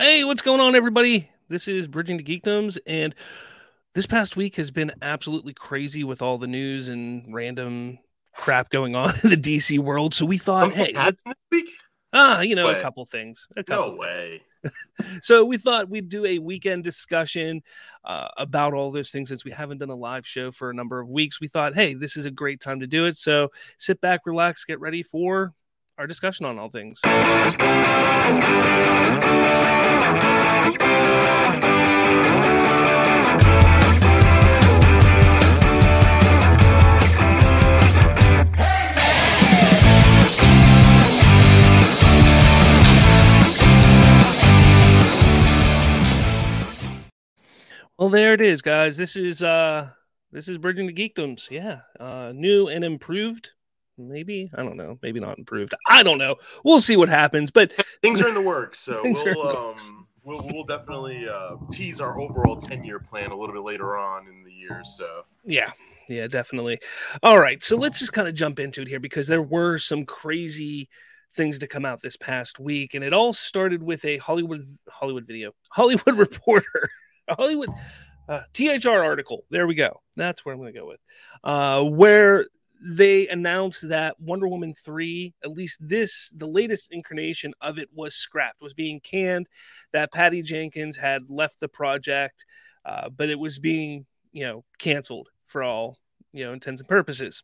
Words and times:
Hey, 0.00 0.24
what's 0.24 0.40
going 0.40 0.60
on, 0.60 0.74
everybody? 0.74 1.28
This 1.50 1.68
is 1.68 1.86
Bridging 1.86 2.16
the 2.16 2.24
Geekdoms, 2.24 2.78
and 2.86 3.14
this 3.92 4.06
past 4.06 4.34
week 4.34 4.56
has 4.56 4.70
been 4.70 4.92
absolutely 5.02 5.52
crazy 5.52 6.04
with 6.04 6.22
all 6.22 6.38
the 6.38 6.46
news 6.46 6.88
and 6.88 7.34
random 7.34 7.98
crap 8.34 8.70
going 8.70 8.96
on 8.96 9.10
in 9.24 9.28
the 9.28 9.36
DC 9.36 9.78
world. 9.78 10.14
So 10.14 10.24
we 10.24 10.38
thought, 10.38 10.72
hey, 10.72 10.94
let's, 10.94 11.22
ah, 12.14 12.40
you 12.40 12.54
know, 12.54 12.68
Way. 12.68 12.78
a 12.78 12.80
couple 12.80 13.04
things. 13.04 13.46
A 13.58 13.62
couple 13.62 13.92
No 13.92 13.98
way. 13.98 14.40
So 15.20 15.44
we 15.44 15.58
thought 15.58 15.90
we'd 15.90 16.08
do 16.08 16.24
a 16.24 16.38
weekend 16.38 16.82
discussion 16.82 17.60
uh, 18.02 18.28
about 18.38 18.72
all 18.72 18.90
those 18.90 19.10
things 19.10 19.28
since 19.28 19.44
we 19.44 19.50
haven't 19.50 19.78
done 19.78 19.90
a 19.90 19.94
live 19.94 20.26
show 20.26 20.50
for 20.50 20.70
a 20.70 20.74
number 20.74 20.98
of 20.98 21.10
weeks. 21.10 21.42
We 21.42 21.48
thought, 21.48 21.74
hey, 21.74 21.92
this 21.92 22.16
is 22.16 22.24
a 22.24 22.30
great 22.30 22.60
time 22.60 22.80
to 22.80 22.86
do 22.86 23.04
it. 23.04 23.18
So 23.18 23.50
sit 23.76 24.00
back, 24.00 24.22
relax, 24.24 24.64
get 24.64 24.80
ready 24.80 25.02
for 25.02 25.52
our 26.00 26.06
discussion 26.06 26.46
on 26.46 26.58
all 26.58 26.70
things. 26.70 26.98
Well, 47.98 48.08
there 48.08 48.32
it 48.32 48.40
is, 48.40 48.62
guys. 48.62 48.96
This 48.96 49.16
is 49.16 49.42
uh 49.42 49.90
this 50.32 50.48
is 50.48 50.56
Bridging 50.56 50.86
the 50.86 50.94
Geekdoms. 50.94 51.50
Yeah. 51.50 51.80
Uh 52.00 52.32
new 52.34 52.68
and 52.68 52.82
improved. 52.84 53.50
Maybe. 54.08 54.50
I 54.54 54.62
don't 54.62 54.76
know. 54.76 54.98
Maybe 55.02 55.20
not 55.20 55.38
improved. 55.38 55.74
I 55.88 56.02
don't 56.02 56.18
know. 56.18 56.36
We'll 56.64 56.80
see 56.80 56.96
what 56.96 57.08
happens. 57.08 57.50
But 57.50 57.72
Things 58.02 58.20
are 58.20 58.28
in 58.28 58.34
the 58.34 58.42
works, 58.42 58.80
so 58.80 59.00
we'll 59.04 59.48
um 59.48 59.66
works. 59.66 59.92
we'll 60.24 60.48
we'll 60.52 60.64
definitely 60.64 61.28
uh, 61.28 61.56
tease 61.70 62.00
our 62.00 62.18
overall 62.20 62.56
ten 62.56 62.84
year 62.84 62.98
plan 62.98 63.30
a 63.30 63.36
little 63.36 63.54
bit 63.54 63.62
later 63.64 63.96
on 63.96 64.26
in 64.28 64.44
the 64.44 64.52
year. 64.52 64.82
So 64.84 65.22
yeah. 65.44 65.70
Yeah, 66.08 66.26
definitely. 66.26 66.80
All 67.22 67.38
right. 67.38 67.62
So 67.62 67.76
let's 67.76 68.00
just 68.00 68.12
kind 68.12 68.26
of 68.26 68.34
jump 68.34 68.58
into 68.58 68.82
it 68.82 68.88
here 68.88 68.98
because 68.98 69.28
there 69.28 69.42
were 69.42 69.78
some 69.78 70.04
crazy 70.04 70.88
things 71.34 71.60
to 71.60 71.68
come 71.68 71.84
out 71.84 72.02
this 72.02 72.16
past 72.16 72.58
week. 72.58 72.94
And 72.94 73.04
it 73.04 73.12
all 73.12 73.32
started 73.32 73.80
with 73.80 74.04
a 74.04 74.16
Hollywood 74.16 74.64
Hollywood 74.88 75.24
video. 75.24 75.52
Hollywood 75.70 76.18
reporter. 76.18 76.90
Hollywood 77.28 77.70
uh, 78.28 78.42
THR 78.52 78.90
article. 78.90 79.44
There 79.50 79.66
we 79.66 79.74
go. 79.74 80.00
That's 80.16 80.44
where 80.44 80.54
I'm 80.54 80.60
going 80.60 80.72
to 80.72 80.78
go 80.78 80.86
with. 80.86 81.00
Uh, 81.42 81.82
where 81.82 82.46
they 82.80 83.28
announced 83.28 83.88
that 83.88 84.18
Wonder 84.20 84.48
Woman 84.48 84.74
3, 84.74 85.34
at 85.44 85.50
least 85.50 85.78
this, 85.80 86.32
the 86.36 86.46
latest 86.46 86.88
incarnation 86.90 87.52
of 87.60 87.78
it 87.78 87.88
was 87.92 88.14
scrapped, 88.14 88.62
was 88.62 88.74
being 88.74 89.00
canned, 89.00 89.48
that 89.92 90.12
Patty 90.12 90.42
Jenkins 90.42 90.96
had 90.96 91.22
left 91.28 91.60
the 91.60 91.68
project, 91.68 92.44
uh, 92.84 93.10
but 93.10 93.28
it 93.28 93.38
was 93.38 93.58
being, 93.58 94.06
you 94.32 94.44
know, 94.44 94.64
canceled 94.78 95.28
for 95.46 95.62
all, 95.62 95.98
you 96.32 96.44
know, 96.44 96.52
intents 96.52 96.80
and 96.80 96.88
purposes. 96.88 97.42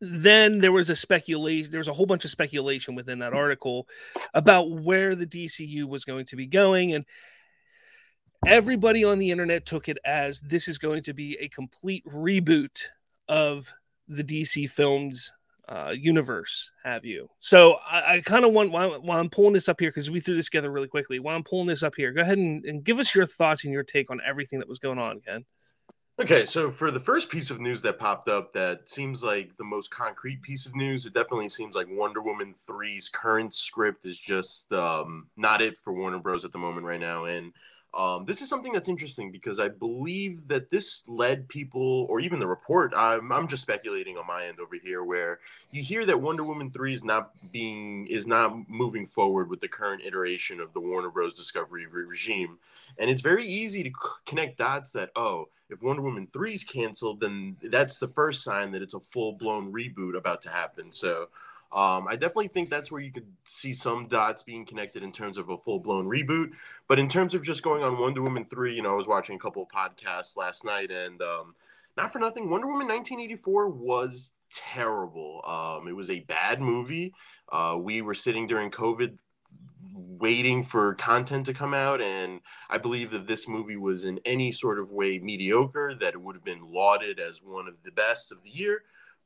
Then 0.00 0.58
there 0.58 0.72
was 0.72 0.90
a 0.90 0.96
speculation, 0.96 1.70
there 1.70 1.78
was 1.78 1.88
a 1.88 1.92
whole 1.92 2.06
bunch 2.06 2.24
of 2.24 2.30
speculation 2.30 2.94
within 2.94 3.20
that 3.20 3.32
article 3.32 3.86
about 4.34 4.70
where 4.70 5.14
the 5.14 5.26
DCU 5.26 5.84
was 5.84 6.04
going 6.04 6.26
to 6.26 6.36
be 6.36 6.46
going. 6.46 6.92
And 6.92 7.04
everybody 8.44 9.04
on 9.04 9.18
the 9.18 9.30
internet 9.30 9.64
took 9.64 9.88
it 9.88 9.98
as 10.04 10.40
this 10.40 10.66
is 10.66 10.78
going 10.78 11.04
to 11.04 11.14
be 11.14 11.38
a 11.38 11.48
complete 11.48 12.04
reboot 12.04 12.86
of 13.28 13.72
the 14.08 14.24
DC 14.24 14.68
films 14.70 15.32
uh, 15.68 15.94
universe. 15.96 16.70
Have 16.84 17.04
you? 17.04 17.28
So 17.40 17.78
I, 17.88 18.16
I 18.16 18.20
kind 18.20 18.44
of 18.44 18.52
want 18.52 18.70
while, 18.70 19.00
while 19.00 19.18
I'm 19.18 19.30
pulling 19.30 19.54
this 19.54 19.68
up 19.68 19.80
here 19.80 19.90
because 19.90 20.10
we 20.10 20.20
threw 20.20 20.36
this 20.36 20.46
together 20.46 20.70
really 20.70 20.88
quickly. 20.88 21.18
While 21.18 21.36
I'm 21.36 21.44
pulling 21.44 21.66
this 21.66 21.82
up 21.82 21.94
here, 21.96 22.12
go 22.12 22.22
ahead 22.22 22.38
and, 22.38 22.64
and 22.64 22.84
give 22.84 22.98
us 22.98 23.14
your 23.14 23.26
thoughts 23.26 23.64
and 23.64 23.72
your 23.72 23.82
take 23.82 24.10
on 24.10 24.20
everything 24.26 24.58
that 24.58 24.68
was 24.68 24.78
going 24.78 24.98
on, 24.98 25.20
Ken. 25.20 25.44
okay, 26.20 26.44
so 26.44 26.70
for 26.70 26.90
the 26.90 27.00
first 27.00 27.30
piece 27.30 27.50
of 27.50 27.60
news 27.60 27.80
that 27.82 27.98
popped 27.98 28.28
up, 28.28 28.52
that 28.52 28.88
seems 28.88 29.22
like 29.24 29.56
the 29.56 29.64
most 29.64 29.90
concrete 29.90 30.42
piece 30.42 30.66
of 30.66 30.74
news. 30.74 31.06
It 31.06 31.14
definitely 31.14 31.48
seems 31.48 31.74
like 31.74 31.86
Wonder 31.90 32.22
Woman 32.22 32.54
3's 32.68 33.08
current 33.08 33.54
script 33.54 34.04
is 34.06 34.18
just 34.18 34.72
um, 34.72 35.28
not 35.36 35.62
it 35.62 35.76
for 35.82 35.92
Warner 35.92 36.18
Bros. 36.18 36.44
at 36.44 36.52
the 36.52 36.58
moment 36.58 36.86
right 36.86 37.00
now, 37.00 37.24
and 37.24 37.52
Um, 37.94 38.24
this 38.24 38.42
is 38.42 38.48
something 38.48 38.72
that's 38.72 38.88
interesting 38.88 39.30
because 39.30 39.60
I 39.60 39.68
believe 39.68 40.48
that 40.48 40.68
this 40.68 41.04
led 41.06 41.48
people, 41.48 42.06
or 42.10 42.18
even 42.18 42.40
the 42.40 42.46
report. 42.46 42.92
I'm, 42.96 43.30
I'm 43.30 43.46
just 43.46 43.62
speculating 43.62 44.16
on 44.16 44.26
my 44.26 44.46
end 44.46 44.58
over 44.58 44.74
here, 44.74 45.04
where 45.04 45.38
you 45.70 45.82
hear 45.82 46.04
that 46.06 46.20
Wonder 46.20 46.42
Woman 46.42 46.70
three 46.72 46.92
is 46.92 47.04
not 47.04 47.30
being 47.52 48.08
is 48.08 48.26
not 48.26 48.68
moving 48.68 49.06
forward 49.06 49.48
with 49.48 49.60
the 49.60 49.68
current 49.68 50.02
iteration 50.04 50.60
of 50.60 50.72
the 50.72 50.80
Warner 50.80 51.10
Bros. 51.10 51.34
Discovery 51.34 51.86
re- 51.86 52.04
regime, 52.04 52.58
and 52.98 53.08
it's 53.08 53.22
very 53.22 53.46
easy 53.46 53.84
to 53.84 53.90
connect 54.26 54.58
dots 54.58 54.92
that 54.92 55.10
oh, 55.14 55.48
if 55.70 55.80
Wonder 55.80 56.02
Woman 56.02 56.26
three 56.26 56.54
is 56.54 56.64
canceled, 56.64 57.20
then 57.20 57.56
that's 57.62 57.98
the 57.98 58.08
first 58.08 58.42
sign 58.42 58.72
that 58.72 58.82
it's 58.82 58.94
a 58.94 59.00
full 59.00 59.32
blown 59.32 59.72
reboot 59.72 60.16
about 60.16 60.42
to 60.42 60.48
happen. 60.50 60.90
So. 60.90 61.28
Um, 61.74 62.06
I 62.06 62.12
definitely 62.12 62.48
think 62.48 62.70
that's 62.70 62.92
where 62.92 63.00
you 63.00 63.10
could 63.10 63.26
see 63.44 63.74
some 63.74 64.06
dots 64.06 64.44
being 64.44 64.64
connected 64.64 65.02
in 65.02 65.10
terms 65.10 65.36
of 65.36 65.48
a 65.48 65.58
full 65.58 65.80
blown 65.80 66.06
reboot. 66.06 66.50
But 66.86 67.00
in 67.00 67.08
terms 67.08 67.34
of 67.34 67.42
just 67.42 67.64
going 67.64 67.82
on 67.82 67.98
Wonder 67.98 68.22
Woman 68.22 68.44
3, 68.44 68.74
you 68.74 68.82
know, 68.82 68.92
I 68.92 68.96
was 68.96 69.08
watching 69.08 69.34
a 69.34 69.40
couple 69.40 69.62
of 69.62 69.68
podcasts 69.68 70.36
last 70.36 70.64
night 70.64 70.92
and 70.92 71.20
um, 71.20 71.56
not 71.96 72.12
for 72.12 72.20
nothing, 72.20 72.48
Wonder 72.48 72.68
Woman 72.68 72.86
1984 72.86 73.70
was 73.70 74.32
terrible. 74.54 75.40
Um, 75.44 75.88
it 75.88 75.96
was 75.96 76.10
a 76.10 76.20
bad 76.20 76.60
movie. 76.60 77.12
Uh, 77.50 77.76
we 77.80 78.02
were 78.02 78.14
sitting 78.14 78.46
during 78.46 78.70
COVID 78.70 79.18
waiting 79.96 80.62
for 80.64 80.94
content 80.94 81.44
to 81.46 81.52
come 81.52 81.74
out 81.74 82.00
and 82.00 82.40
i 82.70 82.78
believe 82.78 83.10
that 83.10 83.26
this 83.26 83.46
movie 83.46 83.76
was 83.76 84.04
in 84.06 84.18
any 84.24 84.50
sort 84.50 84.78
of 84.78 84.90
way 84.90 85.18
mediocre 85.18 85.94
that 85.94 86.14
it 86.14 86.20
would 86.20 86.34
have 86.34 86.44
been 86.44 86.64
lauded 86.72 87.20
as 87.20 87.42
one 87.42 87.68
of 87.68 87.74
the 87.84 87.92
best 87.92 88.32
of 88.32 88.42
the 88.42 88.50
year 88.50 88.82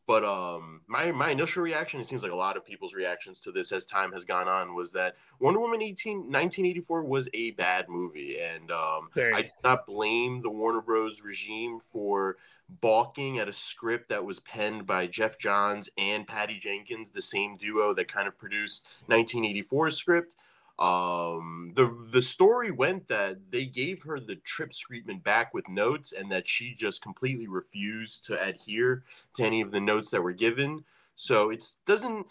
but 0.08 0.24
um, 0.24 0.80
my 0.86 1.12
my 1.12 1.30
initial 1.30 1.62
reaction, 1.62 2.00
it 2.00 2.06
seems 2.06 2.22
like 2.22 2.32
a 2.32 2.36
lot 2.36 2.56
of 2.56 2.64
people's 2.64 2.94
reactions 2.94 3.40
to 3.40 3.52
this 3.52 3.70
as 3.72 3.84
time 3.84 4.10
has 4.12 4.24
gone 4.24 4.48
on, 4.48 4.74
was 4.74 4.90
that 4.92 5.16
Wonder 5.38 5.60
Woman 5.60 5.82
18, 5.82 6.16
1984 6.16 7.04
was 7.04 7.28
a 7.34 7.50
bad 7.52 7.90
movie, 7.90 8.40
and 8.40 8.70
um, 8.72 9.10
I 9.36 9.42
do 9.42 9.48
not 9.62 9.86
blame 9.86 10.40
the 10.40 10.48
Warner 10.48 10.80
Bros. 10.80 11.20
regime 11.20 11.78
for 11.78 12.38
balking 12.80 13.38
at 13.38 13.48
a 13.48 13.52
script 13.52 14.08
that 14.08 14.24
was 14.24 14.40
penned 14.40 14.86
by 14.86 15.06
Geoff 15.06 15.38
Johns 15.38 15.90
and 15.98 16.26
Patty 16.26 16.58
Jenkins, 16.58 17.10
the 17.10 17.22
same 17.22 17.58
duo 17.58 17.92
that 17.92 18.08
kind 18.08 18.26
of 18.26 18.38
produced 18.38 18.88
1984's 19.10 19.96
script 19.96 20.36
um 20.78 21.72
the 21.74 21.92
the 22.12 22.22
story 22.22 22.70
went 22.70 23.08
that 23.08 23.36
they 23.50 23.64
gave 23.64 24.00
her 24.02 24.20
the 24.20 24.36
trip 24.36 24.72
treatment 24.72 25.24
back 25.24 25.52
with 25.52 25.68
notes 25.68 26.12
and 26.12 26.30
that 26.30 26.46
she 26.46 26.72
just 26.74 27.02
completely 27.02 27.48
refused 27.48 28.24
to 28.24 28.40
adhere 28.40 29.02
to 29.34 29.42
any 29.42 29.60
of 29.60 29.72
the 29.72 29.80
notes 29.80 30.10
that 30.10 30.22
were 30.22 30.32
given. 30.32 30.84
So 31.16 31.50
it 31.50 31.68
doesn't 31.84 32.26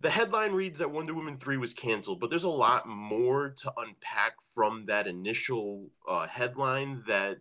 the 0.00 0.10
headline 0.10 0.52
reads 0.52 0.78
that 0.78 0.90
wonder 0.90 1.14
woman 1.14 1.36
3 1.36 1.56
was 1.58 1.74
canceled 1.74 2.20
but 2.20 2.30
there's 2.30 2.44
a 2.44 2.48
lot 2.48 2.88
more 2.88 3.50
to 3.50 3.72
unpack 3.78 4.34
from 4.54 4.86
that 4.86 5.06
initial 5.06 5.86
uh, 6.08 6.26
headline 6.26 7.02
that 7.06 7.38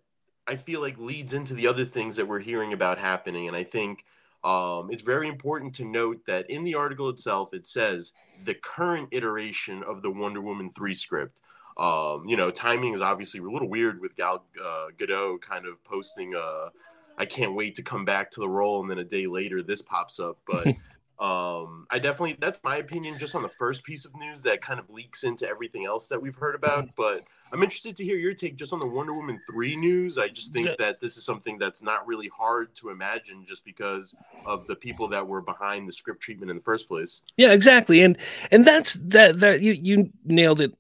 i 0.48 0.56
feel 0.56 0.82
like 0.82 0.98
leads 0.98 1.34
into 1.34 1.54
the 1.54 1.68
other 1.68 1.86
things 1.86 2.16
that 2.16 2.28
we're 2.28 2.40
hearing 2.40 2.74
about 2.74 2.98
happening. 2.98 3.48
And 3.48 3.56
i 3.56 3.64
think 3.64 4.06
um, 4.44 4.90
it's 4.90 5.04
very 5.04 5.28
important 5.28 5.76
to 5.76 5.86
note 5.86 6.26
that 6.26 6.50
in 6.50 6.64
the 6.64 6.76
article 6.76 7.10
itself 7.10 7.54
it 7.54 7.68
says 7.68 8.14
the 8.46 8.54
current 8.56 9.10
iteration 9.12 9.84
of 9.84 10.02
the 10.02 10.12
Wonder 10.12 10.42
Woman 10.42 10.70
3 10.70 10.94
script. 10.94 11.42
Um, 11.78 12.26
you 12.28 12.36
know, 12.36 12.52
timing 12.52 12.94
is 12.94 13.02
obviously 13.02 13.40
a 13.40 13.44
little 13.44 13.70
weird 13.70 14.02
with 14.02 14.16
Gal 14.16 14.44
uh, 14.62 14.88
Gadot 14.98 15.42
kind 15.42 15.66
of 15.66 15.82
posting, 15.84 16.36
uh, 16.36 16.70
I 17.18 17.26
can't 17.26 17.54
wait 17.54 17.76
to 17.76 17.84
come 17.84 18.06
back 18.06 18.32
to 18.32 18.40
the 18.42 18.50
role. 18.50 18.82
And 18.82 18.90
then 18.90 19.00
a 19.00 19.04
day 19.04 19.28
later, 19.28 19.64
this 19.64 19.82
pops 19.82 20.20
up. 20.20 20.38
But 20.46 20.68
um, 21.24 21.88
I 21.90 22.00
definitely, 22.00 22.38
that's 22.40 22.60
my 22.64 22.78
opinion 22.78 23.18
just 23.18 23.36
on 23.36 23.44
the 23.44 23.50
first 23.50 23.84
piece 23.84 24.06
of 24.06 24.16
news 24.16 24.44
that 24.44 24.62
kind 24.62 24.80
of 24.80 24.90
leaks 24.90 25.24
into 25.24 25.48
everything 25.48 25.86
else 25.86 26.10
that 26.10 26.22
we've 26.22 26.36
heard 26.36 26.56
about. 26.56 26.90
But 26.98 27.24
I'm 27.52 27.64
interested 27.64 27.96
to 27.98 28.04
hear 28.04 28.18
your 28.18 28.34
take 28.34 28.56
just 28.56 28.74
on 28.74 28.80
the 28.80 28.88
Wonder 28.88 29.14
Woman 29.14 29.40
3 29.50 29.76
news. 29.76 30.18
I 30.18 30.28
just 30.28 30.54
think 30.54 30.70
that 30.78 31.00
this 31.02 31.18
is 31.18 31.24
something 31.24 31.58
that's 31.58 31.82
not 31.82 32.06
really 32.06 32.28
hard 32.28 32.76
to 32.76 32.90
imagine 32.90 33.46
just 33.46 33.66
because 33.66 34.16
of 34.46 34.68
the 34.68 34.76
people 34.76 35.08
that 35.10 35.26
were 35.26 35.42
behind 35.42 35.88
the 35.88 35.94
script 35.94 36.22
treatment 36.22 36.50
in 36.52 36.58
the 36.58 36.64
first 36.64 36.88
place. 36.88 37.24
Yeah, 37.38 37.52
exactly. 37.52 38.02
And 38.02 38.18
and 38.52 38.66
that's 38.66 38.96
that 38.96 39.40
that 39.40 39.62
you 39.62 39.74
you 39.74 40.12
nailed 40.24 40.62
it. 40.62 40.74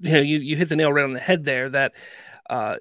You 0.00 0.12
know, 0.12 0.20
you 0.20 0.38
you 0.38 0.56
hit 0.56 0.68
the 0.68 0.76
nail 0.76 0.92
right 0.92 1.04
on 1.04 1.12
the 1.12 1.20
head 1.20 1.44
there 1.44 1.68
that 1.70 1.92
uh 2.48 2.76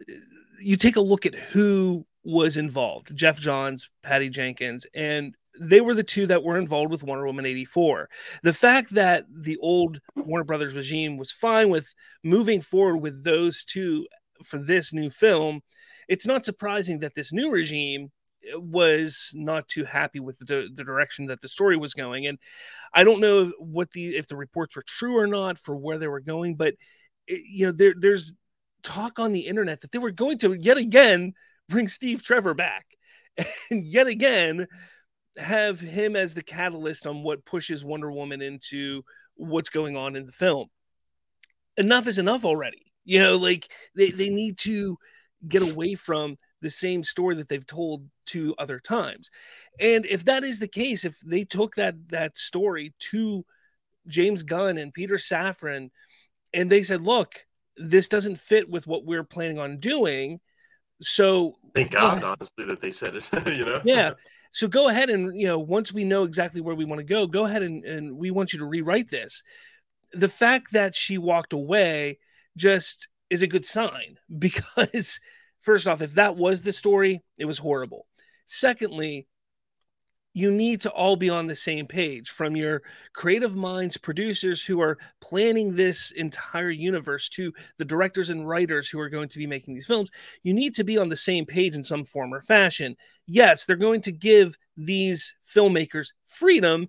you 0.59 0.75
take 0.75 0.95
a 0.95 1.01
look 1.01 1.25
at 1.25 1.35
who 1.35 2.05
was 2.23 2.57
involved. 2.57 3.15
Geoff 3.15 3.39
Johns, 3.39 3.89
Patty 4.03 4.29
Jenkins, 4.29 4.85
and 4.93 5.35
they 5.59 5.81
were 5.81 5.93
the 5.93 6.03
two 6.03 6.27
that 6.27 6.43
were 6.43 6.57
involved 6.57 6.91
with 6.91 7.03
Wonder 7.03 7.25
Woman 7.25 7.45
84. 7.45 8.09
The 8.43 8.53
fact 8.53 8.93
that 8.93 9.25
the 9.29 9.57
old 9.57 9.99
Warner 10.15 10.43
Brothers 10.43 10.73
regime 10.73 11.17
was 11.17 11.31
fine 11.31 11.69
with 11.69 11.93
moving 12.23 12.61
forward 12.61 12.97
with 12.97 13.23
those 13.23 13.63
two 13.63 14.07
for 14.43 14.57
this 14.57 14.93
new 14.93 15.09
film, 15.09 15.61
it's 16.07 16.25
not 16.25 16.45
surprising 16.45 16.99
that 16.99 17.15
this 17.15 17.33
new 17.33 17.51
regime 17.51 18.11
eh, 18.43 18.55
was 18.55 19.31
not 19.35 19.67
too 19.67 19.83
happy 19.83 20.19
with 20.19 20.39
the, 20.39 20.69
the 20.73 20.83
direction 20.83 21.25
that 21.27 21.41
the 21.41 21.47
story 21.47 21.75
was 21.75 21.93
going 21.93 22.25
and 22.25 22.39
i 22.93 23.03
don't 23.03 23.19
know 23.19 23.51
what 23.59 23.91
the 23.91 24.15
if 24.15 24.27
the 24.27 24.35
reports 24.35 24.75
were 24.75 24.83
true 24.87 25.17
or 25.17 25.27
not 25.27 25.57
for 25.57 25.75
where 25.75 25.97
they 25.97 26.07
were 26.07 26.21
going 26.21 26.55
but 26.55 26.73
it, 27.29 27.43
you 27.47 27.65
know, 27.67 27.71
there 27.71 27.93
there's 27.97 28.33
talk 28.83 29.19
on 29.19 29.31
the 29.31 29.41
internet 29.41 29.81
that 29.81 29.91
they 29.91 29.99
were 29.99 30.11
going 30.11 30.37
to 30.39 30.53
yet 30.53 30.77
again 30.77 31.33
bring 31.69 31.87
Steve 31.87 32.23
Trevor 32.23 32.53
back, 32.53 32.85
and 33.71 33.85
yet 33.85 34.07
again 34.07 34.67
have 35.37 35.79
him 35.79 36.15
as 36.15 36.33
the 36.33 36.43
catalyst 36.43 37.07
on 37.07 37.23
what 37.23 37.45
pushes 37.45 37.85
Wonder 37.85 38.11
Woman 38.11 38.41
into 38.41 39.03
what's 39.35 39.69
going 39.69 39.95
on 39.95 40.15
in 40.15 40.25
the 40.25 40.31
film. 40.31 40.67
Enough 41.77 42.07
is 42.07 42.17
enough 42.17 42.45
already. 42.45 42.91
You 43.05 43.19
know, 43.19 43.37
like 43.37 43.71
they, 43.95 44.11
they 44.11 44.29
need 44.29 44.57
to 44.59 44.97
get 45.47 45.61
away 45.61 45.95
from 45.95 46.37
the 46.61 46.69
same 46.69 47.03
story 47.03 47.35
that 47.35 47.47
they've 47.47 47.65
told 47.65 48.05
two 48.25 48.53
other 48.57 48.79
times. 48.79 49.29
And 49.79 50.05
if 50.05 50.25
that 50.25 50.43
is 50.43 50.59
the 50.59 50.67
case, 50.67 51.05
if 51.05 51.19
they 51.21 51.45
took 51.45 51.75
that 51.75 52.09
that 52.09 52.37
story 52.37 52.93
to 53.11 53.45
James 54.07 54.43
Gunn 54.43 54.77
and 54.77 54.93
Peter 54.93 55.15
Safran 55.15 55.89
and 56.53 56.69
they 56.69 56.83
said, 56.83 57.01
"Look, 57.01 57.45
this 57.77 58.07
doesn't 58.07 58.37
fit 58.37 58.69
with 58.69 58.87
what 58.87 59.05
we're 59.05 59.23
planning 59.23 59.59
on 59.59 59.79
doing." 59.79 60.39
So 61.01 61.55
thank 61.73 61.91
God, 61.91 62.23
honestly, 62.23 62.65
that 62.65 62.81
they 62.81 62.91
said 62.91 63.15
it. 63.15 63.23
you 63.57 63.65
know, 63.65 63.81
yeah. 63.85 64.11
So 64.51 64.67
go 64.67 64.89
ahead 64.89 65.09
and 65.09 65.39
you 65.39 65.47
know, 65.47 65.59
once 65.59 65.93
we 65.93 66.03
know 66.03 66.23
exactly 66.23 66.61
where 66.61 66.75
we 66.75 66.85
want 66.85 66.99
to 66.99 67.05
go, 67.05 67.27
go 67.27 67.45
ahead 67.45 67.63
and, 67.63 67.83
and 67.85 68.17
we 68.17 68.31
want 68.31 68.53
you 68.53 68.59
to 68.59 68.65
rewrite 68.65 69.09
this. 69.09 69.43
The 70.13 70.29
fact 70.29 70.73
that 70.73 70.95
she 70.95 71.17
walked 71.17 71.53
away 71.53 72.19
just 72.57 73.09
is 73.29 73.41
a 73.41 73.47
good 73.47 73.65
sign 73.65 74.17
because 74.39 75.19
first 75.59 75.87
off, 75.87 76.01
if 76.01 76.13
that 76.13 76.35
was 76.35 76.61
the 76.61 76.71
story, 76.71 77.21
it 77.37 77.45
was 77.45 77.59
horrible. 77.59 78.05
Secondly, 78.45 79.27
you 80.33 80.51
need 80.51 80.81
to 80.81 80.91
all 80.91 81.15
be 81.15 81.29
on 81.29 81.47
the 81.47 81.55
same 81.55 81.87
page 81.87 82.29
from 82.29 82.55
your 82.55 82.83
creative 83.13 83.55
minds, 83.55 83.97
producers 83.97 84.63
who 84.63 84.79
are 84.79 84.97
planning 85.21 85.75
this 85.75 86.11
entire 86.11 86.69
universe 86.69 87.29
to 87.29 87.51
the 87.77 87.85
directors 87.85 88.29
and 88.29 88.47
writers 88.47 88.87
who 88.87 88.99
are 88.99 89.09
going 89.09 89.27
to 89.27 89.39
be 89.39 89.47
making 89.47 89.73
these 89.73 89.87
films. 89.87 90.11
You 90.43 90.53
need 90.53 90.75
to 90.75 90.83
be 90.83 90.97
on 90.97 91.09
the 91.09 91.15
same 91.15 91.45
page 91.45 91.75
in 91.75 91.83
some 91.83 92.05
form 92.05 92.33
or 92.33 92.41
fashion. 92.41 92.95
Yes, 93.25 93.65
they're 93.65 93.75
going 93.75 94.01
to 94.01 94.11
give 94.11 94.55
these 94.77 95.35
filmmakers 95.55 96.09
freedom, 96.27 96.87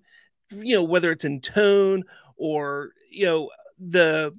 you 0.51 0.75
know, 0.75 0.83
whether 0.83 1.11
it's 1.11 1.25
in 1.25 1.41
tone 1.41 2.03
or, 2.37 2.91
you 3.11 3.25
know, 3.25 3.49
the 3.79 4.37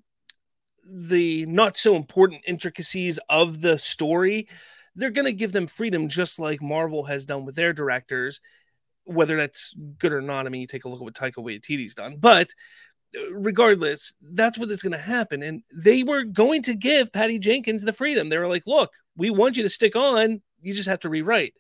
the 0.85 1.47
not 1.47 1.77
so 1.77 1.97
important 1.97 2.43
intricacies 2.47 3.19
of 3.29 3.61
the 3.61 3.79
story 3.79 4.49
they're 4.95 5.11
going 5.11 5.27
to 5.27 5.33
give 5.33 5.53
them 5.53 5.67
freedom 5.67 6.09
just 6.09 6.39
like 6.39 6.61
marvel 6.61 7.05
has 7.05 7.25
done 7.25 7.45
with 7.45 7.55
their 7.55 7.73
directors 7.73 8.41
whether 9.05 9.37
that's 9.37 9.75
good 9.99 10.13
or 10.13 10.21
not, 10.21 10.47
I 10.47 10.49
mean, 10.49 10.61
you 10.61 10.67
take 10.67 10.85
a 10.85 10.89
look 10.89 11.01
at 11.01 11.05
what 11.05 11.15
Taika 11.15 11.39
Waititi's 11.39 11.95
done, 11.95 12.17
but 12.19 12.51
uh, 13.17 13.35
regardless, 13.35 14.15
that's 14.23 14.59
what 14.59 14.71
is 14.71 14.83
going 14.83 14.93
to 14.93 14.99
happen. 14.99 15.43
And 15.43 15.63
they 15.73 16.03
were 16.03 16.25
going 16.25 16.63
to 16.63 16.75
give 16.75 17.13
Patty 17.13 17.39
Jenkins 17.39 17.83
the 17.83 17.93
freedom. 17.93 18.29
They 18.29 18.39
were 18.39 18.49
like, 18.49 18.67
look, 18.67 18.91
we 19.17 19.31
want 19.31 19.57
you 19.57 19.63
to 19.63 19.69
stick 19.69 19.97
on. 19.97 20.43
You 20.61 20.73
just 20.73 20.89
have 20.89 21.01
to 21.01 21.09
rewrite. 21.09 21.55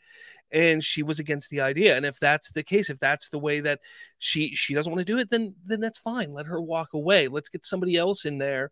And 0.52 0.82
she 0.82 1.02
was 1.02 1.18
against 1.18 1.50
the 1.50 1.62
idea. 1.62 1.96
And 1.96 2.04
if 2.04 2.18
that's 2.18 2.50
the 2.52 2.62
case, 2.62 2.90
if 2.90 2.98
that's 2.98 3.30
the 3.30 3.38
way 3.38 3.60
that 3.60 3.80
she 4.18 4.54
she 4.54 4.74
doesn't 4.74 4.92
want 4.92 5.04
to 5.04 5.10
do 5.10 5.18
it, 5.18 5.30
then 5.30 5.54
then 5.64 5.80
that's 5.80 5.98
fine. 5.98 6.34
Let 6.34 6.46
her 6.46 6.60
walk 6.60 6.92
away. 6.92 7.28
Let's 7.28 7.48
get 7.48 7.64
somebody 7.64 7.96
else 7.96 8.26
in 8.26 8.36
there 8.36 8.70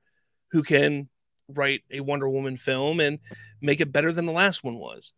who 0.51 0.63
can 0.63 1.09
write 1.49 1.81
a 1.91 2.01
Wonder 2.01 2.29
Woman 2.29 2.59
film 2.59 3.01
and 3.01 3.19
make 3.63 3.81
it 3.81 3.93
better 3.93 4.13
than 4.13 4.27
the 4.27 4.33
last 4.33 4.63
one 4.63 4.77
was 4.77 5.15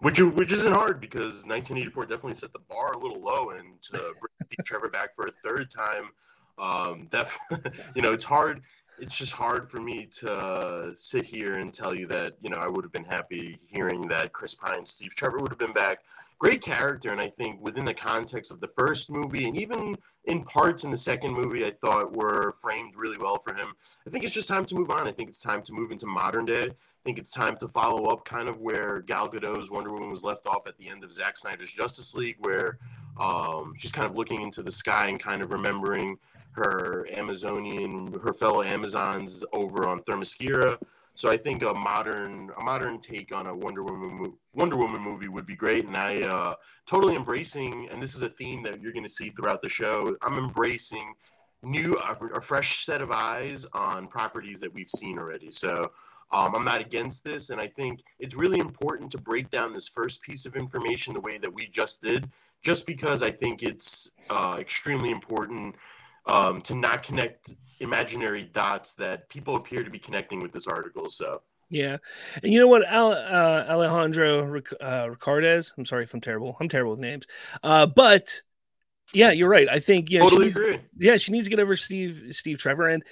which 0.00 0.20
which 0.20 0.52
isn't 0.52 0.74
hard 0.74 1.00
because 1.00 1.44
1984 1.44 2.04
definitely 2.04 2.34
set 2.34 2.52
the 2.52 2.58
bar 2.58 2.92
a 2.92 2.98
little 2.98 3.20
low, 3.20 3.50
and 3.50 3.80
to 3.82 3.92
bring 4.20 4.64
Trevor 4.64 4.88
back 4.88 5.14
for 5.14 5.26
a 5.26 5.30
third 5.30 5.70
time, 5.70 6.10
um, 6.58 7.08
def- 7.10 7.38
you 7.94 8.02
know, 8.02 8.12
it's 8.12 8.24
hard. 8.24 8.62
It's 9.00 9.14
just 9.14 9.32
hard 9.32 9.70
for 9.70 9.80
me 9.80 10.06
to 10.20 10.92
sit 10.96 11.24
here 11.24 11.54
and 11.54 11.72
tell 11.72 11.94
you 11.94 12.06
that 12.08 12.36
you 12.40 12.50
know 12.50 12.56
I 12.56 12.68
would 12.68 12.84
have 12.84 12.92
been 12.92 13.04
happy 13.04 13.58
hearing 13.66 14.02
that 14.08 14.32
Chris 14.32 14.54
Pine, 14.54 14.86
Steve 14.86 15.14
Trevor 15.14 15.38
would 15.38 15.50
have 15.50 15.58
been 15.58 15.72
back. 15.72 16.00
Great 16.38 16.62
character, 16.62 17.10
and 17.10 17.20
I 17.20 17.28
think 17.28 17.60
within 17.60 17.84
the 17.84 17.94
context 17.94 18.52
of 18.52 18.60
the 18.60 18.68
first 18.68 19.10
movie, 19.10 19.46
and 19.46 19.56
even 19.56 19.96
in 20.26 20.44
parts 20.44 20.84
in 20.84 20.90
the 20.92 20.96
second 20.96 21.32
movie, 21.32 21.66
I 21.66 21.72
thought 21.72 22.16
were 22.16 22.54
framed 22.60 22.94
really 22.94 23.18
well 23.18 23.38
for 23.38 23.52
him. 23.54 23.72
I 24.06 24.10
think 24.10 24.22
it's 24.22 24.34
just 24.34 24.46
time 24.46 24.64
to 24.66 24.76
move 24.76 24.90
on. 24.90 25.08
I 25.08 25.12
think 25.12 25.28
it's 25.28 25.40
time 25.40 25.62
to 25.62 25.72
move 25.72 25.90
into 25.90 26.06
modern 26.06 26.44
day 26.44 26.70
think 27.08 27.18
it's 27.18 27.30
time 27.30 27.56
to 27.56 27.66
follow 27.68 28.04
up 28.10 28.22
kind 28.26 28.50
of 28.50 28.60
where 28.60 29.00
Gal 29.00 29.30
Gadot's 29.30 29.70
Wonder 29.70 29.90
Woman 29.90 30.10
was 30.10 30.22
left 30.22 30.46
off 30.46 30.66
at 30.66 30.76
the 30.76 30.90
end 30.90 31.02
of 31.02 31.10
Zack 31.10 31.38
Snyder's 31.38 31.70
Justice 31.70 32.14
League, 32.14 32.36
where 32.40 32.78
um, 33.18 33.72
she's 33.78 33.92
kind 33.92 34.06
of 34.06 34.14
looking 34.14 34.42
into 34.42 34.62
the 34.62 34.70
sky 34.70 35.06
and 35.06 35.18
kind 35.18 35.40
of 35.40 35.50
remembering 35.50 36.18
her 36.50 37.08
Amazonian, 37.10 38.12
her 38.22 38.34
fellow 38.34 38.62
Amazons 38.62 39.42
over 39.54 39.88
on 39.88 40.00
Themyscira. 40.02 40.78
So 41.14 41.30
I 41.30 41.38
think 41.38 41.62
a 41.62 41.72
modern, 41.72 42.50
a 42.58 42.62
modern 42.62 43.00
take 43.00 43.34
on 43.34 43.46
a 43.46 43.56
Wonder 43.56 43.84
Woman, 43.84 44.34
Wonder 44.52 44.76
Woman 44.76 45.00
movie 45.00 45.28
would 45.28 45.46
be 45.46 45.56
great. 45.56 45.86
And 45.86 45.96
I 45.96 46.20
uh, 46.20 46.56
totally 46.84 47.16
embracing, 47.16 47.88
and 47.90 48.02
this 48.02 48.14
is 48.14 48.20
a 48.20 48.28
theme 48.28 48.62
that 48.64 48.82
you're 48.82 48.92
going 48.92 49.06
to 49.06 49.08
see 49.08 49.30
throughout 49.30 49.62
the 49.62 49.70
show. 49.70 50.14
I'm 50.20 50.36
embracing 50.36 51.14
new, 51.62 51.96
a, 51.96 52.26
a 52.36 52.40
fresh 52.42 52.84
set 52.84 53.00
of 53.00 53.12
eyes 53.12 53.64
on 53.72 54.08
properties 54.08 54.60
that 54.60 54.74
we've 54.74 54.90
seen 54.90 55.18
already. 55.18 55.50
So 55.50 55.90
um, 56.30 56.54
I'm 56.54 56.64
not 56.64 56.80
against 56.80 57.24
this, 57.24 57.50
and 57.50 57.60
I 57.60 57.66
think 57.66 58.02
it's 58.18 58.34
really 58.34 58.60
important 58.60 59.10
to 59.12 59.18
break 59.18 59.50
down 59.50 59.72
this 59.72 59.88
first 59.88 60.20
piece 60.22 60.44
of 60.44 60.56
information 60.56 61.14
the 61.14 61.20
way 61.20 61.38
that 61.38 61.52
we 61.52 61.68
just 61.68 62.02
did, 62.02 62.30
just 62.62 62.86
because 62.86 63.22
I 63.22 63.30
think 63.30 63.62
it's 63.62 64.10
uh, 64.28 64.56
extremely 64.60 65.10
important 65.10 65.76
um, 66.26 66.60
to 66.62 66.74
not 66.74 67.02
connect 67.02 67.50
imaginary 67.80 68.42
dots 68.42 68.94
that 68.94 69.28
people 69.28 69.56
appear 69.56 69.82
to 69.82 69.90
be 69.90 69.98
connecting 69.98 70.40
with 70.40 70.52
this 70.52 70.66
article. 70.66 71.08
So. 71.08 71.42
Yeah, 71.70 71.98
and 72.42 72.50
you 72.50 72.58
know 72.58 72.66
what, 72.66 72.86
Al, 72.86 73.12
uh, 73.12 73.64
Alejandro 73.68 74.40
uh, 74.80 75.06
Ricardes. 75.08 75.72
I'm 75.76 75.84
sorry 75.84 76.04
if 76.04 76.14
I'm 76.14 76.20
terrible. 76.20 76.56
I'm 76.60 76.68
terrible 76.68 76.92
with 76.92 77.00
names, 77.00 77.26
uh, 77.62 77.84
but 77.84 78.40
yeah, 79.12 79.32
you're 79.32 79.50
right. 79.50 79.68
I 79.68 79.78
think 79.78 80.10
yeah, 80.10 80.20
totally 80.20 80.44
she 80.44 80.44
needs, 80.44 80.56
agree. 80.56 80.80
yeah, 80.98 81.16
she 81.18 81.32
needs 81.32 81.44
to 81.44 81.50
get 81.50 81.60
over 81.60 81.76
Steve 81.76 82.28
Steve 82.30 82.58
Trevor, 82.58 82.88
and 82.88 83.04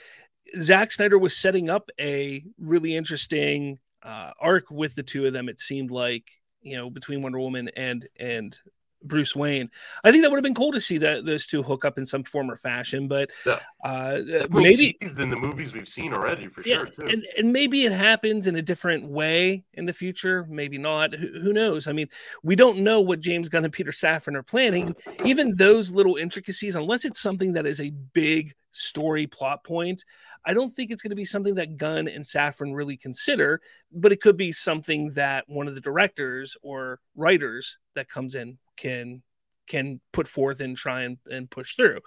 Zack 0.60 0.92
Snyder 0.92 1.18
was 1.18 1.36
setting 1.36 1.68
up 1.68 1.90
a 2.00 2.44
really 2.58 2.96
interesting 2.96 3.78
uh, 4.02 4.32
arc 4.40 4.70
with 4.70 4.94
the 4.94 5.02
two 5.02 5.26
of 5.26 5.32
them. 5.32 5.48
It 5.48 5.60
seemed 5.60 5.90
like 5.90 6.30
you 6.60 6.76
know 6.76 6.90
between 6.90 7.22
Wonder 7.22 7.40
Woman 7.40 7.70
and 7.76 8.08
and 8.18 8.58
Bruce 9.02 9.36
Wayne. 9.36 9.70
I 10.04 10.10
think 10.10 10.22
that 10.22 10.30
would 10.30 10.38
have 10.38 10.44
been 10.44 10.54
cool 10.54 10.72
to 10.72 10.80
see 10.80 10.98
that 10.98 11.24
those 11.24 11.46
two 11.46 11.62
hook 11.62 11.84
up 11.84 11.98
in 11.98 12.04
some 12.04 12.24
form 12.24 12.50
or 12.50 12.56
fashion, 12.56 13.08
but 13.08 13.30
yeah. 13.44 13.60
uh, 13.84 14.20
maybe 14.50 14.96
in 15.00 15.30
the 15.30 15.36
movies 15.36 15.72
we've 15.72 15.88
seen 15.88 16.12
already 16.12 16.48
for 16.48 16.62
yeah, 16.62 16.78
sure. 16.78 16.86
Too. 16.86 17.06
And, 17.08 17.24
and 17.38 17.52
maybe 17.52 17.84
it 17.84 17.92
happens 17.92 18.46
in 18.46 18.56
a 18.56 18.62
different 18.62 19.06
way 19.06 19.64
in 19.74 19.86
the 19.86 19.92
future. 19.92 20.46
Maybe 20.48 20.78
not. 20.78 21.14
Who, 21.14 21.40
who, 21.40 21.52
knows? 21.52 21.86
I 21.86 21.92
mean, 21.92 22.08
we 22.42 22.56
don't 22.56 22.78
know 22.78 23.00
what 23.00 23.20
James 23.20 23.48
Gunn 23.48 23.64
and 23.64 23.72
Peter 23.72 23.92
Safran 23.92 24.34
are 24.34 24.42
planning. 24.42 24.94
Even 25.24 25.54
those 25.54 25.90
little 25.90 26.16
intricacies, 26.16 26.76
unless 26.76 27.04
it's 27.04 27.20
something 27.20 27.52
that 27.54 27.66
is 27.66 27.80
a 27.80 27.90
big 27.90 28.54
story 28.72 29.26
plot 29.26 29.64
point, 29.64 30.04
I 30.44 30.54
don't 30.54 30.70
think 30.70 30.90
it's 30.90 31.02
going 31.02 31.10
to 31.10 31.16
be 31.16 31.24
something 31.24 31.56
that 31.56 31.76
Gunn 31.76 32.06
and 32.06 32.22
Safran 32.22 32.74
really 32.74 32.96
consider, 32.96 33.60
but 33.90 34.12
it 34.12 34.20
could 34.20 34.36
be 34.36 34.52
something 34.52 35.10
that 35.10 35.44
one 35.48 35.66
of 35.66 35.74
the 35.74 35.80
directors 35.80 36.56
or 36.62 37.00
writers 37.16 37.78
that 37.96 38.08
comes 38.08 38.36
in 38.36 38.58
can 38.76 39.22
can 39.66 40.00
put 40.12 40.28
forth 40.28 40.60
and 40.60 40.76
try 40.76 41.02
and, 41.02 41.18
and 41.30 41.50
push 41.50 41.74
through. 41.74 42.00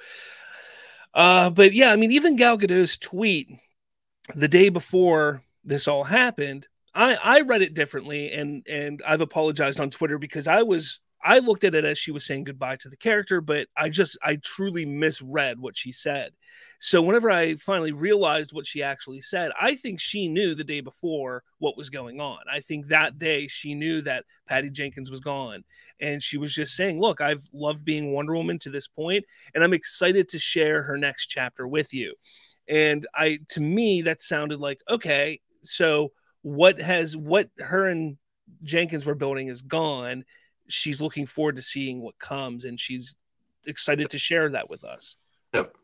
Uh, 1.13 1.49
but 1.49 1.73
yeah, 1.73 1.91
I 1.91 1.95
mean, 1.95 2.11
even 2.11 2.35
Gal 2.35 2.57
Gadot's 2.57 2.97
tweet 2.97 3.49
the 4.35 4.47
day 4.47 4.69
before 4.69 5.43
this 5.63 5.87
all 5.87 6.03
happened, 6.03 6.67
I, 6.93 7.15
I 7.15 7.41
read 7.41 7.61
it 7.61 7.73
differently 7.73 8.31
and 8.31 8.65
and 8.67 9.01
I've 9.05 9.21
apologized 9.21 9.79
on 9.79 9.89
Twitter 9.89 10.17
because 10.17 10.47
I 10.47 10.63
was 10.63 10.99
I 11.21 11.39
looked 11.39 11.63
at 11.65 11.75
it 11.75 11.83
as 11.83 11.97
she 11.97 12.11
was 12.11 12.25
saying 12.25 12.45
goodbye 12.45 12.77
to 12.77 12.89
the 12.89 12.95
character, 12.97 13.41
but 13.41 13.67
I 13.75 13.89
just 13.89 14.17
I 14.23 14.37
truly 14.37 14.85
misread 14.85 15.59
what 15.59 15.75
she 15.75 15.91
said. 15.91 16.31
So 16.79 17.01
whenever 17.01 17.29
I 17.29 17.55
finally 17.55 17.91
realized 17.91 18.53
what 18.53 18.65
she 18.65 18.81
actually 18.81 19.19
said, 19.19 19.51
I 19.59 19.75
think 19.75 19.99
she 19.99 20.29
knew 20.29 20.55
the 20.55 20.63
day 20.63 20.79
before 20.79 21.43
what 21.57 21.75
was 21.75 21.89
going 21.89 22.21
on. 22.21 22.39
I 22.51 22.61
think 22.61 22.87
that 22.87 23.19
day 23.19 23.47
she 23.47 23.75
knew 23.75 24.01
that 24.01 24.23
Patty 24.47 24.69
Jenkins 24.69 25.11
was 25.11 25.19
gone 25.19 25.63
and 25.99 26.23
she 26.23 26.37
was 26.37 26.53
just 26.53 26.75
saying, 26.75 27.01
"Look, 27.01 27.19
I've 27.19 27.43
loved 27.53 27.83
being 27.83 28.13
Wonder 28.13 28.35
Woman 28.35 28.59
to 28.59 28.69
this 28.69 28.87
point 28.87 29.25
and 29.53 29.63
I'm 29.63 29.73
excited 29.73 30.29
to 30.29 30.39
share 30.39 30.83
her 30.83 30.97
next 30.97 31.27
chapter 31.27 31.67
with 31.67 31.93
you." 31.93 32.15
And 32.67 33.05
I 33.13 33.39
to 33.49 33.61
me 33.61 34.03
that 34.03 34.21
sounded 34.21 34.59
like, 34.59 34.81
"Okay, 34.89 35.41
so 35.63 36.13
what 36.43 36.79
has 36.79 37.17
what 37.17 37.49
her 37.59 37.87
and 37.87 38.17
Jenkins 38.63 39.05
were 39.05 39.15
building 39.15 39.47
is 39.49 39.61
gone 39.61 40.23
she's 40.69 41.01
looking 41.01 41.25
forward 41.25 41.55
to 41.55 41.61
seeing 41.61 42.01
what 42.01 42.17
comes 42.19 42.65
and 42.65 42.79
she's 42.79 43.15
excited 43.65 44.09
to 44.09 44.19
share 44.19 44.49
that 44.49 44.69
with 44.69 44.83
us. 44.83 45.15
Yep. 45.53 45.75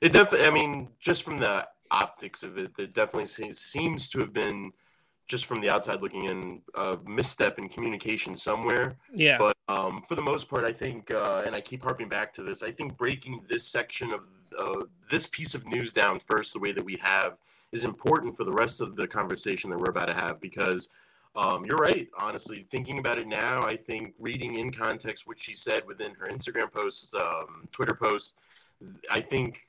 It 0.00 0.12
definitely, 0.12 0.46
I 0.46 0.50
mean, 0.50 0.88
just 1.00 1.22
from 1.22 1.38
the 1.38 1.66
optics 1.90 2.42
of 2.42 2.58
it, 2.58 2.72
it 2.78 2.94
definitely 2.94 3.52
seems 3.52 4.08
to 4.08 4.18
have 4.20 4.32
been 4.32 4.72
just 5.28 5.46
from 5.46 5.60
the 5.60 5.70
outside 5.70 6.02
looking 6.02 6.24
in 6.24 6.60
a 6.74 6.98
misstep 7.06 7.58
in 7.58 7.68
communication 7.68 8.36
somewhere. 8.36 8.96
Yeah. 9.14 9.38
But 9.38 9.56
um, 9.68 10.02
for 10.08 10.14
the 10.14 10.22
most 10.22 10.48
part, 10.48 10.64
I 10.64 10.72
think, 10.72 11.12
uh, 11.12 11.42
and 11.46 11.54
I 11.54 11.60
keep 11.60 11.82
harping 11.82 12.08
back 12.08 12.34
to 12.34 12.42
this, 12.42 12.62
I 12.62 12.72
think 12.72 12.96
breaking 12.96 13.44
this 13.48 13.66
section 13.66 14.12
of 14.12 14.20
uh, 14.58 14.84
this 15.10 15.26
piece 15.26 15.54
of 15.54 15.66
news 15.66 15.92
down 15.92 16.20
first, 16.26 16.52
the 16.52 16.58
way 16.58 16.72
that 16.72 16.84
we 16.84 16.96
have, 16.96 17.36
is 17.70 17.84
important 17.84 18.36
for 18.36 18.44
the 18.44 18.52
rest 18.52 18.80
of 18.80 18.96
the 18.96 19.06
conversation 19.06 19.70
that 19.70 19.78
we're 19.78 19.90
about 19.90 20.08
to 20.08 20.14
have 20.14 20.40
because 20.40 20.88
um, 21.34 21.64
you're 21.64 21.78
right. 21.78 22.08
Honestly, 22.18 22.66
thinking 22.70 22.98
about 22.98 23.18
it 23.18 23.26
now, 23.26 23.62
I 23.62 23.76
think 23.76 24.14
reading 24.18 24.56
in 24.56 24.70
context 24.70 25.26
what 25.26 25.38
she 25.38 25.54
said 25.54 25.86
within 25.86 26.14
her 26.14 26.26
Instagram 26.26 26.70
posts, 26.70 27.12
um, 27.14 27.68
Twitter 27.72 27.94
posts, 27.94 28.34
I 29.10 29.20
think 29.20 29.60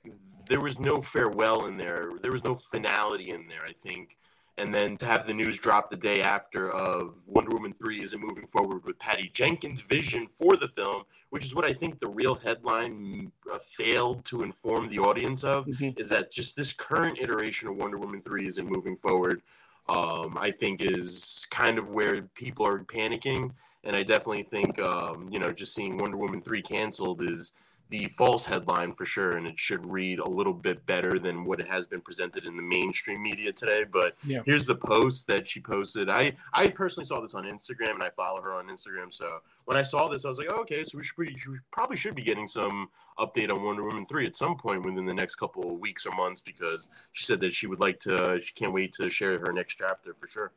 there 0.50 0.60
was 0.60 0.79
no 0.79 1.01
farewell 1.01 1.67
in 1.67 1.77
there. 1.77 2.12
There 2.22 2.32
was 2.32 2.43
no 2.43 2.55
finality 2.55 3.29
in 3.29 3.48
there. 3.48 3.63
I 3.65 3.74
think 3.74 4.17
and 4.58 4.74
then 4.74 4.98
to 4.98 5.05
have 5.05 5.25
the 5.25 5.34
news 5.34 5.58
drop 5.58 5.89
the 5.89 5.98
day 5.98 6.22
after 6.22 6.72
of 6.72 7.15
Wonder 7.25 7.55
Woman 7.55 7.74
3 7.74 8.03
isn't 8.03 8.22
moving 8.22 8.46
forward 8.48 8.84
with 8.86 9.00
Patty 9.00 9.32
Jenkins' 9.34 9.82
vision 9.82 10.27
for 10.27 10.55
the 10.55 10.67
film, 10.67 11.03
which 11.32 11.46
is 11.46 11.55
what 11.55 11.65
I 11.65 11.74
think 11.74 12.00
the 12.00 12.08
real 12.08 12.36
headline 12.36 13.32
uh, 13.51 13.58
failed 13.75 14.24
to 14.25 14.43
inform 14.43 14.89
the 14.89 15.00
audience 15.00 15.43
of, 15.43 15.65
mm-hmm. 15.65 16.00
is 16.00 16.08
that 16.10 16.32
just 16.32 16.55
this 16.55 16.72
current 16.72 17.20
iteration 17.20 17.67
of 17.67 17.77
Wonder 17.77 17.98
Woman 17.98 18.22
3 18.22 18.46
isn't 18.46 18.70
moving 18.70 18.96
forward. 18.98 19.41
Um, 19.89 20.37
I 20.39 20.49
think 20.51 20.81
is 20.81 21.45
kind 21.51 21.77
of 21.77 21.89
where 21.89 22.21
people 22.21 22.65
are 22.65 22.79
panicking. 22.83 23.51
And 23.83 23.95
I 23.95 24.03
definitely 24.03 24.43
think, 24.43 24.79
um, 24.79 25.27
you 25.29 25.39
know, 25.39 25.51
just 25.51 25.75
seeing 25.75 25.97
Wonder 25.97 26.15
Woman 26.15 26.41
3 26.41 26.61
canceled 26.61 27.21
is 27.21 27.51
the 27.89 28.07
false 28.17 28.43
headline 28.43 28.93
for 28.93 29.05
sure, 29.05 29.37
and 29.37 29.45
it 29.45 29.59
should 29.59 29.87
read 29.89 30.19
a 30.19 30.27
little 30.27 30.53
bit 30.53 30.83
better 30.85 31.19
than 31.19 31.45
what 31.45 31.59
it 31.59 31.67
has 31.67 31.85
been 31.85 32.01
presented 32.01 32.45
in 32.45 32.55
the 32.55 32.63
mainstream 32.63 33.21
media 33.21 33.51
today. 33.51 33.83
But 33.83 34.15
yeah. 34.23 34.41
here's 34.45 34.65
the 34.65 34.75
post 34.75 35.27
that 35.27 35.47
she 35.47 35.59
posted. 35.59 36.09
I 36.09 36.33
I 36.53 36.69
personally 36.69 37.05
saw 37.05 37.21
this 37.21 37.35
on 37.35 37.43
Instagram, 37.43 37.93
and 37.93 38.03
I 38.03 38.09
follow 38.09 38.41
her 38.41 38.53
on 38.53 38.67
Instagram. 38.67 39.13
So 39.13 39.39
when 39.65 39.77
I 39.77 39.83
saw 39.83 40.07
this, 40.07 40.25
I 40.25 40.27
was 40.27 40.37
like, 40.37 40.47
oh, 40.51 40.61
okay, 40.61 40.83
so 40.83 40.97
we 40.97 41.03
should 41.03 41.17
be, 41.17 41.35
we 41.47 41.57
probably 41.71 41.97
should 41.97 42.15
be 42.15 42.23
getting 42.23 42.47
some 42.47 42.89
update 43.19 43.51
on 43.51 43.63
Wonder 43.63 43.83
Woman 43.83 44.05
three 44.05 44.25
at 44.25 44.35
some 44.35 44.57
point 44.57 44.83
within 44.83 45.05
the 45.05 45.13
next 45.13 45.35
couple 45.35 45.71
of 45.71 45.79
weeks 45.79 46.05
or 46.05 46.15
months 46.15 46.41
because 46.41 46.89
she 47.11 47.25
said 47.25 47.39
that 47.41 47.53
she 47.53 47.67
would 47.67 47.79
like 47.79 47.99
to. 48.01 48.39
She 48.43 48.53
can't 48.53 48.73
wait 48.73 48.93
to 48.93 49.09
share 49.09 49.39
her 49.39 49.53
next 49.53 49.75
chapter 49.75 50.15
for 50.19 50.27
sure. 50.27 50.51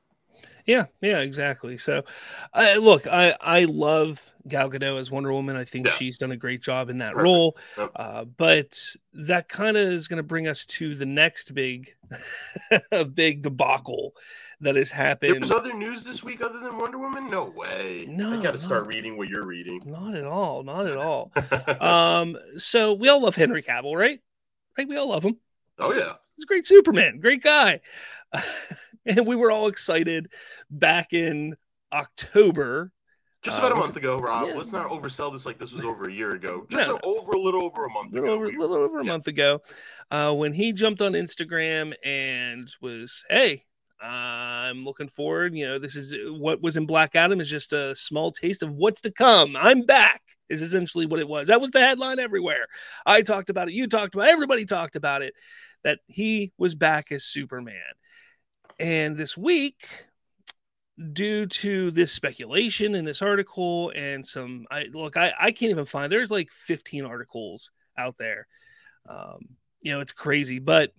Yeah, 0.67 0.87
yeah, 1.01 1.19
exactly. 1.19 1.77
So, 1.77 2.05
uh, 2.53 2.75
look, 2.81 3.07
I 3.07 3.37
I 3.41 3.65
love 3.65 4.33
Gal 4.49 4.71
Gadot 4.71 4.99
as 4.99 5.11
Wonder 5.11 5.33
Woman. 5.33 5.57
I 5.57 5.65
think 5.65 5.87
yeah. 5.87 5.93
she's 5.93 6.19
done 6.19 6.33
a 6.33 6.37
great 6.37 6.61
job 6.61 6.91
in 6.91 6.99
that 6.99 7.15
Perfect. 7.15 7.25
role. 7.25 7.57
Yep. 7.79 7.91
Uh, 7.95 8.25
but 8.25 8.81
that 9.13 9.49
kind 9.49 9.77
of 9.77 9.89
is 9.89 10.09
going 10.09 10.19
to 10.19 10.25
bring 10.25 10.49
us 10.49 10.65
to 10.67 10.95
the 10.95 11.07
next 11.07 11.55
big, 11.55 11.95
big 13.15 13.43
debacle 13.43 14.15
that 14.61 14.75
has 14.75 14.91
happened. 14.91 15.37
There's 15.37 15.51
other 15.51 15.75
news 15.75 16.03
this 16.03 16.25
week 16.25 16.43
other 16.43 16.59
than 16.59 16.77
Wonder 16.79 16.99
Woman. 16.99 17.31
No 17.31 17.45
way. 17.45 18.07
No, 18.09 18.39
I 18.39 18.43
got 18.43 18.53
to 18.53 18.59
start 18.59 18.87
reading 18.87 19.17
what 19.17 19.29
you're 19.29 19.47
reading. 19.47 19.83
Not 19.85 20.15
at 20.17 20.25
all. 20.25 20.65
Not 20.65 20.87
at 20.87 20.97
all. 20.97 21.33
um. 21.81 22.37
So 22.59 22.93
we 22.95 23.09
all 23.09 23.23
love 23.23 23.37
Henry 23.37 23.63
Cavill, 23.63 23.95
right? 23.95 24.21
Right. 24.77 24.89
We 24.89 24.97
all 24.97 25.09
love 25.09 25.25
him. 25.25 25.37
Oh 25.79 25.93
yeah. 25.93 26.15
He's 26.37 26.45
a 26.45 26.47
great 26.47 26.67
Superman, 26.67 27.19
great 27.21 27.43
guy. 27.43 27.81
and 29.07 29.27
we 29.27 29.37
were 29.37 29.51
all 29.51 29.69
excited 29.69 30.33
back 30.71 31.13
in 31.13 31.57
October. 31.93 32.93
Just 33.43 33.59
about 33.59 33.73
uh, 33.73 33.77
a 33.77 33.79
month 33.79 33.97
ago, 33.97 34.19
Rob. 34.19 34.49
Yeah. 34.49 34.55
Let's 34.55 34.73
not 34.73 34.91
oversell 34.91 35.33
this 35.33 35.47
like 35.47 35.59
this 35.59 35.73
was 35.73 35.85
over 35.85 36.09
a 36.09 36.13
year 36.13 36.33
ago. 36.33 36.67
Just 36.69 36.89
no. 36.89 36.99
over 37.03 37.33
a 37.33 37.39
little 37.39 37.63
over 37.63 37.85
a 37.85 37.91
month 37.91 38.13
little 38.13 38.29
ago. 38.29 38.35
Over, 38.35 38.47
a 38.47 38.61
little 38.61 38.77
over 38.77 39.01
a 39.01 39.05
yeah. 39.05 39.11
month 39.11 39.29
ago, 39.29 39.61
uh, 40.11 40.35
when 40.35 40.53
he 40.53 40.73
jumped 40.73 41.01
on 41.01 41.13
Instagram 41.13 41.95
and 42.05 42.69
was, 42.81 43.25
"Hey, 43.31 43.63
I'm 44.01 44.85
looking 44.85 45.09
forward. 45.09 45.55
You 45.55 45.67
know, 45.67 45.79
this 45.79 45.95
is 45.95 46.15
what 46.29 46.61
was 46.61 46.77
in 46.77 46.87
Black 46.87 47.15
Adam 47.15 47.41
is 47.41 47.49
just 47.49 47.73
a 47.73 47.95
small 47.95 48.33
taste 48.33 48.63
of 48.63 48.73
what's 48.73 49.03
to 49.03 49.11
come. 49.11 49.57
I'm 49.57 49.83
back." 49.83 50.23
Is 50.49 50.63
essentially 50.63 51.07
what 51.07 51.19
it 51.19 51.27
was. 51.27 51.49
That 51.49 51.61
was 51.61 51.71
the 51.71 51.81
headline 51.81 52.21
everywhere. 52.21 52.67
I 53.05 53.23
talked 53.23 53.51
about 53.51 53.69
it. 53.69 53.75
You 53.75 53.89
talked 53.89 54.15
about 54.15 54.29
it. 54.29 54.31
Everybody 54.31 54.65
talked 54.65 54.95
about 54.95 55.23
it. 55.23 55.35
That 55.83 55.99
he 56.07 56.53
was 56.57 56.77
back 56.77 57.11
as 57.11 57.25
Superman. 57.25 57.75
And 58.79 59.17
this 59.17 59.37
week, 59.37 59.89
due 61.13 61.47
to 61.47 61.91
this 61.91 62.13
speculation 62.13 62.95
in 62.95 63.05
this 63.05 63.23
article 63.23 63.93
and 63.95 64.27
some, 64.27 64.67
I 64.71 64.87
look, 64.93 65.17
I, 65.17 65.33
I 65.39 65.53
can't 65.53 65.71
even 65.71 65.85
find. 65.85 66.11
There's 66.11 66.31
like 66.31 66.51
15 66.51 67.05
articles 67.05 67.71
out 67.99 68.17
there. 68.19 68.47
Um, 69.09 69.57
you 69.81 69.93
know, 69.93 70.01
it's 70.01 70.13
crazy, 70.13 70.59
but 70.59 70.93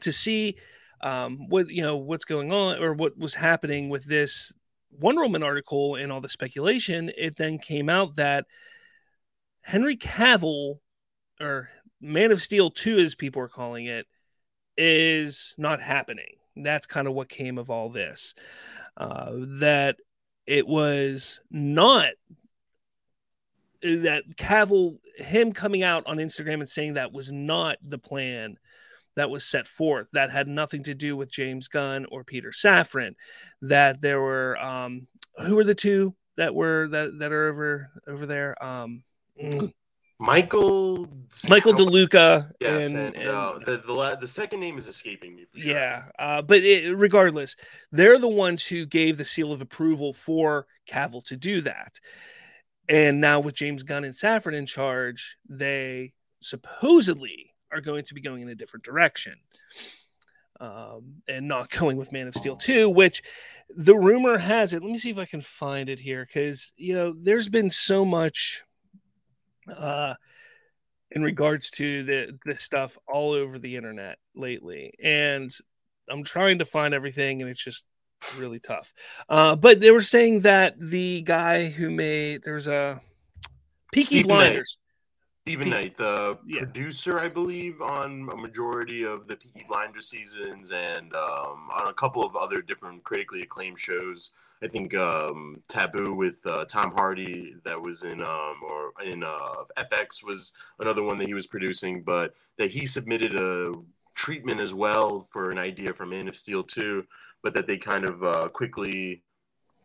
to 0.00 0.12
see 0.12 0.56
um, 1.00 1.48
what 1.48 1.68
you 1.68 1.82
know 1.82 1.96
what's 1.96 2.24
going 2.24 2.52
on 2.52 2.82
or 2.82 2.94
what 2.94 3.18
was 3.18 3.34
happening 3.34 3.88
with 3.88 4.04
this 4.04 4.52
Wonder 4.90 5.22
Woman 5.22 5.42
article 5.42 5.96
and 5.96 6.10
all 6.12 6.20
the 6.20 6.28
speculation, 6.28 7.10
it 7.16 7.36
then 7.36 7.58
came 7.58 7.88
out 7.88 8.16
that 8.16 8.46
Henry 9.60 9.96
Cavill 9.96 10.78
or 11.40 11.68
Man 12.00 12.32
of 12.32 12.40
Steel 12.40 12.70
2 12.70 12.98
as 12.98 13.14
people 13.14 13.42
are 13.42 13.48
calling 13.48 13.86
it 13.86 14.06
is 14.76 15.54
not 15.58 15.80
happening 15.80 16.36
that's 16.56 16.86
kind 16.86 17.06
of 17.06 17.14
what 17.14 17.28
came 17.28 17.58
of 17.58 17.70
all 17.70 17.88
this. 17.88 18.34
Uh, 18.96 19.30
that 19.58 19.96
it 20.46 20.66
was 20.66 21.40
not 21.50 22.10
uh, 23.84 23.96
that 24.02 24.24
Cavill, 24.36 24.98
him 25.16 25.52
coming 25.52 25.82
out 25.82 26.06
on 26.06 26.18
Instagram 26.18 26.54
and 26.54 26.68
saying 26.68 26.94
that 26.94 27.12
was 27.12 27.32
not 27.32 27.76
the 27.82 27.98
plan 27.98 28.56
that 29.16 29.30
was 29.30 29.44
set 29.44 29.66
forth. 29.66 30.08
That 30.12 30.30
had 30.30 30.48
nothing 30.48 30.82
to 30.84 30.94
do 30.94 31.16
with 31.16 31.30
James 31.30 31.68
Gunn 31.68 32.06
or 32.10 32.24
Peter 32.24 32.50
Safran. 32.50 33.14
That 33.62 34.00
there 34.00 34.20
were 34.20 34.58
um, 34.58 35.06
who 35.38 35.56
were 35.56 35.64
the 35.64 35.74
two 35.74 36.14
that 36.36 36.54
were 36.54 36.88
that 36.88 37.18
that 37.18 37.32
are 37.32 37.48
over 37.48 37.90
over 38.06 38.26
there? 38.26 38.62
Um, 38.64 39.02
mm. 39.42 39.72
Michael 40.20 41.08
Michael 41.48 41.74
DeLuca. 41.74 42.50
Yes, 42.60 42.90
and, 42.90 42.98
and, 42.98 43.16
and 43.16 43.28
uh, 43.28 43.58
the, 43.64 43.78
the 43.78 44.18
the 44.20 44.28
second 44.28 44.60
name 44.60 44.78
is 44.78 44.86
escaping 44.86 45.34
me. 45.34 45.46
Sure. 45.56 45.72
Yeah, 45.72 46.04
uh, 46.18 46.42
but 46.42 46.58
it, 46.58 46.96
regardless, 46.96 47.56
they're 47.90 48.18
the 48.18 48.28
ones 48.28 48.64
who 48.64 48.86
gave 48.86 49.16
the 49.16 49.24
seal 49.24 49.52
of 49.52 49.60
approval 49.60 50.12
for 50.12 50.66
Cavill 50.88 51.24
to 51.24 51.36
do 51.36 51.60
that. 51.62 51.98
And 52.88 53.20
now 53.20 53.40
with 53.40 53.54
James 53.54 53.82
Gunn 53.82 54.04
and 54.04 54.14
Safran 54.14 54.54
in 54.54 54.66
charge, 54.66 55.36
they 55.48 56.12
supposedly 56.40 57.54
are 57.72 57.80
going 57.80 58.04
to 58.04 58.14
be 58.14 58.20
going 58.20 58.42
in 58.42 58.48
a 58.48 58.54
different 58.54 58.84
direction. 58.84 59.34
Um, 60.60 61.22
and 61.26 61.48
not 61.48 61.70
going 61.78 61.96
with 61.96 62.12
Man 62.12 62.28
of 62.28 62.34
Steel 62.34 62.56
2, 62.56 62.88
which 62.88 63.22
the 63.70 63.96
rumor 63.96 64.38
has 64.38 64.72
it. 64.72 64.82
Let 64.82 64.92
me 64.92 64.98
see 64.98 65.10
if 65.10 65.18
I 65.18 65.24
can 65.24 65.40
find 65.40 65.88
it 65.88 65.98
here 65.98 66.24
because, 66.24 66.72
you 66.76 66.94
know, 66.94 67.14
there's 67.18 67.48
been 67.48 67.70
so 67.70 68.04
much 68.04 68.62
uh, 69.68 70.14
in 71.10 71.22
regards 71.22 71.70
to 71.70 72.02
the 72.02 72.38
this 72.44 72.62
stuff 72.62 72.98
all 73.06 73.32
over 73.32 73.58
the 73.58 73.76
internet 73.76 74.18
lately, 74.34 74.92
and 75.02 75.50
I'm 76.10 76.24
trying 76.24 76.58
to 76.58 76.64
find 76.64 76.94
everything, 76.94 77.40
and 77.40 77.50
it's 77.50 77.62
just 77.62 77.84
really 78.36 78.60
tough. 78.60 78.92
Uh, 79.28 79.56
but 79.56 79.80
they 79.80 79.90
were 79.90 80.00
saying 80.00 80.40
that 80.40 80.74
the 80.78 81.22
guy 81.22 81.68
who 81.68 81.90
made 81.90 82.42
there's 82.42 82.66
a 82.66 83.00
Peaky 83.92 84.06
Steven 84.06 84.28
Blinders. 84.28 84.76
Knight. 84.76 84.80
Steven 85.46 85.68
Knight, 85.68 85.98
the 85.98 86.38
yeah. 86.46 86.60
producer, 86.60 87.20
I 87.20 87.28
believe, 87.28 87.82
on 87.82 88.26
a 88.32 88.36
majority 88.36 89.02
of 89.04 89.28
the 89.28 89.36
Peaky 89.36 89.66
Blinders 89.68 90.08
seasons 90.08 90.70
and 90.70 91.14
um, 91.14 91.68
on 91.70 91.88
a 91.88 91.92
couple 91.92 92.24
of 92.24 92.34
other 92.34 92.62
different 92.62 93.04
critically 93.04 93.42
acclaimed 93.42 93.78
shows. 93.78 94.30
I 94.64 94.68
think 94.68 94.94
um, 94.94 95.62
Taboo 95.68 96.14
with 96.14 96.38
uh, 96.46 96.64
Tom 96.64 96.90
Hardy 96.92 97.54
that 97.64 97.78
was 97.78 98.02
in 98.02 98.22
um, 98.22 98.54
or 98.66 98.92
in 99.04 99.22
uh, 99.22 99.64
FX 99.76 100.24
was 100.24 100.54
another 100.80 101.02
one 101.02 101.18
that 101.18 101.26
he 101.26 101.34
was 101.34 101.46
producing, 101.46 102.02
but 102.02 102.34
that 102.56 102.70
he 102.70 102.86
submitted 102.86 103.38
a 103.38 103.74
treatment 104.14 104.60
as 104.60 104.72
well 104.72 105.28
for 105.30 105.50
an 105.50 105.58
idea 105.58 105.92
from 105.92 106.10
Man 106.10 106.28
of 106.28 106.36
Steel 106.36 106.62
2, 106.62 107.04
but 107.42 107.52
that 107.52 107.66
they 107.66 107.76
kind 107.76 108.08
of 108.08 108.24
uh, 108.24 108.48
quickly, 108.48 109.22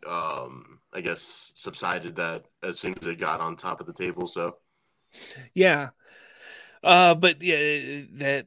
um, 0.06 0.78
I 0.94 1.02
guess, 1.02 1.52
subsided 1.54 2.16
that 2.16 2.46
as 2.62 2.78
soon 2.78 2.94
as 3.02 3.06
it 3.06 3.20
got 3.20 3.40
on 3.40 3.56
top 3.56 3.80
of 3.80 3.86
the 3.86 3.92
table. 3.92 4.26
So, 4.26 4.56
yeah, 5.52 5.90
uh, 6.82 7.14
but 7.16 7.42
yeah, 7.42 8.04
that 8.12 8.46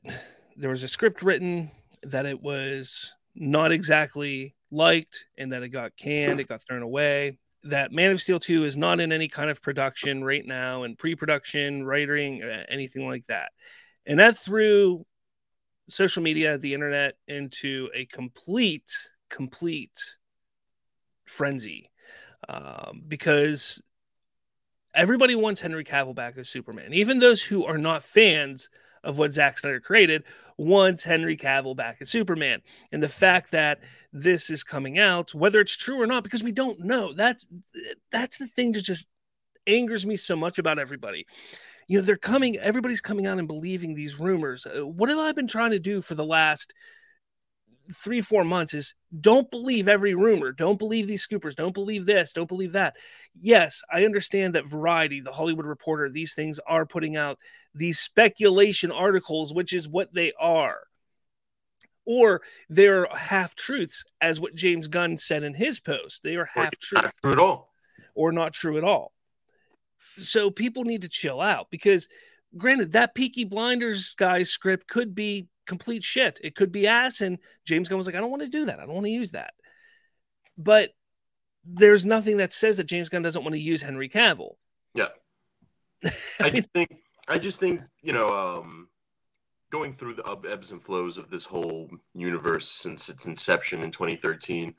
there 0.58 0.72
was 0.72 0.82
a 0.82 0.88
script 0.88 1.22
written 1.22 1.70
that 2.02 2.25
it 2.25 2.42
was 2.42 3.13
not 3.36 3.72
exactly 3.72 4.56
liked 4.74 5.25
and 5.38 5.51
that 5.53 5.63
it 5.63 5.70
got 5.70 5.96
canned, 5.96 6.39
it 6.39 6.48
got 6.48 6.62
thrown 6.62 6.82
away. 6.82 7.38
That 7.63 7.92
Man 7.92 8.12
of 8.12 8.22
Steel 8.22 8.39
2 8.39 8.65
is 8.65 8.75
not 8.75 9.00
in 9.00 9.12
any 9.12 9.30
kind 9.30 9.50
of 9.50 9.62
production 9.62 10.24
right 10.24 10.46
now, 10.46 10.84
and 10.84 10.98
pre 10.98 11.15
production, 11.15 11.86
writing, 11.86 12.44
uh, 12.44 12.63
anything 12.68 13.08
like 13.08 13.25
that. 13.27 13.51
And 14.06 14.20
that 14.20 14.38
threw 14.38 15.06
social 15.88 16.24
media, 16.24 16.58
the 16.58 16.74
internet, 16.74 17.15
into 17.27 17.89
a 17.94 18.06
complete, 18.06 18.92
complete 19.30 19.98
frenzy 21.25 21.89
um, 22.50 23.03
because 23.08 23.82
everybody 24.94 25.36
wants 25.36 25.62
Henry 25.62 25.84
Cavill 25.84 26.15
back 26.15 26.38
as 26.38 26.50
Superman. 26.50 26.94
Even 26.94 27.20
those 27.20 27.42
who 27.42 27.65
are 27.65 27.77
not 27.77 28.03
fans 28.03 28.70
of 29.04 29.18
what 29.18 29.34
Zack 29.34 29.58
Snyder 29.58 29.80
created 29.80 30.24
once 30.58 31.04
Henry 31.04 31.36
Cavill 31.36 31.76
back 31.76 31.98
as 32.00 32.10
Superman. 32.10 32.62
And 32.92 33.02
the 33.02 33.10
fact 33.10 33.52
that 33.52 33.80
this 34.12 34.50
is 34.50 34.64
coming 34.64 35.00
out, 35.00 35.34
whether 35.34 35.60
it's 35.60 35.76
true 35.76 36.02
or 36.02 36.08
not, 36.08 36.24
because 36.24 36.44
we 36.44 36.52
don't 36.52 36.80
know. 36.80 37.14
That's 37.14 37.48
that's 38.12 38.38
the 38.38 38.48
thing 38.48 38.74
that 38.74 38.84
just 38.84 39.10
angers 39.68 40.06
me 40.06 40.16
so 40.16 40.36
much 40.36 40.60
about 40.60 40.80
everybody. 40.80 41.26
You 41.88 42.00
know, 42.00 42.06
they're 42.06 42.16
coming, 42.16 42.58
everybody's 42.58 43.02
coming 43.02 43.26
out 43.26 43.40
and 43.40 43.48
believing 43.48 43.94
these 43.94 44.20
rumors. 44.20 44.66
Uh, 44.66 44.88
what 44.88 45.10
have 45.10 45.18
I 45.18 45.32
been 45.34 45.48
trying 45.48 45.72
to 45.72 45.80
do 45.80 46.02
for 46.02 46.16
the 46.16 46.26
last 46.26 46.74
three, 47.92 48.22
four 48.22 48.44
months 48.44 48.74
is 48.74 48.96
don't 49.20 49.50
believe 49.52 49.88
every 49.88 50.16
rumor. 50.16 50.52
Don't 50.52 50.80
believe 50.80 51.08
these 51.08 51.25
scoopers. 51.25 51.56
Don't 51.56 51.74
believe 51.74 52.06
this. 52.06 52.34
Don't 52.34 52.48
believe 52.48 52.74
that. 52.74 52.96
Yes, 53.40 53.82
I 53.92 54.06
understand 54.06 54.56
that 54.56 54.68
Variety, 54.68 55.22
the 55.22 55.32
Hollywood 55.32 55.66
Reporter, 55.66 56.10
these 56.10 56.34
things 56.34 56.60
are 56.68 56.86
putting 56.86 57.16
out 57.16 57.38
these 57.74 58.00
speculation 58.00 58.92
articles, 58.92 59.54
which 59.54 59.74
is 59.74 59.88
what 59.88 60.13
they 60.13 60.34
are. 60.40 60.80
Or 62.06 62.42
they're 62.70 63.08
half 63.13 63.56
truths, 63.56 64.04
as 64.20 64.40
what 64.40 64.56
James 64.56 64.88
Gunn 64.88 65.18
said 65.18 65.44
in 65.44 65.54
his 65.54 65.80
post. 65.80 66.22
They 66.24 66.36
are 66.36 66.46
half 66.46 66.78
truths. 66.80 67.04
Not 67.04 67.13
true 67.24 67.32
at 67.32 67.40
all. 67.40 67.72
Or 68.13 68.32
not 68.32 68.54
true 68.54 68.78
at 68.78 68.84
all. 68.84 69.13
So 70.18 70.52
people 70.52 70.84
need 70.84 71.02
to 71.04 71.10
chill 71.10 71.42
out 71.42 71.68
because, 71.72 72.08
granted, 72.58 72.92
that 72.92 73.16
Peaky 73.16 73.46
Blinders 73.46 74.13
guy's 74.16 74.50
script 74.50 74.88
could 74.88 75.16
be 75.16 75.48
complete 75.65 76.03
shit. 76.03 76.39
It 76.43 76.55
could 76.55 76.72
be 76.72 76.88
ass. 76.88 77.22
And 77.22 77.38
James 77.65 77.89
Gunn 77.89 77.98
was 77.98 78.08
like, 78.08 78.15
I 78.15 78.20
don't 78.20 78.32
want 78.32 78.43
to 78.43 78.50
do 78.50 78.65
that. 78.65 78.79
I 78.79 78.86
don't 78.86 78.96
want 78.96 79.05
to 79.05 79.12
use 79.12 79.32
that. 79.32 79.53
But 80.58 80.91
there's 81.65 82.05
nothing 82.05 82.38
that 82.38 82.53
says 82.53 82.77
that 82.77 82.86
James 82.86 83.10
Gunn 83.10 83.22
doesn't 83.22 83.43
want 83.43 83.53
to 83.53 83.60
use 83.60 83.82
Henry 83.82 84.10
Cavill. 84.10 84.55
Yeah. 84.93 85.10
I 86.39 86.50
just 86.50 86.70
think 86.74 86.89
I 87.27 87.38
just 87.38 87.60
think, 87.60 87.82
you 88.01 88.13
know, 88.13 88.27
um 88.27 88.89
going 89.72 89.93
through 89.93 90.13
the 90.13 90.39
ebbs 90.51 90.72
and 90.72 90.84
flows 90.84 91.17
of 91.17 91.32
this 91.32 91.46
whole 91.46 91.89
universe 92.13 92.70
since 92.70 93.10
its 93.10 93.25
inception 93.25 93.82
in 93.82 93.89
2013. 93.89 94.75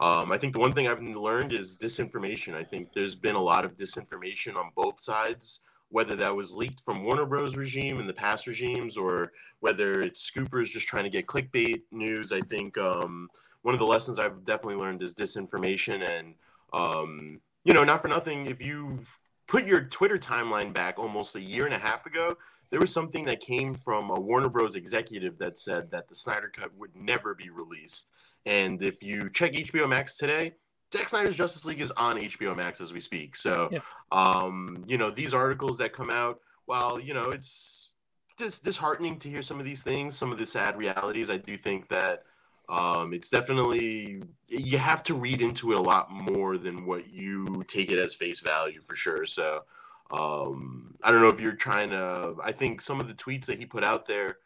Um, 0.00 0.32
I 0.32 0.38
think 0.38 0.54
the 0.54 0.60
one 0.60 0.72
thing 0.72 0.88
I've 0.88 1.02
learned 1.02 1.52
is 1.52 1.76
disinformation. 1.76 2.54
I 2.54 2.64
think 2.64 2.88
there's 2.94 3.14
been 3.14 3.34
a 3.34 3.42
lot 3.42 3.66
of 3.66 3.76
disinformation 3.76 4.56
on 4.56 4.70
both 4.74 5.00
sides 5.00 5.60
whether 5.90 6.14
that 6.16 6.34
was 6.34 6.52
leaked 6.52 6.82
from 6.84 7.04
Warner 7.04 7.26
Bros. 7.26 7.56
regime 7.56 7.98
and 7.98 8.08
the 8.08 8.14
past 8.14 8.46
regimes, 8.46 8.96
or 8.96 9.32
whether 9.60 10.00
it's 10.00 10.30
scoopers 10.30 10.66
just 10.66 10.86
trying 10.86 11.04
to 11.04 11.10
get 11.10 11.26
clickbait 11.26 11.82
news. 11.90 12.32
I 12.32 12.40
think 12.42 12.76
um, 12.78 13.28
one 13.62 13.74
of 13.74 13.78
the 13.78 13.86
lessons 13.86 14.18
I've 14.18 14.44
definitely 14.44 14.76
learned 14.76 15.02
is 15.02 15.14
disinformation, 15.14 16.08
and 16.08 16.34
um, 16.72 17.40
you 17.64 17.72
know, 17.72 17.84
not 17.84 18.02
for 18.02 18.08
nothing, 18.08 18.46
if 18.46 18.60
you 18.60 19.00
put 19.46 19.64
your 19.64 19.82
Twitter 19.82 20.18
timeline 20.18 20.72
back 20.72 20.98
almost 20.98 21.36
a 21.36 21.40
year 21.40 21.64
and 21.64 21.74
a 21.74 21.78
half 21.78 22.06
ago, 22.06 22.36
there 22.70 22.80
was 22.80 22.92
something 22.92 23.24
that 23.24 23.40
came 23.40 23.74
from 23.74 24.10
a 24.10 24.20
Warner 24.20 24.48
Bros. 24.48 24.74
executive 24.74 25.38
that 25.38 25.58
said 25.58 25.90
that 25.90 26.08
the 26.08 26.14
Snyder 26.14 26.52
Cut 26.54 26.74
would 26.76 26.94
never 26.94 27.34
be 27.34 27.50
released. 27.50 28.10
And 28.46 28.82
if 28.82 29.02
you 29.02 29.30
check 29.30 29.52
HBO 29.52 29.88
Max 29.88 30.16
today, 30.16 30.54
Zack 30.92 31.08
Snyder's 31.08 31.36
Justice 31.36 31.64
League 31.64 31.80
is 31.80 31.90
on 31.92 32.18
HBO 32.18 32.56
Max 32.56 32.80
as 32.80 32.92
we 32.92 33.00
speak. 33.00 33.36
So, 33.36 33.68
yeah. 33.70 33.80
um, 34.10 34.84
you 34.86 34.96
know, 34.96 35.10
these 35.10 35.34
articles 35.34 35.76
that 35.78 35.92
come 35.92 36.10
out, 36.10 36.40
while 36.64 36.98
you 36.98 37.14
know 37.14 37.30
it's 37.30 37.90
dis- 38.38 38.58
disheartening 38.58 39.18
to 39.20 39.28
hear 39.28 39.42
some 39.42 39.58
of 39.58 39.66
these 39.66 39.82
things, 39.82 40.16
some 40.16 40.32
of 40.32 40.38
the 40.38 40.46
sad 40.46 40.78
realities, 40.78 41.28
I 41.28 41.36
do 41.36 41.56
think 41.56 41.88
that 41.88 42.22
um, 42.68 43.12
it's 43.12 43.28
definitely 43.28 44.22
you 44.46 44.78
have 44.78 45.02
to 45.04 45.14
read 45.14 45.40
into 45.42 45.72
it 45.72 45.78
a 45.78 45.82
lot 45.82 46.10
more 46.10 46.56
than 46.56 46.86
what 46.86 47.08
you 47.08 47.64
take 47.68 47.90
it 47.90 47.98
as 47.98 48.14
face 48.14 48.40
value 48.40 48.80
for 48.80 48.96
sure. 48.96 49.26
So, 49.26 49.64
um, 50.10 50.94
I 51.02 51.10
don't 51.10 51.20
know 51.20 51.28
if 51.28 51.40
you're 51.40 51.52
trying 51.52 51.90
to. 51.90 52.34
I 52.42 52.52
think 52.52 52.80
some 52.80 53.00
of 53.00 53.08
the 53.08 53.14
tweets 53.14 53.46
that 53.46 53.58
he 53.58 53.66
put 53.66 53.84
out 53.84 54.06
there 54.06 54.38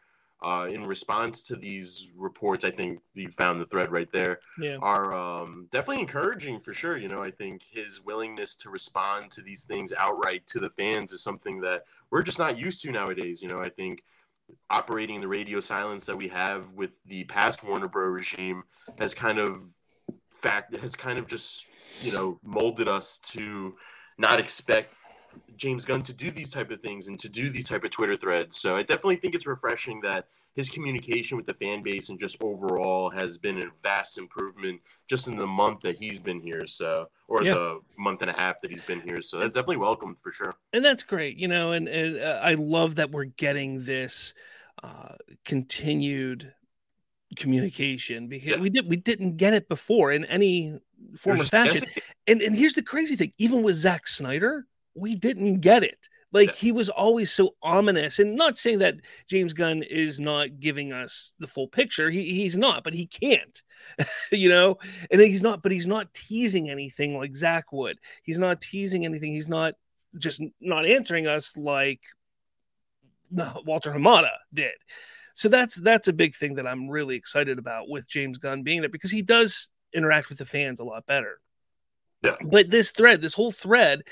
uh, 0.43 0.67
in 0.69 0.85
response 0.85 1.41
to 1.43 1.55
these 1.55 2.09
reports, 2.15 2.65
I 2.65 2.71
think 2.71 2.99
you 3.13 3.29
found 3.29 3.61
the 3.61 3.65
thread 3.65 3.91
right 3.91 4.11
there, 4.11 4.39
yeah. 4.59 4.77
are 4.81 5.13
um, 5.13 5.67
definitely 5.71 6.01
encouraging 6.01 6.59
for 6.59 6.73
sure. 6.73 6.97
You 6.97 7.07
know, 7.07 7.23
I 7.23 7.31
think 7.31 7.63
his 7.63 8.01
willingness 8.01 8.57
to 8.57 8.69
respond 8.69 9.31
to 9.31 9.41
these 9.41 9.63
things 9.63 9.93
outright 9.97 10.45
to 10.47 10.59
the 10.59 10.69
fans 10.71 11.13
is 11.13 11.23
something 11.23 11.61
that 11.61 11.85
we're 12.11 12.23
just 12.23 12.39
not 12.39 12.57
used 12.57 12.81
to 12.81 12.91
nowadays. 12.91 13.41
You 13.41 13.47
know, 13.47 13.61
I 13.61 13.69
think 13.69 14.03
operating 14.69 15.21
the 15.21 15.27
radio 15.27 15.61
silence 15.61 16.05
that 16.05 16.17
we 16.17 16.27
have 16.27 16.69
with 16.73 16.91
the 17.05 17.23
past 17.23 17.63
Warner 17.63 17.87
Bros. 17.87 18.13
regime 18.13 18.63
has 18.99 19.13
kind 19.13 19.39
of 19.39 19.63
fact 20.29 20.75
has 20.75 20.93
kind 20.93 21.17
of 21.17 21.27
just 21.27 21.65
you 22.01 22.11
know 22.11 22.37
molded 22.43 22.89
us 22.89 23.17
to 23.19 23.75
not 24.17 24.39
expect 24.39 24.93
James 25.57 25.85
Gunn 25.85 26.01
to 26.03 26.13
do 26.13 26.31
these 26.31 26.49
type 26.49 26.71
of 26.71 26.81
things 26.81 27.07
and 27.07 27.19
to 27.19 27.29
do 27.29 27.49
these 27.49 27.67
type 27.67 27.83
of 27.83 27.91
Twitter 27.91 28.15
threads. 28.15 28.57
So 28.57 28.75
I 28.75 28.81
definitely 28.81 29.17
think 29.17 29.35
it's 29.35 29.47
refreshing 29.47 30.01
that 30.01 30.27
his 30.55 30.69
communication 30.69 31.35
with 31.35 31.45
the 31.45 31.53
fan 31.55 31.81
base 31.81 32.09
and 32.09 32.19
just 32.19 32.37
overall 32.41 33.09
has 33.09 33.37
been 33.37 33.57
a 33.59 33.65
vast 33.81 34.17
improvement 34.17 34.79
just 35.07 35.27
in 35.27 35.35
the 35.35 35.47
month 35.47 35.81
that 35.81 35.97
he's 35.97 36.19
been 36.19 36.39
here. 36.39 36.67
So, 36.67 37.09
or 37.27 37.43
yeah. 37.43 37.53
the 37.53 37.79
month 37.97 38.21
and 38.21 38.29
a 38.29 38.33
half 38.33 38.61
that 38.61 38.71
he's 38.71 38.83
been 38.83 39.01
here. 39.01 39.21
So 39.21 39.39
that's 39.39 39.55
definitely 39.55 39.77
welcome 39.77 40.15
for 40.15 40.31
sure. 40.31 40.53
And 40.71 40.85
that's 40.85 41.03
great, 41.03 41.37
you 41.37 41.47
know. 41.47 41.71
And, 41.71 41.87
and 41.87 42.19
uh, 42.19 42.39
I 42.43 42.53
love 42.53 42.95
that 42.95 43.11
we're 43.11 43.25
getting 43.25 43.83
this 43.83 44.33
uh, 44.83 45.15
continued 45.43 46.53
communication 47.35 48.27
because 48.27 48.49
yeah. 48.49 48.59
we 48.59 48.69
did 48.69 48.87
we 48.87 48.95
didn't 48.95 49.37
get 49.37 49.53
it 49.53 49.67
before 49.67 50.11
in 50.11 50.25
any 50.25 50.77
form 51.17 51.41
or 51.41 51.45
fashion. 51.45 51.83
And 52.27 52.41
and 52.41 52.55
here's 52.55 52.73
the 52.73 52.83
crazy 52.83 53.15
thing: 53.15 53.33
even 53.37 53.63
with 53.63 53.75
Zack 53.75 54.07
Snyder, 54.07 54.67
we 54.95 55.15
didn't 55.15 55.61
get 55.61 55.83
it. 55.83 56.07
Like 56.33 56.55
he 56.55 56.71
was 56.71 56.89
always 56.89 57.31
so 57.31 57.53
ominous, 57.61 58.17
and 58.17 58.35
not 58.35 58.57
saying 58.57 58.79
that 58.79 58.95
James 59.27 59.53
Gunn 59.53 59.83
is 59.83 60.19
not 60.19 60.59
giving 60.59 60.91
us 60.91 61.33
the 61.37 61.45
full 61.45 61.67
picture. 61.67 62.09
He, 62.09 62.33
he's 62.33 62.57
not, 62.57 62.83
but 62.83 62.95
he 62.95 63.05
can't, 63.05 63.61
you 64.31 64.49
know. 64.49 64.79
And 65.11 65.21
he's 65.21 65.43
not, 65.43 65.61
but 65.61 65.71
he's 65.71 65.85
not 65.85 66.11
teasing 66.15 66.71
anything 66.71 67.15
like 67.15 67.35
Zack 67.35 67.71
would. 67.71 67.99
He's 68.23 68.39
not 68.39 68.61
teasing 68.61 69.05
anything. 69.05 69.31
He's 69.31 69.47
not 69.47 69.75
just 70.17 70.41
not 70.59 70.87
answering 70.87 71.27
us 71.27 71.55
like 71.55 72.01
Walter 73.65 73.91
Hamada 73.91 74.31
did. 74.51 74.73
So 75.35 75.49
that's 75.49 75.75
that's 75.75 76.07
a 76.07 76.13
big 76.13 76.33
thing 76.35 76.55
that 76.55 76.65
I'm 76.65 76.89
really 76.89 77.15
excited 77.15 77.59
about 77.59 77.89
with 77.89 78.07
James 78.07 78.39
Gunn 78.39 78.63
being 78.63 78.81
there 78.81 78.89
because 78.89 79.11
he 79.11 79.21
does 79.21 79.71
interact 79.93 80.29
with 80.29 80.39
the 80.39 80.45
fans 80.45 80.79
a 80.79 80.83
lot 80.83 81.05
better. 81.05 81.39
Yeah. 82.23 82.35
But 82.43 82.71
this 82.71 82.89
thread, 82.89 83.21
this 83.21 83.33
whole 83.35 83.51
thread 83.51 84.03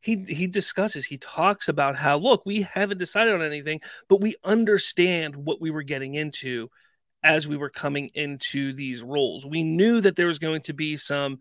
he 0.00 0.24
he 0.28 0.46
discusses 0.46 1.04
he 1.04 1.18
talks 1.18 1.68
about 1.68 1.96
how 1.96 2.16
look 2.16 2.44
we 2.46 2.62
haven't 2.62 2.98
decided 2.98 3.34
on 3.34 3.42
anything 3.42 3.80
but 4.08 4.20
we 4.20 4.34
understand 4.44 5.36
what 5.36 5.60
we 5.60 5.70
were 5.70 5.82
getting 5.82 6.14
into 6.14 6.70
as 7.22 7.46
we 7.46 7.56
were 7.56 7.70
coming 7.70 8.10
into 8.14 8.72
these 8.72 9.02
roles. 9.02 9.44
We 9.44 9.62
knew 9.62 10.00
that 10.00 10.16
there 10.16 10.26
was 10.26 10.38
going 10.38 10.62
to 10.62 10.72
be 10.72 10.96
some 10.96 11.38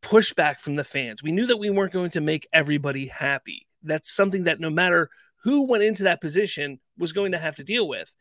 pushback 0.00 0.58
from 0.58 0.74
the 0.74 0.84
fans. 0.84 1.22
We 1.22 1.32
knew 1.32 1.46
that 1.46 1.58
we 1.58 1.70
weren't 1.70 1.92
going 1.92 2.10
to 2.10 2.20
make 2.20 2.48
everybody 2.52 3.06
happy. 3.06 3.66
That's 3.82 4.12
something 4.12 4.44
that 4.44 4.60
no 4.60 4.70
matter 4.70 5.10
who 5.44 5.66
went 5.66 5.84
into 5.84 6.04
that 6.04 6.20
position 6.20 6.80
was 6.98 7.12
going 7.12 7.32
to 7.32 7.38
have 7.38 7.56
to 7.56 7.64
deal 7.64 7.88
with. 7.88 8.14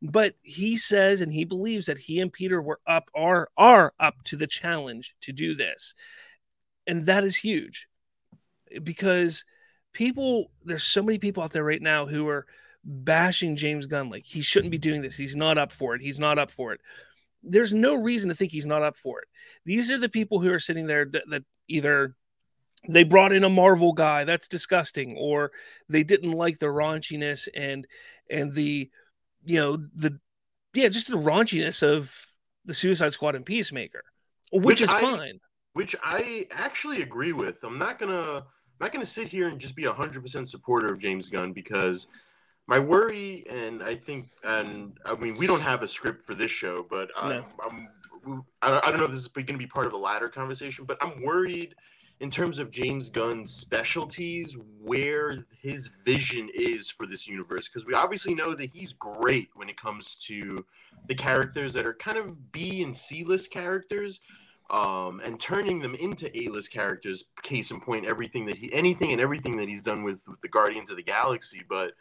But 0.00 0.34
he 0.42 0.76
says 0.76 1.20
and 1.20 1.32
he 1.32 1.44
believes 1.44 1.86
that 1.86 1.98
he 1.98 2.18
and 2.18 2.32
Peter 2.32 2.60
were 2.60 2.80
up 2.88 3.08
are 3.14 3.48
are 3.56 3.92
up 4.00 4.16
to 4.24 4.36
the 4.36 4.48
challenge 4.48 5.14
to 5.20 5.32
do 5.32 5.54
this. 5.54 5.94
And 6.88 7.06
that 7.06 7.22
is 7.22 7.36
huge 7.36 7.86
because 8.82 9.44
people 9.92 10.50
there's 10.64 10.82
so 10.84 11.02
many 11.02 11.18
people 11.18 11.42
out 11.42 11.52
there 11.52 11.64
right 11.64 11.82
now 11.82 12.06
who 12.06 12.28
are 12.28 12.46
bashing 12.84 13.56
James 13.56 13.86
Gunn 13.86 14.10
like 14.10 14.24
he 14.24 14.40
shouldn't 14.40 14.70
be 14.70 14.78
doing 14.78 15.02
this. 15.02 15.16
He's 15.16 15.36
not 15.36 15.58
up 15.58 15.72
for 15.72 15.94
it. 15.94 16.02
He's 16.02 16.18
not 16.18 16.38
up 16.38 16.50
for 16.50 16.72
it. 16.72 16.80
There's 17.42 17.74
no 17.74 17.94
reason 17.94 18.28
to 18.28 18.34
think 18.34 18.52
he's 18.52 18.66
not 18.66 18.82
up 18.82 18.96
for 18.96 19.20
it. 19.20 19.28
These 19.64 19.90
are 19.90 19.98
the 19.98 20.08
people 20.08 20.40
who 20.40 20.52
are 20.52 20.58
sitting 20.58 20.86
there 20.86 21.04
that, 21.06 21.24
that 21.28 21.44
either 21.68 22.14
they 22.88 23.04
brought 23.04 23.32
in 23.32 23.44
a 23.44 23.48
Marvel 23.48 23.92
guy 23.92 24.24
that's 24.24 24.48
disgusting, 24.48 25.16
or 25.16 25.52
they 25.88 26.02
didn't 26.02 26.32
like 26.32 26.58
the 26.58 26.66
raunchiness 26.66 27.48
and 27.54 27.86
and 28.28 28.52
the 28.54 28.90
you 29.44 29.60
know 29.60 29.76
the 29.76 30.18
yeah 30.74 30.88
just 30.88 31.10
the 31.10 31.16
raunchiness 31.16 31.82
of 31.82 32.14
the 32.64 32.74
Suicide 32.74 33.12
Squad 33.12 33.34
and 33.34 33.46
Peacemaker, 33.46 34.04
which, 34.50 34.64
which 34.64 34.82
is 34.82 34.90
I, 34.90 35.00
fine. 35.00 35.40
Which 35.74 35.94
I 36.02 36.46
actually 36.50 37.02
agree 37.02 37.32
with. 37.32 37.56
I'm 37.62 37.78
not 37.78 37.98
gonna 37.98 38.44
I'm 38.82 38.86
not 38.86 38.92
going 38.94 39.06
to 39.06 39.12
sit 39.12 39.28
here 39.28 39.46
and 39.46 39.60
just 39.60 39.76
be 39.76 39.84
a 39.84 39.92
100% 39.92 40.48
supporter 40.48 40.92
of 40.92 40.98
James 40.98 41.28
Gunn 41.28 41.52
because 41.52 42.08
my 42.66 42.80
worry, 42.80 43.46
and 43.48 43.80
I 43.80 43.94
think, 43.94 44.30
and 44.42 44.98
I 45.06 45.14
mean, 45.14 45.36
we 45.36 45.46
don't 45.46 45.60
have 45.60 45.84
a 45.84 45.88
script 45.88 46.24
for 46.24 46.34
this 46.34 46.50
show, 46.50 46.84
but 46.90 47.08
uh, 47.16 47.28
no. 47.28 47.44
I'm, 47.64 47.88
I'm, 48.26 48.44
I 48.60 48.90
don't 48.90 48.98
know 48.98 49.04
if 49.04 49.12
this 49.12 49.20
is 49.20 49.28
going 49.28 49.46
to 49.46 49.56
be 49.56 49.68
part 49.68 49.86
of 49.86 49.92
a 49.92 49.96
latter 49.96 50.28
conversation, 50.28 50.84
but 50.84 50.98
I'm 51.00 51.22
worried 51.22 51.76
in 52.18 52.28
terms 52.28 52.58
of 52.58 52.72
James 52.72 53.08
Gunn's 53.08 53.52
specialties, 53.54 54.56
where 54.80 55.46
his 55.60 55.88
vision 56.04 56.50
is 56.52 56.90
for 56.90 57.06
this 57.06 57.28
universe. 57.28 57.68
Because 57.68 57.86
we 57.86 57.94
obviously 57.94 58.34
know 58.34 58.52
that 58.52 58.70
he's 58.74 58.92
great 58.94 59.50
when 59.54 59.68
it 59.68 59.80
comes 59.80 60.16
to 60.26 60.66
the 61.06 61.14
characters 61.14 61.72
that 61.74 61.86
are 61.86 61.94
kind 61.94 62.18
of 62.18 62.50
B 62.50 62.82
and 62.82 62.96
C 62.96 63.22
list 63.22 63.52
characters 63.52 64.18
um, 64.72 65.20
and 65.22 65.38
turning 65.38 65.78
them 65.78 65.94
into 65.94 66.36
A-list 66.36 66.72
characters. 66.72 67.26
Case 67.42 67.70
in 67.70 67.80
point, 67.80 68.06
everything 68.06 68.46
that 68.46 68.56
he, 68.56 68.72
anything 68.72 69.12
and 69.12 69.20
everything 69.20 69.56
that 69.58 69.68
he's 69.68 69.82
done 69.82 70.02
with, 70.02 70.20
with 70.26 70.40
the 70.40 70.48
Guardians 70.48 70.90
of 70.90 70.96
the 70.96 71.02
Galaxy. 71.02 71.62
But 71.68 71.92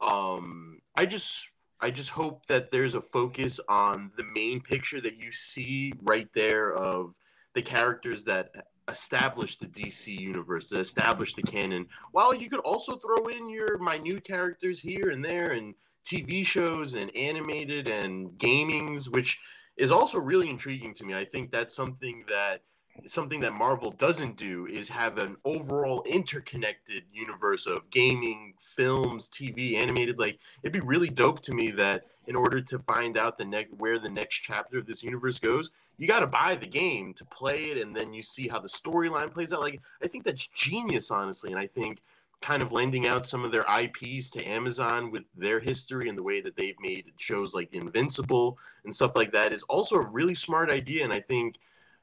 um, 0.00 0.80
I 0.94 1.04
just, 1.04 1.48
I 1.80 1.90
just 1.90 2.10
hope 2.10 2.46
that 2.46 2.70
there's 2.70 2.94
a 2.94 3.00
focus 3.00 3.60
on 3.68 4.10
the 4.16 4.24
main 4.24 4.60
picture 4.60 5.00
that 5.00 5.18
you 5.18 5.32
see 5.32 5.92
right 6.02 6.28
there 6.34 6.72
of 6.72 7.14
the 7.54 7.62
characters 7.62 8.24
that 8.24 8.50
establish 8.88 9.58
the 9.58 9.66
DC 9.66 10.18
universe, 10.18 10.68
that 10.68 10.80
establish 10.80 11.34
the 11.34 11.42
canon. 11.42 11.86
While 12.12 12.34
you 12.34 12.48
could 12.48 12.60
also 12.60 12.96
throw 12.96 13.26
in 13.26 13.50
your 13.50 13.78
minute 13.78 14.24
characters 14.24 14.78
here 14.78 15.10
and 15.10 15.24
there, 15.24 15.52
and 15.52 15.74
TV 16.06 16.44
shows 16.44 16.94
and 16.94 17.14
animated 17.16 17.88
and 17.88 18.30
gamings, 18.38 19.08
which 19.08 19.38
is 19.76 19.90
also 19.90 20.18
really 20.18 20.50
intriguing 20.50 20.94
to 20.94 21.04
me. 21.04 21.14
I 21.14 21.24
think 21.24 21.50
that's 21.50 21.74
something 21.74 22.24
that 22.28 22.62
something 23.06 23.40
that 23.40 23.52
Marvel 23.52 23.92
doesn't 23.92 24.36
do 24.36 24.66
is 24.66 24.88
have 24.88 25.18
an 25.18 25.36
overall 25.44 26.02
interconnected 26.04 27.04
universe 27.12 27.66
of 27.66 27.88
gaming, 27.90 28.54
films, 28.76 29.28
TV, 29.28 29.76
animated. 29.76 30.18
Like 30.18 30.38
it'd 30.62 30.72
be 30.72 30.80
really 30.80 31.08
dope 31.08 31.40
to 31.42 31.52
me 31.52 31.70
that 31.72 32.06
in 32.26 32.36
order 32.36 32.60
to 32.60 32.78
find 32.80 33.16
out 33.16 33.38
the 33.38 33.44
next 33.44 33.72
where 33.74 33.98
the 33.98 34.10
next 34.10 34.36
chapter 34.36 34.78
of 34.78 34.86
this 34.86 35.02
universe 35.02 35.38
goes, 35.38 35.70
you 35.98 36.06
got 36.06 36.20
to 36.20 36.26
buy 36.26 36.54
the 36.54 36.66
game 36.66 37.14
to 37.14 37.24
play 37.26 37.70
it, 37.70 37.78
and 37.78 37.94
then 37.94 38.12
you 38.12 38.22
see 38.22 38.48
how 38.48 38.58
the 38.58 38.68
storyline 38.68 39.32
plays 39.32 39.52
out. 39.52 39.60
Like 39.60 39.80
I 40.02 40.08
think 40.08 40.24
that's 40.24 40.46
genius, 40.54 41.10
honestly, 41.10 41.50
and 41.50 41.58
I 41.58 41.66
think 41.66 42.02
kind 42.40 42.62
of 42.62 42.72
lending 42.72 43.06
out 43.06 43.28
some 43.28 43.44
of 43.44 43.52
their 43.52 43.64
IPs 43.80 44.30
to 44.30 44.44
Amazon 44.44 45.10
with 45.10 45.24
their 45.36 45.60
history 45.60 46.08
and 46.08 46.16
the 46.16 46.22
way 46.22 46.40
that 46.40 46.56
they've 46.56 46.78
made 46.80 47.12
shows 47.18 47.54
like 47.54 47.74
Invincible 47.74 48.56
and 48.84 48.94
stuff 48.94 49.12
like 49.14 49.32
that 49.32 49.52
is 49.52 49.62
also 49.64 49.96
a 49.96 50.06
really 50.06 50.34
smart 50.34 50.70
idea. 50.70 51.04
And 51.04 51.12
I 51.12 51.20
think 51.20 51.56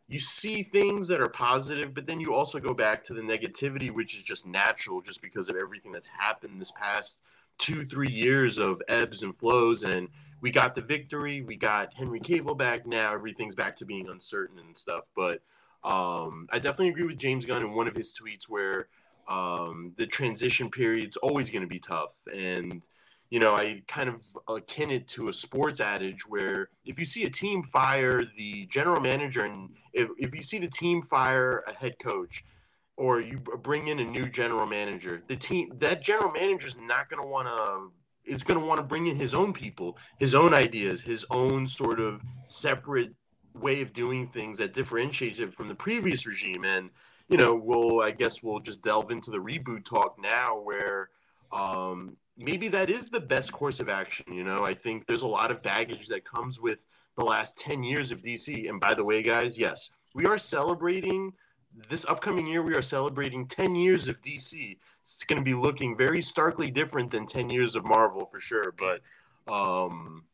you 0.08 0.20
see 0.20 0.64
things 0.64 1.08
that 1.08 1.20
are 1.20 1.30
positive, 1.30 1.94
but 1.94 2.06
then 2.06 2.20
you 2.20 2.34
also 2.34 2.60
go 2.60 2.74
back 2.74 3.04
to 3.06 3.14
the 3.14 3.22
negativity, 3.22 3.92
which 3.92 4.16
is 4.16 4.24
just 4.24 4.46
natural 4.46 5.02
just 5.02 5.22
because 5.22 5.50
of 5.50 5.56
everything 5.56 5.92
that's 5.92 6.08
happened 6.08 6.60
this 6.60 6.72
past 6.72 7.22
two, 7.58 7.84
three 7.84 8.12
years 8.12 8.60
of 8.60 8.82
ebbs 8.88 9.24
and 9.24 9.36
flows. 9.36 9.84
And 9.84 10.08
we 10.42 10.52
got 10.52 10.76
the 10.76 10.82
victory, 10.82 11.42
we 11.42 11.56
got 11.56 11.94
Henry 11.94 12.20
Cavill 12.20 12.58
back 12.58 12.86
now, 12.86 13.14
everything's 13.14 13.56
back 13.56 13.76
to 13.78 13.86
being 13.86 14.08
uncertain 14.08 14.60
and 14.60 14.78
stuff. 14.78 15.06
But 15.16 15.42
um, 15.84 16.48
I 16.52 16.60
definitely 16.60 16.90
agree 16.90 17.06
with 17.06 17.18
James 17.18 17.46
Gunn 17.46 17.64
in 17.64 17.74
one 17.74 17.88
of 17.88 17.96
his 17.96 18.18
tweets 18.18 18.44
where 18.48 18.88
um, 19.28 19.94
the 19.98 20.08
transition 20.08 20.70
period's 20.70 21.18
always 21.18 21.50
going 21.50 21.62
to 21.62 21.68
be 21.68 21.80
tough. 21.80 22.12
And, 22.34 22.82
you 23.30 23.40
know, 23.40 23.56
I 23.56 23.84
kind 23.88 24.10
of 24.10 24.22
akin 24.48 24.90
it 24.90 25.08
to 25.10 25.28
a 25.28 25.34
sports 25.34 25.80
adage 25.80 26.28
where 26.28 26.70
if 26.86 26.98
you 26.98 27.06
see 27.06 27.26
a 27.26 27.30
team 27.30 27.64
fire 27.64 28.24
the 28.38 28.66
general 28.68 29.02
manager 29.02 29.44
and 29.44 29.70
if, 29.94 30.10
if 30.18 30.34
you 30.34 30.42
see 30.42 30.60
the 30.60 30.70
team 30.70 31.02
fire 31.02 31.64
a 31.68 31.74
head 31.74 32.00
coach 32.00 32.44
or 32.96 33.20
you 33.20 33.38
bring 33.38 33.90
in 33.90 34.00
a 34.00 34.06
new 34.06 34.28
general 34.30 34.66
manager, 34.66 35.22
the 35.28 35.36
team, 35.36 35.72
that 35.80 36.02
general 36.02 36.32
manager 36.32 36.68
is 36.68 36.78
not 36.78 37.10
going 37.10 37.22
to 37.22 37.28
want 37.28 37.48
to 37.48 37.92
is 38.28 38.44
going 38.44 38.60
to 38.60 38.66
want 38.66 38.78
to 38.78 38.84
bring 38.84 39.08
in 39.08 39.16
his 39.16 39.34
own 39.34 39.54
people, 39.54 39.98
his 40.20 40.36
own 40.36 40.54
ideas, 40.54 41.02
his 41.02 41.26
own 41.32 41.66
sort 41.66 42.00
of 42.00 42.22
separate 42.46 43.14
way 43.54 43.82
of 43.82 43.94
doing 43.94 44.28
things 44.28 44.58
that 44.58 44.74
differentiates 44.74 45.40
it 45.40 45.54
from 45.54 45.68
the 45.68 45.76
previous 45.76 46.26
regime. 46.26 46.66
And 46.66 46.90
you 47.30 47.38
know, 47.38 47.56
we'll 47.56 48.02
I 48.02 48.12
guess 48.12 48.42
we'll 48.42 48.60
just 48.60 48.82
delve 48.82 49.12
into 49.12 49.32
the 49.32 49.38
reboot 49.38 49.86
talk 49.86 50.18
now, 50.20 50.60
where 50.60 51.10
um, 51.52 52.16
maybe 52.38 52.68
that 52.70 52.90
is 52.90 53.10
the 53.10 53.20
best 53.20 53.52
course 53.52 53.80
of 53.80 53.90
action. 53.90 54.34
You 54.34 54.44
know, 54.44 54.64
I 54.64 54.74
think 54.74 55.06
there's 55.08 55.24
a 55.24 55.28
lot 55.28 55.52
of 55.52 55.62
baggage 55.62 56.08
that 56.08 56.24
comes 56.24 56.60
with 56.60 56.80
the 57.18 57.24
last 57.24 57.58
10 57.58 57.84
years 57.84 58.12
of 58.12 58.22
DC. 58.22 58.70
And 58.70 58.80
by 58.80 58.94
the 58.94 59.04
way, 59.04 59.24
guys, 59.24 59.58
yes, 59.58 59.90
we 60.14 60.26
are 60.26 60.38
celebrating 60.38 61.34
this 61.90 62.06
upcoming 62.06 62.48
year. 62.48 62.62
We 62.62 62.76
are 62.76 62.82
celebrating 62.82 63.48
10 63.48 63.76
years 63.76 64.08
of 64.08 64.22
DC. 64.22 64.78
It's 65.02 65.24
going 65.24 65.40
to 65.40 65.44
be 65.44 65.54
looking 65.54 65.98
very 65.98 66.22
starkly 66.22 66.70
different 66.70 67.12
than 67.12 67.26
10 67.26 67.50
years 67.50 67.76
of 67.76 67.86
Marvel 67.86 68.26
for 68.26 68.40
sure. 68.40 68.74
But, 68.78 69.02
um, 69.52 70.26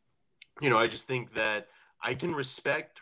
you 0.60 0.68
know, 0.68 0.78
I 0.78 0.86
just 0.86 1.06
think 1.06 1.34
that 1.34 1.68
I 2.02 2.14
can 2.14 2.34
respect 2.34 3.00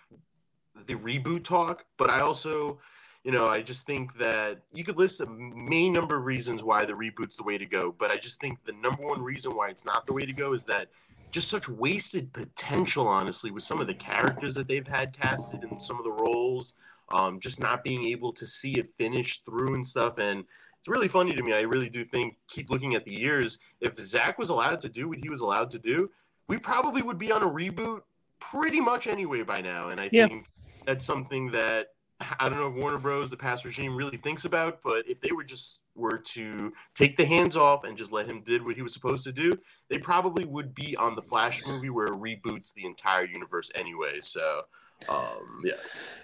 the 0.86 0.94
reboot 0.94 1.44
talk, 1.44 1.84
but 1.98 2.10
I 2.10 2.20
also 2.20 2.78
you 3.24 3.30
know, 3.30 3.46
I 3.46 3.62
just 3.62 3.86
think 3.86 4.18
that 4.18 4.62
you 4.72 4.82
could 4.82 4.98
list 4.98 5.20
a 5.20 5.26
main 5.26 5.92
number 5.92 6.16
of 6.16 6.24
reasons 6.24 6.62
why 6.62 6.84
the 6.84 6.92
reboot's 6.92 7.36
the 7.36 7.44
way 7.44 7.56
to 7.56 7.66
go, 7.66 7.94
but 7.96 8.10
I 8.10 8.16
just 8.16 8.40
think 8.40 8.58
the 8.64 8.72
number 8.72 9.06
one 9.06 9.22
reason 9.22 9.54
why 9.54 9.68
it's 9.68 9.86
not 9.86 10.06
the 10.06 10.12
way 10.12 10.26
to 10.26 10.32
go 10.32 10.54
is 10.54 10.64
that 10.64 10.88
just 11.30 11.48
such 11.48 11.68
wasted 11.68 12.32
potential, 12.32 13.06
honestly, 13.06 13.50
with 13.50 13.62
some 13.62 13.80
of 13.80 13.86
the 13.86 13.94
characters 13.94 14.54
that 14.54 14.66
they've 14.68 14.86
had 14.86 15.16
casted 15.18 15.64
in 15.64 15.80
some 15.80 15.98
of 15.98 16.04
the 16.04 16.10
roles, 16.10 16.74
um, 17.12 17.40
just 17.40 17.60
not 17.60 17.84
being 17.84 18.04
able 18.06 18.32
to 18.32 18.46
see 18.46 18.72
it 18.74 18.92
finished 18.98 19.44
through 19.46 19.74
and 19.74 19.86
stuff. 19.86 20.18
And 20.18 20.40
it's 20.40 20.88
really 20.88 21.08
funny 21.08 21.32
to 21.32 21.42
me. 21.42 21.52
I 21.52 21.62
really 21.62 21.88
do 21.88 22.04
think, 22.04 22.36
keep 22.48 22.70
looking 22.70 22.94
at 22.96 23.04
the 23.04 23.12
years, 23.12 23.58
if 23.80 23.98
Zack 23.98 24.36
was 24.36 24.50
allowed 24.50 24.80
to 24.82 24.88
do 24.88 25.08
what 25.08 25.18
he 25.22 25.30
was 25.30 25.40
allowed 25.40 25.70
to 25.70 25.78
do, 25.78 26.10
we 26.48 26.58
probably 26.58 27.02
would 27.02 27.18
be 27.18 27.30
on 27.30 27.42
a 27.42 27.48
reboot 27.48 28.00
pretty 28.40 28.80
much 28.80 29.06
anyway 29.06 29.42
by 29.42 29.60
now. 29.60 29.88
And 29.88 30.00
I 30.00 30.10
yeah. 30.12 30.26
think 30.26 30.46
that's 30.84 31.04
something 31.04 31.50
that 31.52 31.91
I 32.38 32.48
don't 32.48 32.58
know 32.58 32.68
if 32.68 32.74
Warner 32.74 32.98
Bros. 32.98 33.30
the 33.30 33.36
past 33.36 33.64
regime 33.64 33.96
really 33.96 34.16
thinks 34.16 34.44
about, 34.44 34.80
but 34.82 35.08
if 35.08 35.20
they 35.20 35.32
were 35.32 35.44
just 35.44 35.80
were 35.94 36.18
to 36.18 36.72
take 36.94 37.16
the 37.16 37.24
hands 37.24 37.56
off 37.56 37.84
and 37.84 37.96
just 37.96 38.12
let 38.12 38.26
him 38.26 38.42
did 38.42 38.64
what 38.64 38.76
he 38.76 38.82
was 38.82 38.92
supposed 38.92 39.24
to 39.24 39.32
do, 39.32 39.52
they 39.88 39.98
probably 39.98 40.44
would 40.44 40.74
be 40.74 40.96
on 40.96 41.14
the 41.14 41.22
Flash 41.22 41.62
movie 41.66 41.90
where 41.90 42.06
it 42.06 42.12
reboots 42.12 42.72
the 42.74 42.84
entire 42.86 43.24
universe 43.24 43.70
anyway. 43.74 44.20
So, 44.20 44.62
um, 45.08 45.62
yeah, 45.64 45.74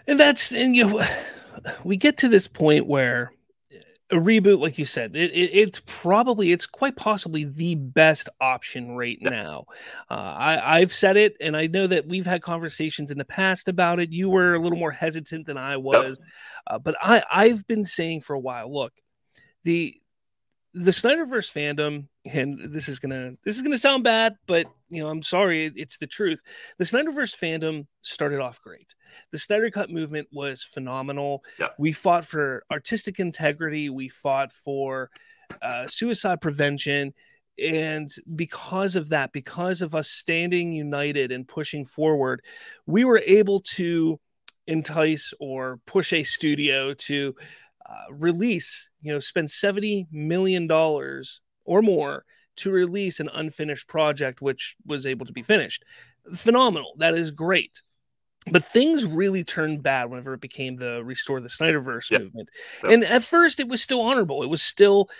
and 0.06 0.18
that's 0.18 0.52
and 0.52 0.74
you, 0.74 1.00
we 1.84 1.96
get 1.96 2.16
to 2.18 2.28
this 2.28 2.46
point 2.48 2.86
where 2.86 3.32
a 4.10 4.16
reboot, 4.16 4.58
like 4.58 4.78
you 4.78 4.84
said, 4.84 5.14
it, 5.14 5.30
it, 5.32 5.50
it's 5.52 5.82
probably, 5.84 6.52
it's 6.52 6.66
quite 6.66 6.96
possibly 6.96 7.44
the 7.44 7.74
best 7.74 8.28
option 8.40 8.92
right 8.92 9.18
now. 9.20 9.66
Uh, 10.10 10.14
I, 10.14 10.78
I've 10.78 10.94
said 10.94 11.16
it, 11.16 11.36
and 11.40 11.56
I 11.56 11.66
know 11.66 11.86
that 11.86 12.06
we've 12.06 12.26
had 12.26 12.40
conversations 12.40 13.10
in 13.10 13.18
the 13.18 13.24
past 13.24 13.68
about 13.68 14.00
it. 14.00 14.10
You 14.10 14.30
were 14.30 14.54
a 14.54 14.58
little 14.58 14.78
more 14.78 14.92
hesitant 14.92 15.46
than 15.46 15.58
I 15.58 15.76
was, 15.76 16.18
uh, 16.66 16.78
but 16.78 16.96
I, 17.02 17.22
I've 17.30 17.66
been 17.66 17.84
saying 17.84 18.22
for 18.22 18.34
a 18.34 18.40
while. 18.40 18.72
Look, 18.72 18.94
the 19.64 19.94
the 20.74 20.90
Snyderverse 20.90 21.50
fandom, 21.52 22.06
and 22.32 22.72
this 22.72 22.88
is 22.88 22.98
gonna 22.98 23.32
this 23.44 23.56
is 23.56 23.62
gonna 23.62 23.78
sound 23.78 24.04
bad, 24.04 24.36
but 24.46 24.66
you 24.88 25.02
know 25.02 25.08
I'm 25.08 25.22
sorry, 25.22 25.66
it's 25.74 25.98
the 25.98 26.06
truth. 26.06 26.42
The 26.78 26.84
Snyderverse 26.84 27.36
fandom 27.36 27.86
started 28.02 28.40
off 28.40 28.60
great. 28.60 28.94
The 29.32 29.38
Snyder 29.38 29.70
Cut 29.70 29.90
movement 29.90 30.28
was 30.32 30.62
phenomenal. 30.62 31.42
Yeah. 31.58 31.68
We 31.78 31.92
fought 31.92 32.24
for 32.24 32.64
artistic 32.70 33.20
integrity. 33.20 33.90
We 33.90 34.08
fought 34.08 34.52
for 34.52 35.10
uh, 35.62 35.86
suicide 35.86 36.40
prevention. 36.40 37.14
And 37.60 38.08
because 38.36 38.94
of 38.94 39.08
that, 39.08 39.32
because 39.32 39.82
of 39.82 39.94
us 39.94 40.08
standing 40.08 40.72
united 40.72 41.32
and 41.32 41.48
pushing 41.48 41.84
forward, 41.84 42.42
we 42.86 43.04
were 43.04 43.22
able 43.26 43.60
to 43.60 44.20
entice 44.68 45.32
or 45.40 45.80
push 45.84 46.12
a 46.12 46.22
studio 46.22 46.94
to 46.94 47.34
uh, 47.88 48.12
release, 48.12 48.90
you 49.00 49.12
know, 49.12 49.18
spend 49.18 49.48
$70 49.48 50.06
million 50.12 50.68
or 51.68 51.82
more 51.82 52.24
to 52.56 52.70
release 52.70 53.20
an 53.20 53.28
unfinished 53.32 53.86
project, 53.86 54.42
which 54.42 54.74
was 54.84 55.06
able 55.06 55.26
to 55.26 55.32
be 55.32 55.42
finished. 55.42 55.84
Phenomenal. 56.34 56.94
That 56.96 57.14
is 57.14 57.30
great. 57.30 57.82
But 58.50 58.64
things 58.64 59.04
really 59.04 59.44
turned 59.44 59.82
bad 59.82 60.10
whenever 60.10 60.34
it 60.34 60.40
became 60.40 60.76
the 60.76 61.04
restore 61.04 61.40
the 61.40 61.48
Snyderverse 61.48 62.10
yep. 62.10 62.22
movement. 62.22 62.50
Yep. 62.82 62.92
And 62.92 63.04
at 63.04 63.22
first, 63.22 63.60
it 63.60 63.68
was 63.68 63.82
still 63.82 64.00
honorable. 64.00 64.42
It 64.42 64.48
was 64.48 64.62
still 64.62 65.10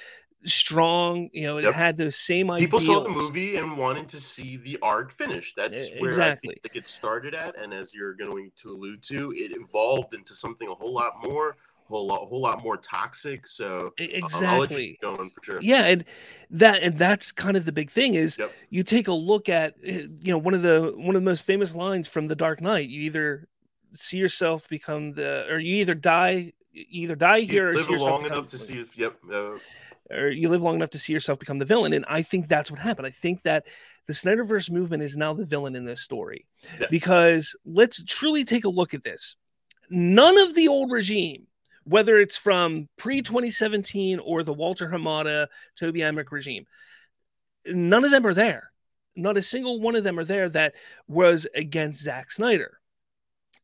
strong. 0.44 1.28
You 1.32 1.42
know, 1.42 1.58
it 1.58 1.64
yep. 1.64 1.74
had 1.74 1.96
the 1.96 2.10
same 2.10 2.50
idea. 2.50 2.66
People 2.66 2.80
saw 2.80 3.00
the 3.00 3.10
movie 3.10 3.56
and 3.56 3.76
wanted 3.76 4.08
to 4.10 4.20
see 4.20 4.56
the 4.56 4.78
arc 4.80 5.12
finished. 5.12 5.54
That's 5.56 5.90
where 5.98 6.08
exactly. 6.08 6.54
I 6.56 6.60
think 6.68 6.76
it 6.76 6.88
started 6.88 7.34
at. 7.34 7.58
And 7.60 7.74
as 7.74 7.92
you're 7.92 8.14
going 8.14 8.50
to 8.62 8.70
allude 8.70 9.02
to, 9.04 9.32
it 9.32 9.52
evolved 9.52 10.14
into 10.14 10.34
something 10.34 10.68
a 10.68 10.74
whole 10.74 10.94
lot 10.94 11.22
more 11.22 11.56
whole 11.88 12.06
lot, 12.06 12.28
whole 12.28 12.40
lot 12.40 12.62
more 12.62 12.76
toxic. 12.76 13.46
So 13.46 13.92
exactly 13.98 14.98
going 15.00 15.30
for 15.30 15.42
sure. 15.42 15.58
Yeah, 15.60 15.86
and 15.86 16.04
that 16.50 16.82
and 16.82 16.98
that's 16.98 17.32
kind 17.32 17.56
of 17.56 17.64
the 17.64 17.72
big 17.72 17.90
thing 17.90 18.14
is 18.14 18.38
yep. 18.38 18.52
you 18.70 18.82
take 18.82 19.08
a 19.08 19.12
look 19.12 19.48
at 19.48 19.74
eh, 19.84 20.06
you 20.20 20.32
know 20.32 20.38
one 20.38 20.54
of 20.54 20.62
the 20.62 20.92
one 20.96 21.16
of 21.16 21.22
the 21.22 21.28
most 21.28 21.44
famous 21.44 21.74
lines 21.74 22.08
from 22.08 22.26
The 22.26 22.36
Dark 22.36 22.60
Knight. 22.60 22.88
You 22.88 23.02
either 23.02 23.48
see 23.92 24.18
yourself 24.18 24.68
become 24.68 25.12
the, 25.12 25.46
or 25.50 25.58
you 25.58 25.76
either 25.76 25.94
die, 25.94 26.52
you 26.72 27.02
either 27.02 27.16
die 27.16 27.40
here, 27.40 27.72
you 27.72 27.80
or 27.80 27.90
live 27.90 28.00
long 28.00 28.26
enough 28.26 28.48
to 28.48 28.58
see 28.58 28.80
if 28.80 28.96
yep. 28.96 29.16
Uh, 29.32 29.58
or 30.10 30.28
you 30.28 30.48
live 30.48 30.62
long 30.62 30.76
enough 30.76 30.90
to 30.90 30.98
see 30.98 31.12
yourself 31.12 31.38
become 31.38 31.58
the 31.58 31.64
villain. 31.66 31.92
And 31.92 32.04
I 32.08 32.22
think 32.22 32.48
that's 32.48 32.70
what 32.70 32.80
happened. 32.80 33.06
I 33.06 33.10
think 33.10 33.42
that 33.42 33.66
the 34.06 34.14
Snyderverse 34.14 34.70
movement 34.70 35.02
is 35.02 35.18
now 35.18 35.34
the 35.34 35.44
villain 35.44 35.76
in 35.76 35.84
this 35.84 36.00
story. 36.00 36.46
Yeah. 36.80 36.86
Because 36.90 37.54
let's 37.66 38.02
truly 38.04 38.44
take 38.44 38.64
a 38.64 38.70
look 38.70 38.94
at 38.94 39.04
this. 39.04 39.36
None 39.90 40.38
of 40.38 40.54
the 40.54 40.68
old 40.68 40.90
regime 40.90 41.47
whether 41.88 42.18
it's 42.18 42.36
from 42.36 42.88
pre 42.96 43.22
2017 43.22 44.18
or 44.18 44.42
the 44.42 44.52
Walter 44.52 44.88
Hamada, 44.88 45.46
Toby 45.78 46.02
Emmerich 46.02 46.30
regime, 46.30 46.66
none 47.66 48.04
of 48.04 48.10
them 48.10 48.26
are 48.26 48.34
there. 48.34 48.70
Not 49.16 49.36
a 49.36 49.42
single 49.42 49.80
one 49.80 49.96
of 49.96 50.04
them 50.04 50.18
are 50.18 50.24
there 50.24 50.48
that 50.50 50.74
was 51.08 51.46
against 51.54 52.02
Zack 52.02 52.30
Snyder. 52.30 52.78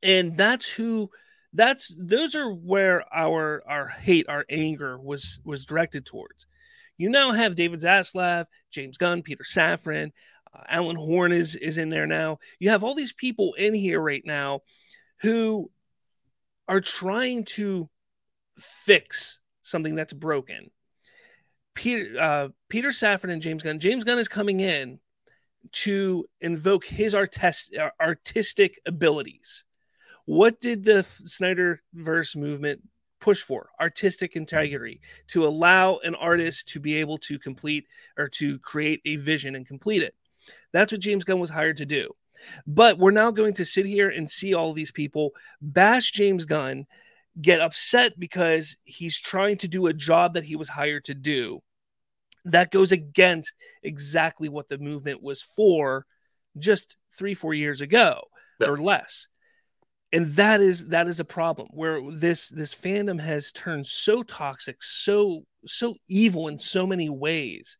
And 0.02 0.37
that's 0.37 0.68
who 0.68 1.10
that's 1.52 1.94
those 1.98 2.34
are 2.34 2.50
where 2.50 3.04
our 3.14 3.62
our 3.66 3.88
hate, 3.88 4.28
our 4.28 4.44
anger 4.48 4.98
was 4.98 5.38
was 5.44 5.66
directed 5.66 6.06
towards. 6.06 6.46
You 6.96 7.08
now 7.10 7.32
have 7.32 7.56
David 7.56 7.80
Zaslav, 7.80 8.46
James 8.70 8.96
Gunn, 8.98 9.22
Peter 9.22 9.44
Safran, 9.44 10.12
uh, 10.52 10.62
Alan 10.68 10.96
Horn 10.96 11.32
is 11.32 11.56
is 11.56 11.78
in 11.78 11.90
there 11.90 12.06
now. 12.06 12.38
You 12.58 12.70
have 12.70 12.82
all 12.84 12.94
these 12.94 13.12
people 13.12 13.54
in 13.54 13.74
here 13.74 14.00
right 14.00 14.22
now 14.24 14.60
who 15.20 15.70
are 16.68 16.80
trying 16.80 17.44
to 17.44 17.88
fix 18.58 19.40
something 19.62 19.94
that's 19.94 20.12
broken. 20.12 20.70
Peter 21.74 22.20
uh, 22.20 22.48
Peter 22.68 22.88
Safran 22.88 23.32
and 23.32 23.42
James 23.42 23.62
Gunn. 23.62 23.78
James 23.78 24.04
Gunn 24.04 24.18
is 24.18 24.28
coming 24.28 24.60
in 24.60 25.00
to 25.72 26.26
invoke 26.40 26.84
his 26.84 27.14
artist, 27.14 27.74
artistic 28.00 28.78
abilities. 28.86 29.64
What 30.26 30.60
did 30.60 30.84
the 30.84 31.06
Snyderverse 31.24 32.36
movement 32.36 32.82
push 33.20 33.42
for? 33.42 33.70
Artistic 33.80 34.36
integrity 34.36 35.00
to 35.28 35.46
allow 35.46 35.96
an 35.98 36.14
artist 36.14 36.68
to 36.68 36.80
be 36.80 36.96
able 36.96 37.18
to 37.18 37.38
complete 37.38 37.86
or 38.16 38.28
to 38.28 38.58
create 38.60 39.00
a 39.04 39.16
vision 39.16 39.54
and 39.54 39.66
complete 39.66 40.02
it. 40.02 40.14
That's 40.72 40.92
what 40.92 41.00
James 41.00 41.24
Gunn 41.24 41.40
was 41.40 41.50
hired 41.50 41.76
to 41.78 41.86
do. 41.86 42.10
But 42.66 42.98
we're 42.98 43.10
now 43.10 43.30
going 43.30 43.54
to 43.54 43.64
sit 43.64 43.86
here 43.86 44.10
and 44.10 44.28
see 44.28 44.54
all 44.54 44.72
these 44.72 44.92
people 44.92 45.32
bash 45.60 46.12
James 46.12 46.44
Gunn, 46.44 46.86
get 47.40 47.61
upset 47.61 48.18
because 48.18 48.77
he's 48.85 49.18
trying 49.18 49.57
to 49.59 49.68
do 49.68 49.87
a 49.87 49.92
job 49.92 50.35
that 50.35 50.44
he 50.44 50.57
was 50.57 50.68
hired 50.68 51.05
to 51.05 51.14
do. 51.14 51.62
That 52.44 52.70
goes 52.70 52.92
against 52.92 53.55
exactly 53.83 54.49
what 54.49 54.68
the 54.68 54.79
movement 54.79 55.23
was 55.23 55.42
for 55.42 56.07
just 56.59 56.97
three, 57.16 57.35
four 57.35 57.55
years 57.55 57.81
ago 57.81 58.23
yeah. 58.61 58.68
or 58.68 58.77
less. 58.77 59.29
And 60.12 60.27
that 60.33 60.61
is 60.61 60.87
that 60.87 61.09
is 61.09 61.18
a 61.18 61.25
problem 61.25 61.68
where 61.73 62.01
this 62.09 62.49
this 62.49 62.73
fandom 62.73 63.20
has 63.20 63.51
turned 63.51 63.87
so 63.87 64.23
toxic, 64.23 64.81
so 64.81 65.44
so 65.66 65.97
evil 66.09 66.47
in 66.47 66.57
so 66.59 66.87
many 66.87 67.09
ways 67.09 67.79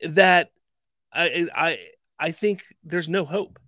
that 0.00 0.48
I 1.12 1.48
I 1.54 1.78
I 2.18 2.30
think 2.30 2.64
there's 2.82 3.10
no 3.10 3.26
hope 3.26 3.58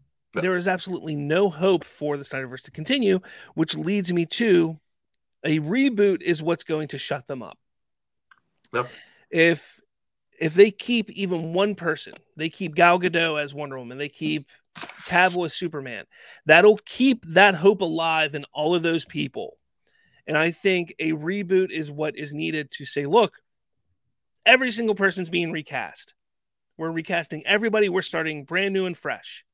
there 0.42 0.56
is 0.56 0.68
absolutely 0.68 1.16
no 1.16 1.48
hope 1.48 1.84
for 1.84 2.16
the 2.16 2.24
Snyderverse 2.24 2.64
to 2.64 2.70
continue, 2.70 3.20
which 3.54 3.76
leads 3.76 4.12
me 4.12 4.26
to 4.26 4.78
a 5.46 5.60
reboot 5.60 6.22
is 6.22 6.42
what's 6.42 6.64
going 6.64 6.88
to 6.88 6.98
shut 6.98 7.26
them 7.26 7.42
up. 7.42 7.58
Yep. 8.74 8.88
If 9.30 9.80
if 10.38 10.52
they 10.52 10.70
keep 10.70 11.10
even 11.10 11.54
one 11.54 11.74
person, 11.74 12.12
they 12.36 12.50
keep 12.50 12.74
Gal 12.74 13.00
Gadot 13.00 13.42
as 13.42 13.54
Wonder 13.54 13.78
Woman, 13.78 13.96
they 13.96 14.10
keep 14.10 14.50
Cavill 14.76 15.46
as 15.46 15.54
Superman, 15.54 16.04
that'll 16.44 16.78
keep 16.84 17.24
that 17.26 17.54
hope 17.54 17.80
alive 17.80 18.34
in 18.34 18.44
all 18.52 18.74
of 18.74 18.82
those 18.82 19.06
people. 19.06 19.56
And 20.26 20.36
I 20.36 20.50
think 20.50 20.94
a 20.98 21.12
reboot 21.12 21.70
is 21.70 21.90
what 21.90 22.18
is 22.18 22.34
needed 22.34 22.70
to 22.72 22.84
say, 22.84 23.06
look, 23.06 23.36
every 24.44 24.70
single 24.70 24.94
person's 24.94 25.30
being 25.30 25.52
recast. 25.52 26.12
We're 26.76 26.90
recasting 26.90 27.46
everybody. 27.46 27.88
We're 27.88 28.02
starting 28.02 28.44
brand 28.44 28.74
new 28.74 28.84
and 28.84 28.96
fresh 28.96 29.46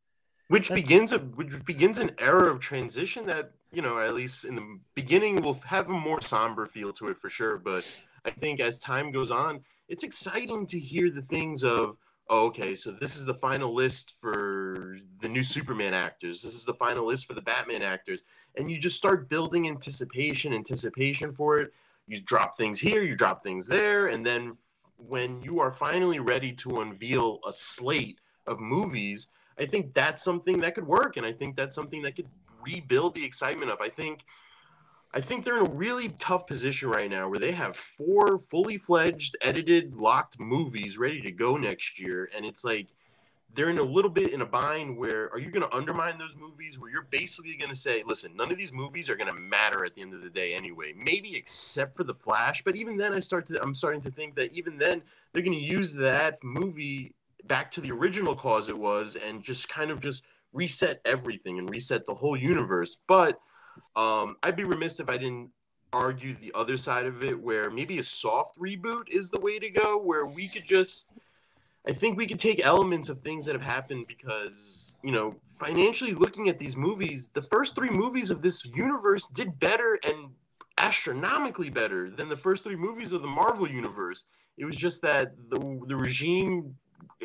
which 0.52 0.68
begins 0.68 1.12
a 1.12 1.18
which 1.18 1.64
begins 1.64 1.96
an 1.96 2.10
era 2.18 2.52
of 2.52 2.60
transition 2.60 3.24
that 3.24 3.52
you 3.72 3.82
know 3.82 3.98
at 3.98 4.14
least 4.14 4.44
in 4.44 4.54
the 4.54 4.78
beginning 4.94 5.36
will 5.42 5.58
have 5.64 5.88
a 5.88 5.92
more 5.92 6.20
somber 6.20 6.66
feel 6.66 6.92
to 6.92 7.08
it 7.08 7.18
for 7.18 7.30
sure. 7.30 7.58
But 7.58 7.88
i 8.24 8.30
think 8.30 8.60
as 8.60 8.78
time 8.78 9.10
goes 9.10 9.32
on 9.32 9.60
it's 9.88 10.04
exciting 10.04 10.64
to 10.64 10.78
hear 10.78 11.10
the 11.10 11.22
things 11.22 11.64
of 11.64 11.96
oh, 12.28 12.46
okay 12.46 12.76
so 12.76 12.92
this 12.92 13.16
is 13.16 13.24
the 13.24 13.34
final 13.34 13.74
list 13.74 14.14
for 14.20 14.96
the 15.20 15.28
new 15.28 15.42
superman 15.42 15.92
actors. 15.94 16.40
This 16.40 16.54
is 16.54 16.64
the 16.64 16.74
final 16.74 17.04
list 17.04 17.26
for 17.26 17.34
the 17.34 17.42
batman 17.42 17.82
actors. 17.82 18.22
And 18.56 18.70
you 18.70 18.78
just 18.78 18.96
start 18.96 19.28
building 19.28 19.66
anticipation 19.68 20.52
anticipation 20.52 21.32
for 21.32 21.58
it. 21.58 21.72
You 22.06 22.20
drop 22.20 22.56
things 22.56 22.78
here 22.78 23.02
you 23.02 23.16
drop 23.16 23.42
things 23.42 23.66
there. 23.66 24.08
And 24.08 24.24
then 24.24 24.56
when 25.08 25.42
you 25.42 25.58
are 25.60 25.72
finally 25.72 26.20
ready 26.20 26.52
to 26.52 26.80
unveil 26.80 27.40
a 27.46 27.52
slate 27.52 28.20
of 28.46 28.60
movies 28.60 29.28
I 29.58 29.66
think 29.66 29.94
that's 29.94 30.24
something 30.24 30.60
that 30.60 30.74
could 30.74 30.86
work, 30.86 31.16
and 31.16 31.26
I 31.26 31.32
think 31.32 31.56
that's 31.56 31.74
something 31.74 32.02
that 32.02 32.16
could 32.16 32.26
rebuild 32.62 33.14
the 33.14 33.24
excitement 33.24 33.70
up. 33.70 33.80
I 33.80 33.88
think. 33.88 34.24
I 35.14 35.20
think 35.20 35.44
they're 35.44 35.58
in 35.58 35.66
a 35.66 35.70
really 35.70 36.08
tough 36.18 36.46
position 36.46 36.88
right 36.88 37.10
now 37.10 37.28
where 37.28 37.38
they 37.38 37.52
have 37.52 37.76
four 37.76 38.38
fully 38.38 38.78
fledged, 38.78 39.36
edited, 39.42 39.94
locked 39.94 40.40
movies 40.40 40.96
ready 40.96 41.20
to 41.20 41.30
go 41.30 41.58
next 41.58 42.00
year. 42.00 42.30
And 42.34 42.46
it's 42.46 42.64
like 42.64 42.88
they're 43.54 43.68
in 43.68 43.78
a 43.78 43.82
little 43.82 44.10
bit 44.10 44.32
in 44.32 44.40
a 44.40 44.46
bind 44.46 44.96
where 44.96 45.30
are 45.30 45.38
you 45.38 45.50
going 45.50 45.68
to 45.68 45.76
undermine 45.76 46.16
those 46.18 46.36
movies 46.36 46.78
where 46.78 46.90
you're 46.90 47.06
basically 47.10 47.56
going 47.56 47.70
to 47.70 47.76
say, 47.76 48.02
listen, 48.06 48.34
none 48.34 48.50
of 48.50 48.56
these 48.56 48.72
movies 48.72 49.10
are 49.10 49.16
going 49.16 49.32
to 49.32 49.38
matter 49.38 49.84
at 49.84 49.94
the 49.94 50.00
end 50.00 50.14
of 50.14 50.22
the 50.22 50.30
day 50.30 50.54
anyway, 50.54 50.94
maybe 50.96 51.36
except 51.36 51.96
for 51.96 52.04
The 52.04 52.14
Flash. 52.14 52.64
But 52.64 52.76
even 52.76 52.96
then, 52.96 53.12
I 53.12 53.20
start 53.20 53.46
to, 53.48 53.62
I'm 53.62 53.74
starting 53.74 54.00
to 54.02 54.10
think 54.10 54.34
that 54.36 54.52
even 54.52 54.78
then 54.78 55.02
they're 55.32 55.42
going 55.42 55.58
to 55.58 55.64
use 55.64 55.92
that 55.94 56.42
movie 56.42 57.14
back 57.44 57.70
to 57.72 57.80
the 57.80 57.92
original 57.92 58.34
cause 58.34 58.68
it 58.68 58.78
was 58.78 59.16
and 59.16 59.42
just 59.42 59.68
kind 59.68 59.90
of 59.90 60.00
just 60.00 60.22
reset 60.52 61.00
everything 61.04 61.58
and 61.58 61.68
reset 61.70 62.06
the 62.06 62.14
whole 62.14 62.36
universe. 62.36 63.02
But 63.06 63.40
um, 63.96 64.36
I'd 64.42 64.56
be 64.56 64.64
remiss 64.64 65.00
if 65.00 65.08
I 65.08 65.16
didn't 65.16 65.50
argue 65.92 66.34
the 66.34 66.52
other 66.54 66.76
side 66.76 67.06
of 67.06 67.22
it, 67.22 67.38
where 67.38 67.70
maybe 67.70 67.98
a 67.98 68.04
soft 68.04 68.58
reboot 68.58 69.08
is 69.08 69.30
the 69.30 69.40
way 69.40 69.58
to 69.58 69.70
go, 69.70 69.98
where 69.98 70.26
we 70.26 70.48
could 70.48 70.66
just. 70.66 71.12
I 71.84 71.92
think 71.92 72.16
we 72.16 72.28
could 72.28 72.38
take 72.38 72.64
elements 72.64 73.08
of 73.08 73.18
things 73.18 73.44
that 73.44 73.56
have 73.56 73.62
happened 73.62 74.06
because, 74.06 74.94
you 75.02 75.10
know, 75.10 75.34
financially 75.48 76.14
looking 76.14 76.48
at 76.48 76.56
these 76.56 76.76
movies, 76.76 77.28
the 77.34 77.42
first 77.42 77.74
three 77.74 77.90
movies 77.90 78.30
of 78.30 78.40
this 78.40 78.64
universe 78.64 79.26
did 79.26 79.58
better 79.58 79.98
and 80.04 80.30
astronomically 80.78 81.70
better 81.70 82.08
than 82.08 82.28
the 82.28 82.36
first 82.36 82.62
three 82.62 82.76
movies 82.76 83.10
of 83.10 83.20
the 83.20 83.26
Marvel 83.26 83.68
universe. 83.68 84.26
It 84.58 84.64
was 84.64 84.76
just 84.76 85.02
that 85.02 85.32
the 85.50 85.80
the 85.88 85.96
regime 85.96 86.76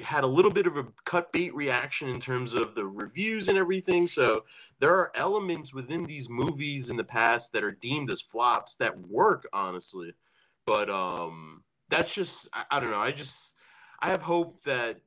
had 0.04 0.24
a 0.24 0.28
little 0.28 0.52
bit 0.52 0.68
of 0.68 0.78
a 0.78 0.86
cut 1.06 1.32
bait 1.32 1.54
reaction 1.56 2.10
in 2.10 2.20
terms 2.20 2.54
of 2.54 2.76
the 2.76 2.86
reviews 2.86 3.48
and 3.48 3.58
everything. 3.58 4.08
So 4.08 4.44
there 4.80 4.94
are 4.94 5.12
elements 5.16 5.74
within 5.74 6.06
these 6.06 6.30
movies 6.30 6.90
in 6.90 6.98
the 6.98 7.04
past 7.04 7.52
that 7.54 7.64
are 7.64 7.72
deemed 7.72 8.12
as 8.12 8.22
flops 8.22 8.76
that 8.76 8.98
work, 9.08 9.48
honestly. 9.54 10.14
But 10.66 10.90
um, 10.90 11.64
that's 11.90 12.14
just 12.14 12.48
I, 12.54 12.66
I 12.72 12.80
don't 12.80 12.92
know. 12.92 13.00
I 13.00 13.12
just 13.12 13.54
I 14.00 14.10
have 14.10 14.22
hope 14.22 14.62
that 14.64 14.98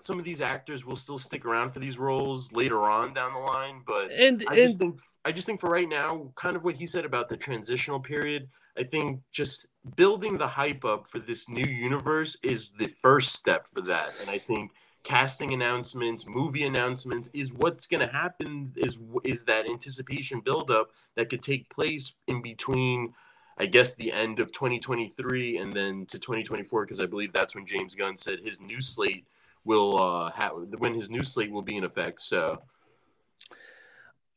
some 0.00 0.18
of 0.18 0.24
these 0.24 0.40
actors 0.40 0.84
will 0.84 0.96
still 0.96 1.18
stick 1.18 1.44
around 1.44 1.72
for 1.72 1.80
these 1.80 1.98
roles 1.98 2.52
later 2.52 2.84
on 2.84 3.14
down 3.14 3.32
the 3.32 3.40
line. 3.40 3.82
But 3.86 4.10
and 4.10 4.44
I 4.48 4.54
just 4.54 4.78
think 4.78 5.00
I 5.24 5.32
just 5.32 5.46
think 5.46 5.60
for 5.60 5.70
right 5.70 5.88
now, 5.88 6.30
kind 6.34 6.56
of 6.56 6.64
what 6.64 6.76
he 6.76 6.86
said 6.86 7.04
about 7.04 7.28
the 7.28 7.36
transitional 7.36 8.00
period. 8.00 8.48
I 8.76 8.82
think 8.82 9.20
just 9.30 9.66
building 9.96 10.36
the 10.36 10.48
hype 10.48 10.84
up 10.84 11.08
for 11.08 11.18
this 11.18 11.48
new 11.48 11.66
universe 11.66 12.36
is 12.42 12.70
the 12.78 12.88
first 13.02 13.32
step 13.34 13.66
for 13.72 13.80
that. 13.82 14.12
And 14.20 14.28
I 14.28 14.38
think 14.38 14.72
casting 15.04 15.52
announcements, 15.52 16.26
movie 16.26 16.64
announcements 16.64 17.28
is 17.32 17.52
what's 17.52 17.86
going 17.86 18.00
to 18.00 18.12
happen 18.12 18.72
is 18.76 18.98
is 19.22 19.44
that 19.44 19.66
anticipation 19.66 20.40
buildup 20.40 20.90
that 21.14 21.28
could 21.28 21.42
take 21.42 21.68
place 21.70 22.12
in 22.26 22.42
between 22.42 23.12
I 23.56 23.66
guess 23.66 23.94
the 23.94 24.10
end 24.10 24.40
of 24.40 24.50
2023 24.50 25.58
and 25.58 25.72
then 25.72 26.06
to 26.06 26.18
2024 26.18 26.84
because 26.84 26.98
I 26.98 27.06
believe 27.06 27.32
that's 27.32 27.54
when 27.54 27.66
James 27.66 27.94
Gunn 27.94 28.16
said 28.16 28.40
his 28.40 28.58
new 28.60 28.80
slate 28.80 29.26
will 29.64 30.00
uh 30.00 30.32
have 30.32 30.52
when 30.78 30.94
his 30.94 31.08
new 31.08 31.22
slate 31.22 31.52
will 31.52 31.62
be 31.62 31.76
in 31.76 31.84
effect. 31.84 32.20
So 32.20 32.60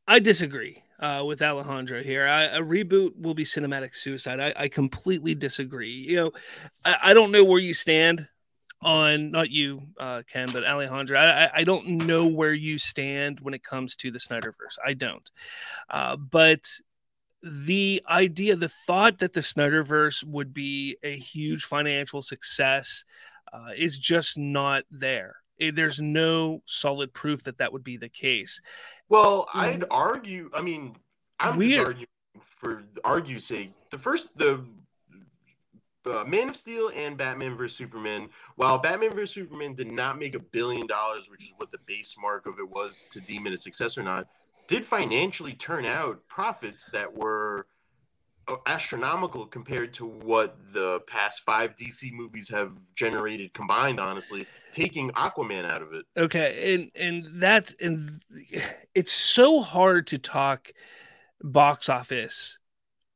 I 0.07 0.19
disagree 0.19 0.83
uh, 0.99 1.23
with 1.25 1.41
Alejandro 1.41 2.01
here. 2.01 2.27
I, 2.27 2.43
a 2.43 2.61
reboot 2.61 3.19
will 3.19 3.33
be 3.33 3.43
cinematic 3.43 3.95
suicide. 3.95 4.39
I, 4.39 4.53
I 4.55 4.67
completely 4.67 5.35
disagree. 5.35 5.91
You 5.91 6.15
know, 6.15 6.31
I, 6.83 6.97
I, 7.03 7.13
don't 7.13 7.31
know 7.31 7.43
where 7.43 7.59
you 7.59 7.73
stand 7.73 8.27
on 8.81 9.31
not 9.31 9.49
you, 9.49 9.81
uh, 9.99 10.23
Ken, 10.31 10.49
but 10.51 10.65
Alejandro. 10.65 11.17
I, 11.17 11.49
I 11.53 11.63
don't 11.63 11.87
know 11.87 12.27
where 12.27 12.53
you 12.53 12.77
stand 12.77 13.39
when 13.39 13.53
it 13.53 13.63
comes 13.63 13.95
to 13.97 14.11
the 14.11 14.19
Snyderverse. 14.19 14.77
I 14.85 14.93
don't. 14.93 15.29
Uh, 15.89 16.15
but 16.15 16.67
the 17.41 18.01
idea, 18.09 18.55
the 18.55 18.69
thought 18.69 19.19
that 19.19 19.33
the 19.33 19.41
Snyderverse 19.41 20.23
would 20.23 20.53
be 20.53 20.97
a 21.03 21.15
huge 21.15 21.65
financial 21.65 22.21
success 22.21 23.05
uh, 23.53 23.71
is 23.75 23.97
just 23.97 24.37
not 24.37 24.83
there. 24.91 25.37
Eh, 25.59 25.71
there's 25.73 26.01
no 26.01 26.61
solid 26.65 27.13
proof 27.13 27.43
that 27.43 27.57
that 27.57 27.71
would 27.73 27.83
be 27.83 27.97
the 27.97 28.09
case. 28.09 28.61
Well, 29.09 29.47
I'd 29.53 29.83
argue. 29.89 30.49
I 30.53 30.61
mean, 30.61 30.95
I'm 31.39 31.57
Weird. 31.57 31.71
just 31.71 31.85
arguing 31.85 32.07
for 32.41 32.83
argue's 33.03 33.45
sake. 33.45 33.71
The 33.89 33.97
first, 33.97 34.27
the 34.37 34.63
uh, 36.05 36.23
Man 36.25 36.49
of 36.49 36.55
Steel 36.55 36.91
and 36.95 37.17
Batman 37.17 37.57
vs 37.57 37.77
Superman. 37.77 38.29
While 38.55 38.77
Batman 38.79 39.11
vs 39.11 39.31
Superman 39.31 39.73
did 39.73 39.91
not 39.91 40.19
make 40.19 40.35
a 40.35 40.39
billion 40.39 40.87
dollars, 40.87 41.29
which 41.29 41.43
is 41.43 41.53
what 41.57 41.71
the 41.71 41.79
base 41.85 42.15
mark 42.19 42.45
of 42.45 42.59
it 42.59 42.69
was 42.69 43.05
to 43.11 43.19
deem 43.19 43.47
it 43.47 43.53
a 43.53 43.57
success 43.57 43.97
or 43.97 44.03
not, 44.03 44.27
did 44.67 44.85
financially 44.85 45.53
turn 45.53 45.85
out 45.85 46.21
profits 46.27 46.89
that 46.91 47.11
were 47.13 47.67
astronomical 48.65 49.45
compared 49.45 49.93
to 49.95 50.05
what 50.05 50.57
the 50.73 50.99
past 51.01 51.43
five 51.45 51.75
DC 51.75 52.11
movies 52.13 52.49
have 52.49 52.73
generated 52.95 53.53
combined. 53.53 53.99
Honestly, 53.99 54.45
taking 54.71 55.09
Aquaman 55.11 55.65
out 55.65 55.81
of 55.81 55.93
it. 55.93 56.05
Okay, 56.15 56.75
and 56.75 56.91
and 56.95 57.41
that's 57.41 57.73
and 57.81 58.21
it's 58.95 59.13
so 59.13 59.61
hard 59.61 60.07
to 60.07 60.17
talk 60.17 60.71
box 61.41 61.89
office 61.89 62.59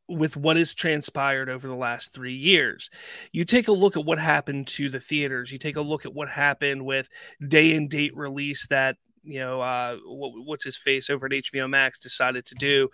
with 0.07 0.35
what 0.35 0.57
has 0.57 0.73
transpired 0.73 1.49
over 1.49 1.67
the 1.67 1.75
last 1.75 2.13
three 2.13 2.35
years. 2.35 2.89
You 3.31 3.45
take 3.45 3.67
a 3.67 3.73
look 3.73 3.95
at 3.95 4.05
what 4.05 4.19
happened 4.19 4.67
to 4.67 4.89
the 4.89 4.99
theaters. 4.99 5.51
You 5.51 5.57
take 5.57 5.77
a 5.77 5.81
look 5.81 6.05
at 6.05 6.13
what 6.13 6.29
happened 6.29 6.85
with 6.85 7.07
day 7.45 7.75
and 7.75 7.89
date 7.89 8.15
release 8.15 8.67
that 8.67 8.97
you 9.23 9.39
know 9.39 9.61
uh, 9.61 9.97
what, 10.05 10.31
what's 10.45 10.63
his 10.63 10.77
face 10.77 11.09
over 11.09 11.25
at 11.25 11.31
HBO 11.31 11.69
Max 11.69 11.99
decided 11.99 12.45
to 12.45 12.55
do. 12.55 12.89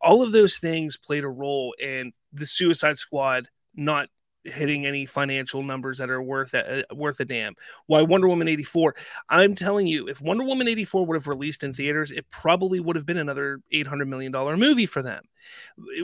All 0.00 0.22
of 0.22 0.32
those 0.32 0.58
things 0.58 0.96
played 0.96 1.24
a 1.24 1.28
role 1.28 1.74
in 1.80 2.12
the 2.32 2.46
Suicide 2.46 2.98
Squad 2.98 3.48
not 3.74 4.08
hitting 4.44 4.86
any 4.86 5.04
financial 5.04 5.62
numbers 5.62 5.98
that 5.98 6.10
are 6.10 6.22
worth 6.22 6.54
a, 6.54 6.80
uh, 6.90 6.94
worth 6.94 7.20
a 7.20 7.24
damn. 7.24 7.54
Why 7.86 8.02
Wonder 8.02 8.28
Woman 8.28 8.48
84? 8.48 8.94
I'm 9.28 9.54
telling 9.54 9.86
you, 9.86 10.08
if 10.08 10.22
Wonder 10.22 10.44
Woman 10.44 10.68
84 10.68 11.06
would 11.06 11.14
have 11.14 11.26
released 11.26 11.62
in 11.62 11.74
theaters, 11.74 12.10
it 12.10 12.28
probably 12.30 12.80
would 12.80 12.96
have 12.96 13.06
been 13.06 13.18
another 13.18 13.60
800 13.72 14.08
million 14.08 14.32
dollar 14.32 14.56
movie 14.56 14.86
for 14.86 15.02
them. 15.02 15.24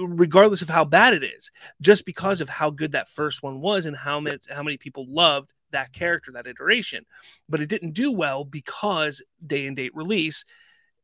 Regardless 0.00 0.62
of 0.62 0.68
how 0.68 0.84
bad 0.84 1.14
it 1.14 1.24
is, 1.24 1.50
just 1.80 2.04
because 2.04 2.40
of 2.40 2.48
how 2.48 2.70
good 2.70 2.92
that 2.92 3.08
first 3.08 3.42
one 3.42 3.60
was 3.60 3.86
and 3.86 3.96
how 3.96 4.20
many 4.20 4.38
how 4.50 4.62
many 4.62 4.76
people 4.76 5.06
loved 5.08 5.52
that 5.72 5.92
character, 5.92 6.32
that 6.32 6.46
iteration. 6.46 7.04
But 7.48 7.60
it 7.60 7.68
didn't 7.68 7.92
do 7.92 8.12
well 8.12 8.44
because 8.44 9.22
day 9.46 9.66
and 9.66 9.76
date 9.76 9.94
release 9.94 10.44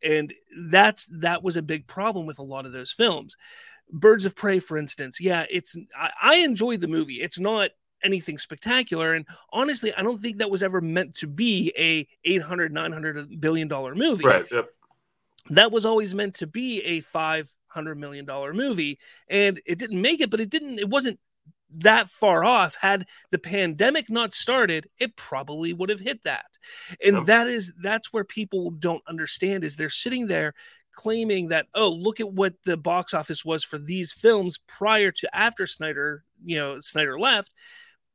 and 0.03 0.33
that's 0.69 1.07
that 1.13 1.43
was 1.43 1.57
a 1.57 1.63
big 1.63 1.87
problem 1.87 2.27
with 2.27 2.39
a 2.39 2.43
lot 2.43 2.67
of 2.67 2.73
those 2.73 2.93
films 2.93 3.37
birds 3.91 4.27
of 4.27 4.35
prey 4.35 4.59
for 4.59 4.77
instance 4.77 5.21
yeah 5.21 5.45
it's 5.51 5.77
I, 5.97 6.11
I 6.21 6.37
enjoyed 6.37 6.81
the 6.81 6.89
movie 6.89 7.21
it's 7.21 7.39
not 7.39 7.71
anything 8.03 8.39
spectacular 8.39 9.15
and 9.15 9.27
honestly 9.53 9.95
i 9.95 10.03
don't 10.03 10.21
think 10.21 10.39
that 10.39 10.51
was 10.51 10.63
ever 10.63 10.81
meant 10.81 11.15
to 11.17 11.27
be 11.27 11.73
a 11.79 12.07
800 12.25 12.73
900 12.73 13.41
billion 13.41 13.69
dollar 13.69 13.95
movie 13.95 14.25
right 14.25 14.47
yep. 14.51 14.71
that 15.51 15.71
was 15.71 15.87
always 15.87 16.15
meant 16.15 16.35
to 16.37 16.47
be 16.47 16.81
a 16.83 17.01
500 17.01 17.95
million 17.97 18.25
dollar 18.25 18.53
movie 18.53 18.99
and 19.29 19.61
it 19.67 19.79
didn't 19.79 20.01
make 20.01 20.21
it 20.21 20.31
but 20.31 20.41
it 20.41 20.51
didn't 20.51 20.79
it 20.79 20.89
wasn't 20.89 21.21
that 21.79 22.09
far 22.09 22.45
off 22.45 22.77
had 22.81 23.07
the 23.31 23.39
pandemic 23.39 24.11
not 24.11 24.35
started 24.35 24.89
it 24.99 25.17
probably 25.17 25.73
would 25.73 25.89
have 25.89 26.01
hit 26.01 26.23
that. 26.25 26.47
And 27.05 27.27
that 27.27 27.49
is 27.49 27.73
that's 27.81 28.13
where 28.13 28.25
people 28.25 28.71
don't 28.71 29.03
understand 29.07 29.65
is 29.65 29.77
they're 29.77 29.89
sitting 29.89 30.27
there 30.27 30.55
claiming 30.95 31.49
that 31.49 31.67
oh 31.75 31.89
look 31.89 32.21
at 32.21 32.31
what 32.31 32.55
the 32.65 32.77
box 32.77 33.15
office 33.15 33.45
was 33.45 33.65
for 33.65 33.79
these 33.79 34.13
films 34.13 34.59
prior 34.69 35.11
to 35.11 35.35
after 35.35 35.67
snyder 35.67 36.25
you 36.45 36.59
know 36.59 36.81
snyder 36.81 37.19
left. 37.19 37.53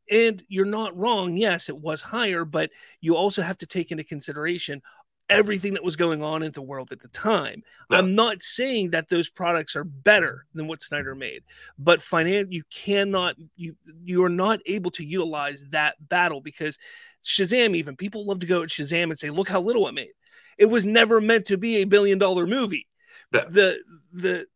And 0.09 0.41
you're 0.47 0.65
not 0.65 0.97
wrong. 0.97 1.35
Yes 1.35 1.69
it 1.69 1.77
was 1.77 2.01
higher 2.01 2.45
but 2.45 2.69
you 3.01 3.15
also 3.15 3.41
have 3.41 3.57
to 3.59 3.65
take 3.65 3.91
into 3.91 4.03
consideration 4.03 4.81
everything 5.29 5.73
that 5.73 5.83
was 5.83 5.95
going 5.95 6.23
on 6.23 6.43
in 6.43 6.51
the 6.51 6.61
world 6.61 6.91
at 6.91 7.01
the 7.01 7.07
time. 7.09 7.63
No. 7.89 7.97
I'm 7.97 8.15
not 8.15 8.41
saying 8.41 8.91
that 8.91 9.09
those 9.09 9.29
products 9.29 9.75
are 9.75 9.83
better 9.83 10.45
than 10.53 10.67
what 10.67 10.81
Snyder 10.81 11.15
made, 11.15 11.43
but 11.77 12.01
finance 12.01 12.47
you 12.51 12.63
cannot 12.71 13.35
you 13.55 13.75
you 14.03 14.23
are 14.23 14.29
not 14.29 14.59
able 14.65 14.91
to 14.91 15.05
utilize 15.05 15.65
that 15.71 15.95
battle 16.07 16.41
because 16.41 16.77
Shazam 17.23 17.75
even 17.75 17.95
people 17.95 18.25
love 18.25 18.39
to 18.39 18.47
go 18.47 18.63
at 18.63 18.69
Shazam 18.69 19.03
and 19.03 19.17
say 19.17 19.29
look 19.29 19.49
how 19.49 19.61
little 19.61 19.87
it 19.87 19.93
made. 19.93 20.11
It 20.57 20.67
was 20.67 20.85
never 20.85 21.21
meant 21.21 21.45
to 21.45 21.57
be 21.57 21.77
a 21.77 21.83
billion 21.85 22.17
dollar 22.17 22.47
movie. 22.47 22.87
Yeah. 23.33 23.45
The 23.49 23.83
the 24.13 24.47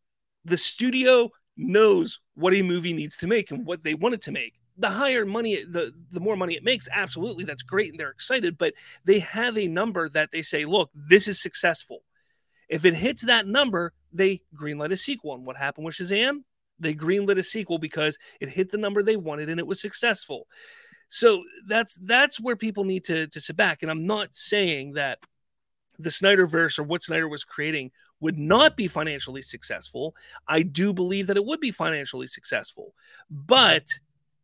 the 0.46 0.58
studio 0.58 1.30
knows 1.58 2.20
what 2.36 2.54
a 2.54 2.62
movie 2.62 2.94
needs 2.94 3.18
to 3.18 3.28
make 3.28 3.52
and 3.52 3.66
what 3.66 3.84
they 3.84 3.94
want 3.94 4.16
it 4.16 4.22
to 4.22 4.32
make 4.32 4.54
the 4.82 4.89
higher 4.89 5.26
money 5.26 5.63
the 5.63 5.94
the 6.12 6.20
more 6.20 6.36
money 6.36 6.56
it 6.56 6.63
makes 6.63 6.89
absolutely 6.91 7.44
that's 7.44 7.63
great 7.63 7.91
and 7.91 8.00
they're 8.00 8.10
excited 8.10 8.58
but 8.58 8.74
they 9.06 9.20
have 9.20 9.58
a 9.58 9.67
number 9.67 10.10
that 10.10 10.32
they 10.32 10.41
say 10.41 10.65
look 10.65 10.89
this 10.94 11.28
is 11.28 11.41
successful. 11.41 12.00
If 12.67 12.86
it 12.86 12.96
hits 12.96 13.22
that 13.24 13.48
number 13.48 13.94
they 14.12 14.41
greenlight 14.60 14.91
a 14.91 14.98
sequel 14.98 15.36
and 15.36 15.46
what 15.46 15.56
happened 15.56 15.86
with 15.86 15.96
shazam? 15.96 16.44
They 16.80 16.96
greenlit 16.96 17.38
a 17.38 17.44
sequel 17.44 17.78
because 17.78 18.17
it 18.39 18.50
hit 18.50 18.72
the 18.72 18.78
number 18.78 19.04
they 19.04 19.15
wanted 19.15 19.50
and 19.50 19.60
it 19.60 19.67
was 19.67 19.80
successful. 19.80 20.48
So 21.10 21.44
that's 21.67 21.96
that's 21.96 22.39
where 22.39 22.56
people 22.56 22.84
need 22.84 23.04
to 23.06 23.28
to 23.28 23.41
sit 23.41 23.56
back 23.56 23.82
and 23.82 23.91
i'm 23.91 24.06
not 24.08 24.34
saying 24.34 24.94
that 24.94 25.20
the 26.00 26.10
snyderverse 26.10 26.80
or 26.80 26.84
what 26.84 27.04
snyder 27.04 27.28
was 27.28 27.44
creating 27.44 27.91
would 28.22 28.38
not 28.38 28.78
be 28.78 28.88
financially 28.88 29.41
successful. 29.41 30.15
I 30.48 30.63
do 30.63 30.94
believe 30.94 31.28
that 31.28 31.38
it 31.38 31.46
would 31.46 31.60
be 31.60 31.72
financially 31.72 32.28
successful 32.28 32.94
but 33.30 33.88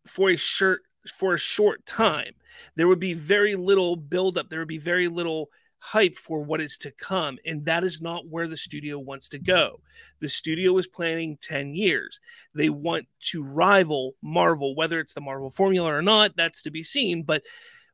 for 0.09 0.29
a 0.29 0.35
short 0.37 0.81
for 1.09 1.33
a 1.33 1.39
short 1.39 1.85
time. 1.85 2.33
There 2.75 2.87
would 2.87 2.99
be 2.99 3.13
very 3.13 3.55
little 3.55 3.95
buildup. 3.95 4.49
There 4.49 4.59
would 4.59 4.67
be 4.67 4.77
very 4.77 5.07
little 5.07 5.49
hype 5.79 6.15
for 6.15 6.41
what 6.41 6.59
is 6.59 6.77
to 6.79 6.91
come. 6.91 7.37
And 7.45 7.65
that 7.65 7.83
is 7.83 8.01
not 8.01 8.27
where 8.27 8.47
the 8.47 8.57
studio 8.57 8.99
wants 8.99 9.29
to 9.29 9.39
go. 9.39 9.79
The 10.19 10.29
studio 10.29 10.77
is 10.77 10.87
planning 10.87 11.37
10 11.41 11.75
years. 11.75 12.19
They 12.53 12.69
want 12.69 13.07
to 13.31 13.43
rival 13.43 14.15
Marvel, 14.21 14.75
whether 14.75 14.99
it's 14.99 15.13
the 15.13 15.21
Marvel 15.21 15.49
formula 15.49 15.93
or 15.93 16.01
not, 16.01 16.35
that's 16.35 16.63
to 16.63 16.71
be 16.71 16.83
seen. 16.83 17.23
But 17.23 17.43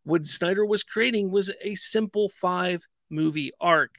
what 0.03 0.25
Snyder 0.25 0.65
was 0.65 0.83
creating 0.83 1.31
was 1.31 1.51
a 1.61 1.75
simple 1.75 2.29
five 2.29 2.87
movie 3.09 3.51
arc. 3.59 3.95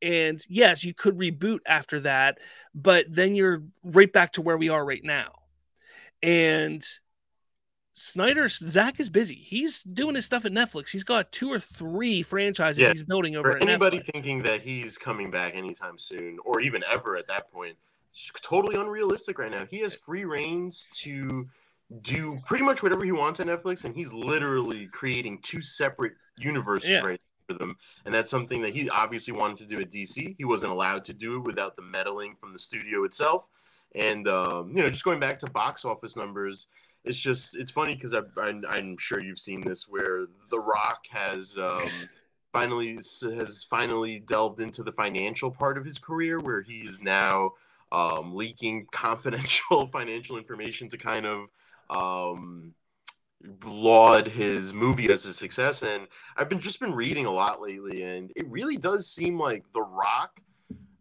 And 0.00 0.40
yes, 0.48 0.84
you 0.84 0.94
could 0.94 1.18
reboot 1.18 1.58
after 1.66 2.00
that, 2.00 2.38
but 2.72 3.06
then 3.08 3.34
you're 3.34 3.64
right 3.82 4.12
back 4.12 4.32
to 4.32 4.42
where 4.42 4.56
we 4.56 4.68
are 4.68 4.84
right 4.84 5.02
now. 5.02 5.32
And 6.22 6.84
Snyder, 7.98 8.48
Zack 8.48 9.00
is 9.00 9.08
busy. 9.08 9.34
He's 9.34 9.82
doing 9.82 10.14
his 10.14 10.24
stuff 10.24 10.44
at 10.44 10.52
Netflix. 10.52 10.90
He's 10.90 11.04
got 11.04 11.32
two 11.32 11.50
or 11.50 11.58
three 11.58 12.22
franchises 12.22 12.78
yeah. 12.78 12.90
he's 12.90 13.02
building 13.02 13.36
over. 13.36 13.52
For 13.52 13.58
anybody 13.58 13.98
Netflix. 13.98 14.12
thinking 14.12 14.42
that 14.42 14.62
he's 14.62 14.96
coming 14.96 15.30
back 15.30 15.54
anytime 15.54 15.98
soon, 15.98 16.38
or 16.44 16.60
even 16.60 16.82
ever 16.90 17.16
at 17.16 17.26
that 17.28 17.50
point, 17.52 17.76
it's 18.12 18.30
totally 18.42 18.76
unrealistic 18.76 19.38
right 19.38 19.50
now. 19.50 19.66
He 19.70 19.78
has 19.80 19.94
free 19.94 20.24
reigns 20.24 20.88
to 20.98 21.48
do 22.02 22.38
pretty 22.46 22.64
much 22.64 22.82
whatever 22.82 23.04
he 23.04 23.12
wants 23.12 23.40
on 23.40 23.46
Netflix, 23.46 23.84
and 23.84 23.94
he's 23.94 24.12
literally 24.12 24.86
creating 24.86 25.40
two 25.42 25.60
separate 25.60 26.12
universes 26.36 26.90
yeah. 26.90 27.00
right 27.00 27.20
for 27.48 27.54
them. 27.54 27.76
And 28.04 28.14
that's 28.14 28.30
something 28.30 28.60
that 28.62 28.74
he 28.74 28.88
obviously 28.90 29.32
wanted 29.32 29.58
to 29.58 29.66
do 29.66 29.80
at 29.80 29.90
DC. 29.90 30.36
He 30.36 30.44
wasn't 30.44 30.72
allowed 30.72 31.04
to 31.06 31.12
do 31.12 31.36
it 31.36 31.40
without 31.40 31.76
the 31.76 31.82
meddling 31.82 32.36
from 32.38 32.52
the 32.52 32.58
studio 32.58 33.04
itself. 33.04 33.48
And 33.94 34.28
um, 34.28 34.76
you 34.76 34.82
know, 34.82 34.88
just 34.88 35.04
going 35.04 35.20
back 35.20 35.38
to 35.40 35.50
box 35.50 35.84
office 35.84 36.14
numbers 36.14 36.66
it's 37.04 37.18
just 37.18 37.56
it's 37.56 37.70
funny 37.70 37.94
because 37.94 38.14
I'm, 38.14 38.96
sure 38.98 39.20
you've 39.20 39.38
seen 39.38 39.60
this 39.60 39.88
where 39.88 40.26
The 40.50 40.60
Rock 40.60 41.04
has 41.10 41.56
um, 41.56 41.88
finally 42.52 42.94
has 42.96 43.66
finally 43.70 44.20
delved 44.20 44.60
into 44.60 44.82
the 44.82 44.92
financial 44.92 45.50
part 45.50 45.78
of 45.78 45.84
his 45.84 45.98
career 45.98 46.38
where 46.38 46.62
he 46.62 46.80
is 46.80 47.00
now 47.00 47.52
um, 47.92 48.34
leaking 48.34 48.86
confidential 48.92 49.86
financial 49.92 50.36
information 50.36 50.88
to 50.90 50.98
kind 50.98 51.26
of 51.26 51.48
um, 51.90 52.74
laud 53.64 54.26
his 54.26 54.74
movie 54.74 55.10
as 55.10 55.24
a 55.24 55.32
success. 55.32 55.82
And 55.82 56.06
I've 56.36 56.48
been 56.48 56.60
just 56.60 56.80
been 56.80 56.94
reading 56.94 57.26
a 57.26 57.30
lot 57.30 57.60
lately, 57.60 58.02
and 58.02 58.30
it 58.36 58.48
really 58.48 58.76
does 58.76 59.10
seem 59.10 59.38
like 59.38 59.64
The 59.72 59.82
Rock 59.82 60.40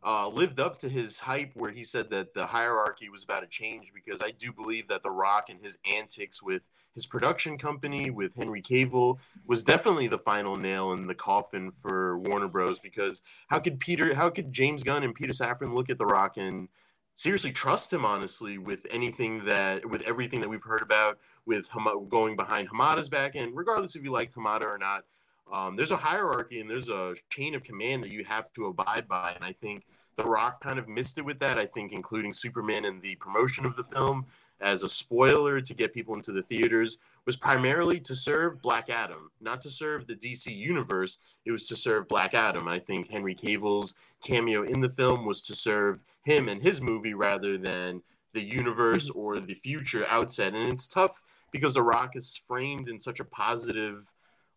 uh, 0.04 0.28
lived 0.28 0.60
up 0.60 0.78
to 0.80 0.90
his 0.90 1.20
hype 1.20 1.52
where 1.56 1.72
he 1.72 1.84
said 1.84 2.10
that 2.10 2.34
the 2.34 2.46
hierarchy 2.46 3.10
was 3.10 3.24
about 3.24 3.42
to 3.42 3.48
change 3.48 3.92
because 3.94 4.22
I 4.22 4.32
do 4.32 4.52
believe 4.52 4.88
that 4.88 5.04
The 5.04 5.10
Rock 5.10 5.50
and 5.50 5.60
his 5.60 5.78
antics 5.92 6.42
with 6.42 6.70
his 6.94 7.06
production 7.06 7.58
company, 7.58 8.10
with 8.10 8.34
Henry 8.36 8.62
Cavill, 8.62 9.18
was 9.46 9.64
definitely 9.64 10.08
the 10.08 10.18
final 10.18 10.56
nail 10.56 10.94
in 10.94 11.08
the 11.08 11.16
coffin 11.16 11.72
for 11.72 12.20
Warner 12.20 12.48
Bros. 12.48 12.80
Because 12.80 13.22
how 13.48 13.60
could 13.60 13.80
Peter, 13.80 14.14
how 14.14 14.30
could 14.30 14.52
James 14.52 14.84
Gunn 14.84 15.04
and 15.04 15.16
Peter 15.16 15.34
Safran 15.34 15.76
look 15.76 15.90
at 15.90 15.98
The 15.98 16.06
Rock 16.06 16.38
and 16.38 16.68
seriously 17.16 17.52
trust 17.52 17.92
him 17.92 18.06
honestly 18.06 18.60
with 18.60 18.86
anything 18.92 19.44
that 19.46 19.84
with 19.90 20.04
everything 20.04 20.40
that 20.42 20.50
we've 20.50 20.64
heard 20.64 20.84
about 20.84 21.18
with 21.48 21.68
Ham- 21.70 22.08
going 22.10 22.36
behind 22.36 22.70
Hamada's 22.70 23.10
back 23.10 23.36
end, 23.36 23.56
regardless 23.56 23.96
if 23.96 24.04
you 24.04 24.12
liked 24.12 24.36
Hamada 24.36 24.66
or 24.66 24.78
not 24.78 25.04
um, 25.52 25.76
there's 25.76 25.92
a 25.92 25.98
hierarchy 25.98 26.60
and 26.60 26.70
there's 26.70 26.90
a 26.90 27.16
chain 27.30 27.56
of 27.56 27.64
command 27.64 28.04
that 28.04 28.12
you 28.12 28.24
have 28.26 28.52
to 28.54 28.68
abide 28.68 29.08
by. 29.08 29.32
And 29.34 29.44
I 29.44 29.54
think 29.54 29.86
The 30.16 30.26
Rock 30.26 30.62
kind 30.62 30.80
of 30.80 30.88
missed 30.88 31.18
it 31.18 31.26
with 31.26 31.40
that. 31.40 31.58
I 31.58 31.66
think 31.66 31.92
including 31.92 32.34
Superman 32.34 32.86
and 32.86 33.02
the 33.02 33.16
promotion 33.16 33.66
of 33.66 33.76
the 33.76 33.84
film 33.84 34.26
as 34.60 34.84
a 34.84 34.90
spoiler 34.90 35.62
to 35.62 35.74
get 35.74 35.94
people 35.94 36.16
into 36.16 36.32
the 36.32 36.42
theaters 36.42 36.98
was 37.26 37.36
primarily 37.36 38.00
to 38.00 38.16
serve 38.16 38.62
Black 38.62 38.90
Adam, 38.90 39.30
not 39.42 39.62
to 39.62 39.70
serve 39.70 40.08
the 40.08 40.16
DC 40.16 40.56
universe. 40.56 41.20
It 41.46 41.52
was 41.52 41.68
to 41.68 41.76
serve 41.76 42.08
Black 42.08 42.34
Adam. 42.34 42.68
I 42.68 42.80
think 42.80 43.10
Henry 43.10 43.36
Cavill's 43.36 43.96
cameo 44.24 44.64
in 44.64 44.82
the 44.82 44.90
film 44.90 45.26
was 45.26 45.42
to 45.44 45.56
serve 45.56 46.00
him 46.24 46.50
and 46.50 46.62
his 46.62 46.82
movie 46.82 47.14
rather 47.14 47.58
than 47.58 48.02
the 48.34 48.42
universe 48.42 49.10
or 49.12 49.40
the 49.40 49.54
future 49.54 50.06
outset. 50.10 50.54
And 50.54 50.72
it's 50.72 50.88
tough 50.88 51.22
because 51.52 51.74
The 51.74 51.84
Rock 51.84 52.16
is 52.16 52.40
framed 52.48 52.90
in 52.90 53.00
such 53.00 53.20
a 53.20 53.26
positive 53.26 54.06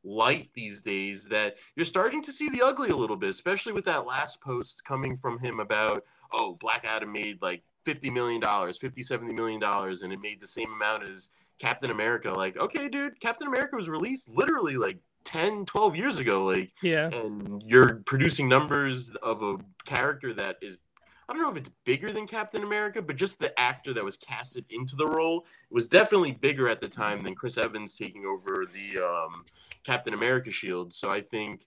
light 0.04 0.50
these 0.54 0.82
days 0.82 1.24
that 1.26 1.56
you're 1.76 1.84
starting 1.84 2.22
to 2.22 2.32
see 2.32 2.48
the 2.48 2.62
ugly 2.62 2.90
a 2.90 2.96
little 2.96 3.16
bit, 3.16 3.30
especially 3.30 3.72
with 3.72 3.84
that 3.84 4.06
last 4.06 4.40
post 4.40 4.84
coming 4.84 5.16
from 5.16 5.38
him 5.38 5.60
about, 5.60 6.04
oh, 6.32 6.56
Black 6.60 6.84
Adam 6.84 7.12
made 7.12 7.40
like 7.42 7.62
$50 7.86 8.12
million, 8.12 8.40
$50, 8.40 9.04
70 9.04 9.32
million, 9.32 9.62
and 9.62 10.12
it 10.12 10.20
made 10.20 10.40
the 10.40 10.46
same 10.46 10.72
amount 10.72 11.04
as 11.04 11.30
Captain 11.58 11.90
America. 11.90 12.30
Like, 12.30 12.56
okay, 12.56 12.88
dude, 12.88 13.20
Captain 13.20 13.48
America 13.48 13.76
was 13.76 13.88
released 13.88 14.28
literally 14.28 14.76
like 14.76 14.98
10, 15.24 15.66
12 15.66 15.96
years 15.96 16.18
ago. 16.18 16.44
Like, 16.46 16.72
yeah. 16.82 17.08
And 17.08 17.62
you're 17.66 17.96
producing 18.06 18.48
numbers 18.48 19.10
of 19.22 19.42
a 19.42 19.56
character 19.84 20.32
that 20.34 20.56
is 20.62 20.78
I 21.30 21.32
don't 21.32 21.42
know 21.42 21.50
if 21.50 21.56
it's 21.56 21.70
bigger 21.84 22.10
than 22.10 22.26
Captain 22.26 22.64
America, 22.64 23.00
but 23.00 23.14
just 23.14 23.38
the 23.38 23.56
actor 23.58 23.94
that 23.94 24.04
was 24.04 24.16
casted 24.16 24.64
into 24.70 24.96
the 24.96 25.06
role 25.06 25.46
was 25.70 25.86
definitely 25.86 26.32
bigger 26.32 26.68
at 26.68 26.80
the 26.80 26.88
time 26.88 27.22
than 27.22 27.36
Chris 27.36 27.56
Evans 27.56 27.96
taking 27.96 28.26
over 28.26 28.66
the 28.66 29.00
um, 29.00 29.44
Captain 29.84 30.12
America 30.12 30.50
shield. 30.50 30.92
So 30.92 31.08
I 31.08 31.20
think 31.20 31.66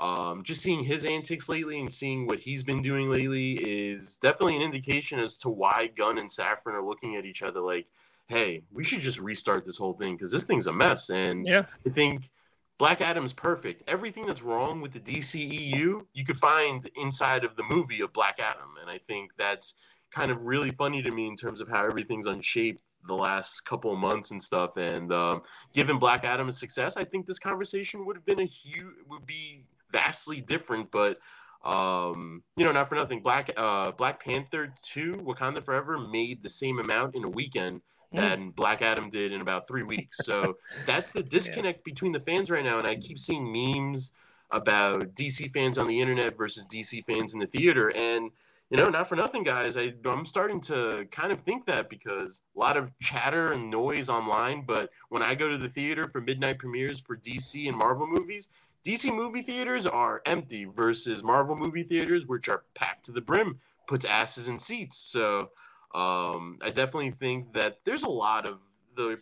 um, 0.00 0.42
just 0.42 0.62
seeing 0.62 0.82
his 0.82 1.04
antics 1.04 1.48
lately 1.48 1.78
and 1.78 1.92
seeing 1.92 2.26
what 2.26 2.40
he's 2.40 2.64
been 2.64 2.82
doing 2.82 3.08
lately 3.08 3.52
is 3.52 4.16
definitely 4.16 4.56
an 4.56 4.62
indication 4.62 5.20
as 5.20 5.38
to 5.38 5.48
why 5.48 5.92
Gunn 5.96 6.18
and 6.18 6.28
Safran 6.28 6.74
are 6.74 6.84
looking 6.84 7.14
at 7.14 7.24
each 7.24 7.42
other 7.42 7.60
like, 7.60 7.86
hey, 8.26 8.64
we 8.72 8.82
should 8.82 9.00
just 9.00 9.20
restart 9.20 9.64
this 9.64 9.76
whole 9.76 9.92
thing 9.92 10.16
because 10.16 10.32
this 10.32 10.42
thing's 10.42 10.66
a 10.66 10.72
mess. 10.72 11.10
And 11.10 11.46
yeah, 11.46 11.66
I 11.86 11.90
think 11.90 12.30
Black 12.78 13.00
Adam's 13.00 13.32
perfect. 13.32 13.88
Everything 13.88 14.26
that's 14.26 14.42
wrong 14.42 14.80
with 14.80 14.92
the 14.92 15.00
DCEU, 15.00 16.04
you 16.12 16.24
could 16.24 16.38
find 16.38 16.90
inside 16.96 17.44
of 17.44 17.56
the 17.56 17.62
movie 17.70 18.00
of 18.00 18.12
Black 18.12 18.38
Adam. 18.40 18.74
And 18.80 18.90
I 18.90 18.98
think 19.06 19.30
that's 19.38 19.74
kind 20.12 20.30
of 20.30 20.42
really 20.42 20.70
funny 20.70 21.02
to 21.02 21.10
me 21.10 21.28
in 21.28 21.36
terms 21.36 21.60
of 21.60 21.68
how 21.68 21.84
everything's 21.84 22.26
unshaped 22.26 22.80
the 23.06 23.14
last 23.14 23.60
couple 23.60 23.92
of 23.92 23.98
months 23.98 24.30
and 24.30 24.42
stuff. 24.42 24.76
And 24.76 25.12
um, 25.12 25.42
given 25.72 25.98
Black 25.98 26.24
Adam's 26.24 26.58
success, 26.58 26.96
I 26.96 27.04
think 27.04 27.26
this 27.26 27.38
conversation 27.38 28.06
would 28.06 28.16
have 28.16 28.26
been 28.26 28.40
a 28.40 28.46
huge, 28.46 28.94
would 29.08 29.26
be 29.26 29.64
vastly 29.92 30.40
different. 30.40 30.90
But 30.90 31.18
um, 31.64 32.42
you 32.56 32.64
know, 32.64 32.72
not 32.72 32.88
for 32.88 32.94
nothing, 32.94 33.22
Black 33.22 33.50
uh, 33.56 33.92
Black 33.92 34.22
Panther 34.22 34.74
two, 34.82 35.14
Wakanda 35.24 35.64
Forever 35.64 35.98
made 35.98 36.42
the 36.42 36.50
same 36.50 36.78
amount 36.78 37.14
in 37.14 37.24
a 37.24 37.28
weekend 37.28 37.80
hmm. 38.14 38.20
that 38.20 38.56
Black 38.56 38.82
Adam 38.82 39.10
did 39.10 39.32
in 39.32 39.40
about 39.40 39.66
three 39.66 39.82
weeks. 39.82 40.18
So 40.24 40.56
that's 40.86 41.12
the 41.12 41.22
disconnect 41.22 41.80
yeah. 41.80 41.92
between 41.92 42.12
the 42.12 42.20
fans 42.20 42.50
right 42.50 42.64
now. 42.64 42.78
And 42.78 42.86
I 42.86 42.96
keep 42.96 43.18
seeing 43.18 43.50
memes 43.50 44.12
about 44.50 45.14
DC 45.14 45.52
fans 45.52 45.78
on 45.78 45.86
the 45.86 46.00
internet 46.00 46.36
versus 46.36 46.66
DC 46.66 47.04
fans 47.04 47.34
in 47.34 47.40
the 47.40 47.46
theater. 47.46 47.88
And 47.96 48.30
you 48.70 48.78
know, 48.78 48.86
not 48.86 49.08
for 49.08 49.14
nothing, 49.14 49.44
guys. 49.44 49.76
I, 49.76 49.94
I'm 50.04 50.24
starting 50.24 50.60
to 50.62 51.06
kind 51.10 51.30
of 51.30 51.40
think 51.40 51.66
that 51.66 51.90
because 51.90 52.40
a 52.56 52.58
lot 52.58 52.76
of 52.76 52.90
chatter 52.98 53.52
and 53.52 53.70
noise 53.70 54.08
online. 54.08 54.64
But 54.66 54.90
when 55.10 55.22
I 55.22 55.34
go 55.34 55.48
to 55.48 55.58
the 55.58 55.68
theater 55.68 56.08
for 56.08 56.20
midnight 56.20 56.58
premieres 56.58 56.98
for 56.98 57.16
DC 57.16 57.68
and 57.68 57.76
Marvel 57.76 58.06
movies, 58.06 58.48
DC 58.84 59.14
movie 59.14 59.42
theaters 59.42 59.86
are 59.86 60.22
empty 60.26 60.64
versus 60.64 61.22
Marvel 61.22 61.56
movie 61.56 61.82
theaters, 61.82 62.26
which 62.26 62.48
are 62.48 62.64
packed 62.74 63.04
to 63.06 63.12
the 63.12 63.20
brim, 63.20 63.60
puts 63.86 64.04
asses 64.04 64.48
in 64.48 64.58
seats. 64.58 64.98
So 64.98 65.50
um, 65.94 66.58
I 66.60 66.68
definitely 66.68 67.12
think 67.12 67.52
that 67.54 67.78
there's 67.84 68.02
a 68.02 68.10
lot 68.10 68.46
of 68.46 68.58
the 68.96 69.20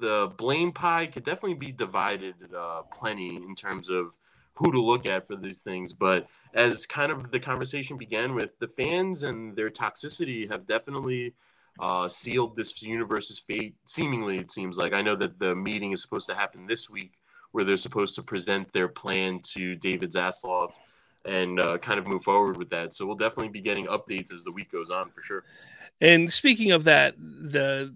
the 0.00 0.32
blame 0.36 0.70
pie 0.70 1.06
could 1.06 1.24
definitely 1.24 1.54
be 1.54 1.72
divided 1.72 2.34
uh, 2.56 2.82
plenty 2.92 3.36
in 3.36 3.56
terms 3.56 3.90
of 3.90 4.12
who 4.54 4.70
to 4.70 4.80
look 4.80 5.04
at 5.04 5.26
for 5.26 5.34
these 5.34 5.62
things. 5.62 5.92
But 5.92 6.28
as 6.54 6.86
kind 6.86 7.10
of 7.10 7.32
the 7.32 7.40
conversation 7.40 7.96
began 7.96 8.34
with, 8.34 8.56
the 8.60 8.68
fans 8.68 9.24
and 9.24 9.56
their 9.56 9.70
toxicity 9.70 10.48
have 10.48 10.66
definitely 10.68 11.34
uh, 11.80 12.08
sealed 12.08 12.56
this 12.56 12.80
universe's 12.82 13.40
fate. 13.40 13.74
Seemingly, 13.86 14.38
it 14.38 14.52
seems 14.52 14.78
like. 14.78 14.92
I 14.92 15.02
know 15.02 15.16
that 15.16 15.40
the 15.40 15.56
meeting 15.56 15.92
is 15.92 16.00
supposed 16.00 16.28
to 16.28 16.34
happen 16.34 16.66
this 16.66 16.88
week 16.88 17.14
where 17.50 17.64
they're 17.64 17.76
supposed 17.76 18.14
to 18.16 18.22
present 18.22 18.72
their 18.72 18.88
plan 18.88 19.40
to 19.54 19.74
David 19.76 20.12
Zaslav 20.12 20.72
and 21.24 21.58
uh, 21.58 21.78
kind 21.78 21.98
of 21.98 22.06
move 22.06 22.22
forward 22.22 22.56
with 22.56 22.68
that. 22.70 22.92
So 22.92 23.06
we'll 23.06 23.16
definitely 23.16 23.48
be 23.48 23.60
getting 23.60 23.86
updates 23.86 24.32
as 24.32 24.44
the 24.44 24.52
week 24.52 24.70
goes 24.70 24.90
on 24.90 25.10
for 25.10 25.22
sure. 25.22 25.44
And 26.00 26.30
speaking 26.30 26.72
of 26.72 26.84
that, 26.84 27.16
the 27.18 27.94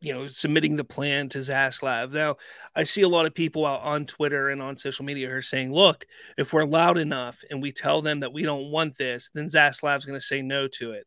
you 0.00 0.12
know 0.12 0.26
submitting 0.26 0.76
the 0.76 0.84
plan 0.84 1.28
to 1.30 1.38
Zaslav. 1.38 2.12
Now, 2.12 2.36
I 2.74 2.82
see 2.82 3.02
a 3.02 3.08
lot 3.08 3.26
of 3.26 3.34
people 3.34 3.64
out 3.66 3.82
on 3.82 4.06
Twitter 4.06 4.50
and 4.50 4.62
on 4.62 4.76
social 4.76 5.04
media 5.04 5.34
are 5.34 5.42
saying, 5.42 5.72
"Look, 5.72 6.06
if 6.36 6.52
we're 6.52 6.64
loud 6.64 6.98
enough 6.98 7.42
and 7.50 7.62
we 7.62 7.72
tell 7.72 8.02
them 8.02 8.20
that 8.20 8.32
we 8.32 8.42
don't 8.42 8.70
want 8.70 8.96
this, 8.96 9.30
then 9.34 9.46
Zaslav's 9.46 10.04
going 10.04 10.18
to 10.18 10.24
say 10.24 10.42
no 10.42 10.68
to 10.68 10.92
it." 10.92 11.06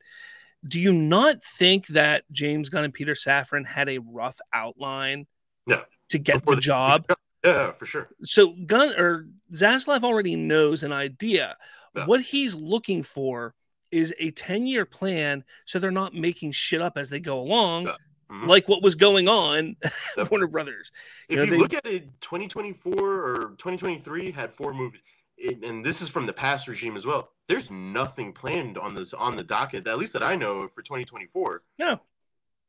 Do 0.67 0.80
you 0.80 0.91
not 0.91 1.43
think 1.43 1.88
that 1.88 2.30
James 2.32 2.69
Gunn 2.69 2.84
and 2.84 2.93
Peter 2.93 3.13
Safran 3.13 3.65
had 3.65 3.88
a 3.88 3.99
rough 3.99 4.39
outline 4.51 5.25
no. 5.65 5.84
to 6.09 6.19
get 6.19 6.39
Before 6.39 6.55
the 6.55 6.61
job? 6.61 7.05
Yeah, 7.43 7.71
for 7.71 7.86
sure. 7.86 8.09
So 8.23 8.53
Gunn 8.65 8.99
or 8.99 9.27
Zaslav 9.53 10.03
already 10.03 10.36
knows 10.36 10.84
an 10.84 10.91
idea. 10.91 11.55
Yeah. 11.95 12.05
What 12.05 12.21
he's 12.21 12.53
looking 12.55 13.03
for 13.03 13.55
is 13.92 14.14
a 14.20 14.32
10 14.32 14.68
year 14.68 14.86
plan 14.86 15.44
so 15.66 15.80
they're 15.80 15.92
not 15.92 16.14
making 16.14 16.52
shit 16.52 16.82
up 16.82 16.98
as 16.98 17.10
they 17.10 17.20
go 17.20 17.40
along. 17.40 17.88
Yeah. 17.88 17.96
Mm-hmm. 18.32 18.48
Like 18.48 18.68
what 18.68 18.84
was 18.84 18.94
going 18.94 19.28
on 19.28 19.76
at 20.18 20.30
Warner 20.30 20.48
Brothers. 20.48 20.92
You 21.30 21.34
if 21.34 21.38
know, 21.38 21.44
you 21.46 21.52
they, 21.52 21.58
look 21.58 21.74
at 21.74 21.86
it, 21.88 22.22
2024 22.22 22.94
or 22.94 23.36
2023 23.58 24.32
had 24.32 24.54
four 24.54 24.72
movies, 24.72 25.02
it, 25.36 25.64
and 25.64 25.84
this 25.84 26.02
is 26.02 26.10
from 26.10 26.28
the 26.28 26.34
past 26.34 26.68
regime 26.68 26.96
as 26.96 27.08
well. 27.08 27.32
There's 27.48 27.72
nothing 27.72 28.34
planned 28.34 28.78
on 28.78 28.94
this 28.94 29.14
on 29.14 29.36
the 29.36 29.44
docket, 29.44 29.88
at 29.88 29.98
least 29.98 30.14
that 30.14 30.22
I 30.22 30.36
know 30.36 30.68
for 30.68 30.84
2024. 30.84 31.64
No, 31.80 32.00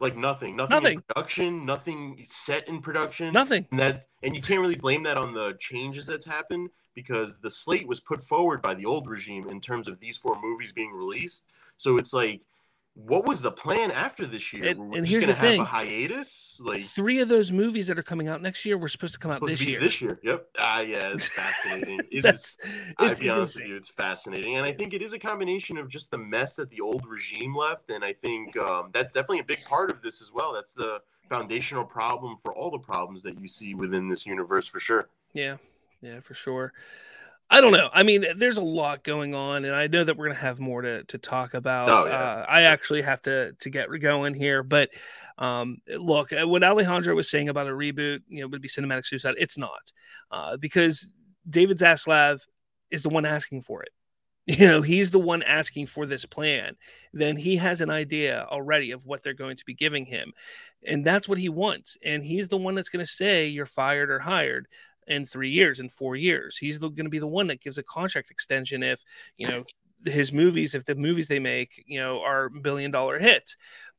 like 0.00 0.16
nothing, 0.16 0.56
nothing, 0.56 0.74
nothing. 0.74 0.94
in 0.94 1.02
production, 1.02 1.66
nothing 1.66 2.24
set 2.26 2.66
in 2.66 2.80
production, 2.80 3.32
nothing. 3.32 3.66
And 3.70 3.80
that, 3.80 4.06
and 4.22 4.34
you 4.34 4.40
can't 4.40 4.60
really 4.60 4.76
blame 4.76 5.02
that 5.02 5.18
on 5.18 5.34
the 5.34 5.56
changes 5.60 6.06
that's 6.06 6.24
happened 6.24 6.70
because 7.02 7.38
the 7.38 7.50
slate 7.50 7.86
was 7.86 8.00
put 8.00 8.22
forward 8.22 8.62
by 8.62 8.74
the 8.74 8.84
old 8.84 9.08
regime 9.08 9.48
in 9.48 9.60
terms 9.60 9.88
of 9.88 9.98
these 10.00 10.16
four 10.16 10.38
movies 10.40 10.72
being 10.72 10.92
released. 10.92 11.46
So 11.76 11.96
it's 11.96 12.12
like 12.12 12.42
what 12.94 13.26
was 13.26 13.40
the 13.40 13.52
plan 13.52 13.90
after 13.90 14.26
this 14.26 14.52
year? 14.52 14.70
And, 14.70 14.94
and 14.94 15.06
here's 15.06 15.26
the 15.26 15.34
thing: 15.34 15.64
hiatus. 15.64 16.60
Like 16.62 16.82
three 16.82 17.20
of 17.20 17.28
those 17.28 17.52
movies 17.52 17.86
that 17.86 17.98
are 17.98 18.02
coming 18.02 18.28
out 18.28 18.42
next 18.42 18.64
year 18.64 18.76
were 18.76 18.88
supposed 18.88 19.14
to 19.14 19.18
come 19.18 19.30
out 19.30 19.44
this 19.46 19.64
year. 19.64 19.80
This 19.80 20.00
year, 20.00 20.18
yep. 20.22 20.48
Ah, 20.58 20.80
yeah, 20.80 21.12
it's 21.12 21.28
fascinating. 21.28 22.00
It's, 22.10 22.22
That's, 22.22 22.58
it's, 23.00 23.20
it's, 23.20 23.28
honest 23.28 23.56
with 23.56 23.66
you, 23.66 23.76
it's 23.76 23.90
fascinating, 23.90 24.56
and 24.56 24.66
I 24.66 24.72
think 24.72 24.92
it 24.92 25.02
is 25.02 25.12
a 25.12 25.18
combination 25.18 25.78
of 25.78 25.88
just 25.88 26.10
the 26.10 26.18
mess 26.18 26.56
that 26.56 26.68
the 26.70 26.80
old 26.80 27.06
regime 27.06 27.54
left, 27.54 27.90
and 27.90 28.04
I 28.04 28.12
think 28.12 28.56
um, 28.56 28.90
that's 28.92 29.12
definitely 29.12 29.40
a 29.40 29.44
big 29.44 29.64
part 29.64 29.90
of 29.90 30.02
this 30.02 30.20
as 30.20 30.32
well. 30.32 30.52
That's 30.52 30.74
the 30.74 31.00
foundational 31.28 31.84
problem 31.84 32.36
for 32.38 32.52
all 32.54 32.70
the 32.70 32.78
problems 32.78 33.22
that 33.22 33.40
you 33.40 33.46
see 33.46 33.74
within 33.74 34.08
this 34.08 34.26
universe, 34.26 34.66
for 34.66 34.80
sure. 34.80 35.08
Yeah, 35.32 35.56
yeah, 36.02 36.20
for 36.20 36.34
sure. 36.34 36.72
I 37.52 37.60
don't 37.60 37.72
know. 37.72 37.90
I 37.92 38.04
mean, 38.04 38.24
there's 38.36 38.58
a 38.58 38.62
lot 38.62 39.02
going 39.02 39.34
on, 39.34 39.64
and 39.64 39.74
I 39.74 39.88
know 39.88 40.04
that 40.04 40.16
we're 40.16 40.26
gonna 40.28 40.38
have 40.38 40.60
more 40.60 40.82
to, 40.82 41.02
to 41.04 41.18
talk 41.18 41.54
about. 41.54 41.88
Oh, 41.90 42.08
yeah. 42.08 42.16
uh, 42.16 42.46
I 42.48 42.62
actually 42.62 43.02
have 43.02 43.20
to 43.22 43.52
to 43.58 43.70
get 43.70 43.88
going 44.00 44.34
here, 44.34 44.62
but 44.62 44.90
um, 45.36 45.78
look, 45.88 46.32
uh, 46.32 46.46
what 46.46 46.62
Alejandro 46.62 47.14
was 47.14 47.28
saying 47.28 47.48
about 47.48 47.66
a 47.66 47.70
reboot, 47.70 48.20
you 48.28 48.42
know, 48.42 48.48
would 48.48 48.62
be 48.62 48.68
cinematic 48.68 49.04
suicide. 49.04 49.34
It's 49.38 49.58
not, 49.58 49.90
uh, 50.30 50.58
because 50.58 51.10
David 51.48 51.78
Zaslav 51.78 52.42
is 52.90 53.02
the 53.02 53.08
one 53.08 53.26
asking 53.26 53.62
for 53.62 53.82
it. 53.82 53.90
You 54.46 54.66
know, 54.66 54.82
he's 54.82 55.10
the 55.10 55.18
one 55.20 55.44
asking 55.44 55.86
for 55.86 56.06
this 56.06 56.24
plan. 56.24 56.74
Then 57.12 57.36
he 57.36 57.56
has 57.56 57.80
an 57.80 57.90
idea 57.90 58.46
already 58.50 58.90
of 58.90 59.06
what 59.06 59.22
they're 59.22 59.32
going 59.32 59.54
to 59.54 59.64
be 59.64 59.74
giving 59.74 60.06
him, 60.06 60.32
and 60.84 61.04
that's 61.04 61.28
what 61.28 61.38
he 61.38 61.48
wants. 61.48 61.96
And 62.02 62.24
he's 62.24 62.48
the 62.48 62.56
one 62.56 62.74
that's 62.74 62.88
going 62.88 63.04
to 63.04 63.10
say 63.10 63.46
you're 63.46 63.66
fired 63.66 64.10
or 64.10 64.18
hired 64.18 64.66
in 65.10 65.26
three 65.26 65.50
years, 65.50 65.80
in 65.80 65.88
four 65.88 66.16
years. 66.16 66.56
He's 66.56 66.78
going 66.78 66.94
to 66.94 67.08
be 67.10 67.18
the 67.18 67.26
one 67.26 67.48
that 67.48 67.60
gives 67.60 67.76
a 67.76 67.82
contract 67.82 68.30
extension 68.30 68.82
if, 68.82 69.04
you 69.36 69.48
know, 69.48 69.64
his 70.06 70.32
movies, 70.32 70.74
if 70.74 70.84
the 70.84 70.94
movies 70.94 71.28
they 71.28 71.40
make, 71.40 71.84
you 71.86 72.00
know, 72.00 72.22
are 72.22 72.48
billion 72.48 72.90
dollar 72.90 73.18
hits. 73.18 73.56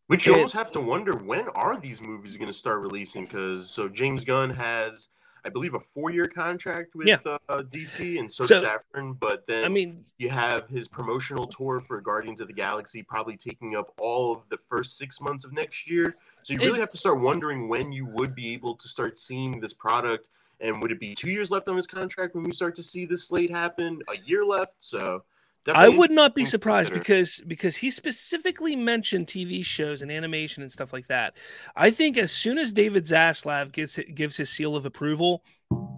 Which 0.07 0.26
you 0.26 0.34
almost 0.34 0.53
have 0.53 0.72
to 0.72 0.80
wonder 0.80 1.14
when 1.14 1.47
are 1.49 1.80
these 1.80 2.01
movies 2.01 2.36
going 2.38 2.47
to 2.47 2.53
start 2.53 2.82
releasing? 2.82 3.26
Because 3.26 3.70
so 3.70 3.88
James 3.88 4.24
Gunn 4.24 4.49
has, 4.49 5.09
I 5.45 5.49
believe, 5.49 5.74
a 5.74 5.80
four-year 5.80 6.26
contract 6.26 6.95
with 6.95 7.07
yeah. 7.07 7.18
uh, 7.26 7.64
DC, 7.72 8.20
and 8.20 8.34
so, 8.34 8.45
so 8.45 8.59
does 8.59 8.64
Safran. 8.64 9.18
But 9.20 9.47
then, 9.47 9.64
I 9.64 9.70
mean, 9.70 10.03
you 10.18 10.30
have 10.30 10.68
his 10.68 10.88
promotional 10.88 11.47
tour 11.47 11.82
for 11.88 12.01
Guardians 12.01 12.41
of 12.41 12.47
the 12.47 12.53
Galaxy 12.53 13.03
probably 13.03 13.38
taking 13.38 13.76
up 13.76 13.93
all 13.99 14.34
of 14.34 14.41
the 14.49 14.57
first 14.70 14.97
six 14.97 15.22
months 15.22 15.45
of 15.45 15.53
next 15.53 15.89
year. 15.89 16.16
So 16.43 16.53
you 16.53 16.59
really 16.59 16.80
it, 16.80 16.82
have 16.82 16.91
to 16.91 16.97
start 16.97 17.20
wondering 17.20 17.70
when 17.70 17.91
you 17.91 18.05
would 18.05 18.36
be 18.36 18.53
able 18.53 18.76
to 18.76 18.88
start 18.89 19.18
seeing 19.18 19.62
this 19.62 19.74
product 19.74 20.30
and 20.62 20.82
would 20.82 20.91
it 20.91 20.99
be 20.99 21.16
two 21.16 21.30
years 21.30 21.51
left 21.51 21.68
on 21.68 21.76
his 21.76 21.88
contract 21.88 22.36
when 22.36 22.43
we 22.43 22.51
start 22.51 22.76
to 22.76 22.84
see 22.84 23.05
this 23.05 23.28
slate 23.28 23.51
happen? 23.51 24.01
A 24.09 24.18
year 24.26 24.45
left, 24.45 24.76
so. 24.80 25.24
I 25.68 25.89
would 25.89 26.09
not 26.09 26.34
be 26.34 26.43
surprised 26.43 26.91
because 26.91 27.39
because 27.45 27.76
he 27.76 27.91
specifically 27.91 28.76
mentioned 28.76 29.28
TV 29.28 29.64
shows 29.64 30.01
and 30.01 30.12
animation 30.12 30.64
and 30.64 30.72
stuff 30.72 30.91
like 30.91 31.07
that. 31.07 31.36
I 31.76 31.91
think 31.91 32.18
as 32.18 32.32
soon 32.32 32.57
as 32.57 32.74
David 32.74 33.03
Zaslav 33.03 33.72
gives 33.72 33.99
gives 34.16 34.38
his 34.38 34.49
seal 34.49 34.76
of 34.76 34.88
approval, 34.88 35.43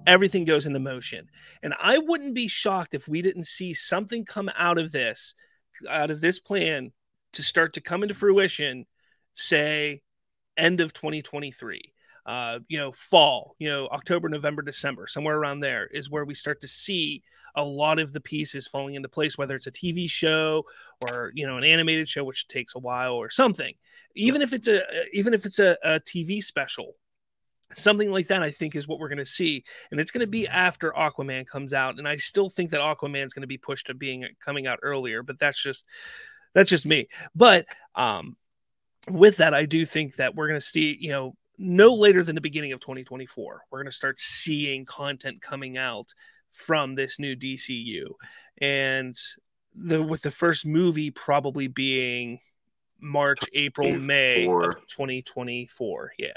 everything 0.06 0.44
goes 0.44 0.66
into 0.66 0.80
motion. 0.80 1.30
And 1.62 1.74
I 1.82 1.98
wouldn't 1.98 2.34
be 2.34 2.50
shocked 2.50 2.94
if 2.94 3.08
we 3.08 3.22
didn't 3.22 3.46
see 3.46 3.74
something 3.74 4.26
come 4.26 4.52
out 4.58 4.78
of 4.78 4.92
this, 4.92 5.34
out 5.90 6.12
of 6.12 6.20
this 6.20 6.40
plan 6.40 6.92
to 7.32 7.42
start 7.42 7.72
to 7.74 7.82
come 7.82 8.04
into 8.04 8.16
fruition, 8.16 8.86
say 9.34 10.02
end 10.58 10.82
of 10.82 10.92
2023 10.92 11.94
uh, 12.26 12.60
you 12.68 12.78
know, 12.78 12.92
fall, 12.92 13.56
you 13.60 13.70
know, 13.70 13.88
October, 13.88 14.30
November, 14.30 14.62
December, 14.62 15.08
somewhere 15.08 15.38
around 15.38 15.60
there 15.60 15.88
is 15.88 16.10
where 16.10 16.26
we 16.26 16.34
start 16.34 16.62
to 16.62 16.68
see 16.68 17.22
a 17.56 17.64
lot 17.64 18.00
of 18.00 18.14
the 18.14 18.22
pieces 18.22 18.68
falling 18.68 18.96
into 18.96 19.10
place, 19.10 19.38
whether 19.38 19.56
it's 19.56 19.68
a 19.68 19.72
TV 19.72 20.10
show 20.10 20.66
or 21.02 21.32
you 21.36 21.46
know 21.46 21.58
an 21.58 21.64
animated 21.64 22.08
show, 22.08 22.24
which 22.24 22.48
takes 22.48 22.76
a 22.76 22.80
while, 22.80 23.14
or 23.14 23.30
something. 23.30 23.74
Even 24.16 24.42
if 24.42 24.54
it's 24.54 24.68
a 24.68 24.82
even 25.12 25.34
if 25.34 25.46
it's 25.46 25.60
a, 25.60 25.78
a 25.84 26.00
TV 26.00 26.42
special, 26.42 26.96
something 27.74 28.12
like 28.12 28.28
that, 28.28 28.42
I 28.42 28.52
think 28.52 28.76
is 28.76 28.88
what 28.88 29.00
we're 29.00 29.10
going 29.10 29.18
to 29.18 29.26
see, 29.26 29.64
and 29.92 30.00
it's 30.00 30.12
going 30.12 30.22
to 30.22 30.28
be 30.28 30.48
after 30.48 30.92
Aquaman 30.92 31.46
comes 31.46 31.74
out. 31.74 32.00
And 32.00 32.08
I 32.08 32.18
still 32.18 32.50
think 32.50 32.72
that 32.72 32.82
Aquaman 32.82 33.26
is 33.26 33.34
going 33.34 33.42
to 33.42 33.48
be 33.48 33.58
pushed 33.58 33.88
to 33.88 33.94
being 33.94 34.26
coming 34.44 34.66
out 34.66 34.80
earlier, 34.82 35.24
but 35.24 35.40
that's 35.40 35.62
just 35.62 35.86
that's 36.54 36.70
just 36.70 36.86
me. 36.86 37.08
But 37.36 37.66
um, 37.96 38.36
with 39.10 39.38
that, 39.38 39.54
I 39.54 39.66
do 39.66 39.86
think 39.86 40.16
that 40.16 40.36
we're 40.36 40.48
going 40.48 40.60
to 40.60 40.66
see, 40.66 40.98
you 41.00 41.10
know, 41.10 41.36
no 41.58 41.94
later 41.94 42.24
than 42.24 42.36
the 42.36 42.42
beginning 42.42 42.72
of 42.72 42.80
2024, 42.80 43.66
we're 43.70 43.80
going 43.80 43.86
to 43.86 43.92
start 43.92 44.20
seeing 44.20 44.86
content 44.86 45.42
coming 45.42 45.78
out 45.78 46.08
from 46.52 46.96
this 46.96 47.20
new 47.20 47.36
DCU. 47.36 48.06
And 48.60 49.16
the 49.76 50.02
with 50.02 50.22
the 50.22 50.32
first 50.32 50.66
movie 50.66 51.12
probably 51.12 51.68
being 51.68 52.40
March, 53.00 53.42
April, 53.54 53.92
May 53.92 54.48
of 54.48 54.76
2024. 54.88 56.14
Yeah. 56.18 56.28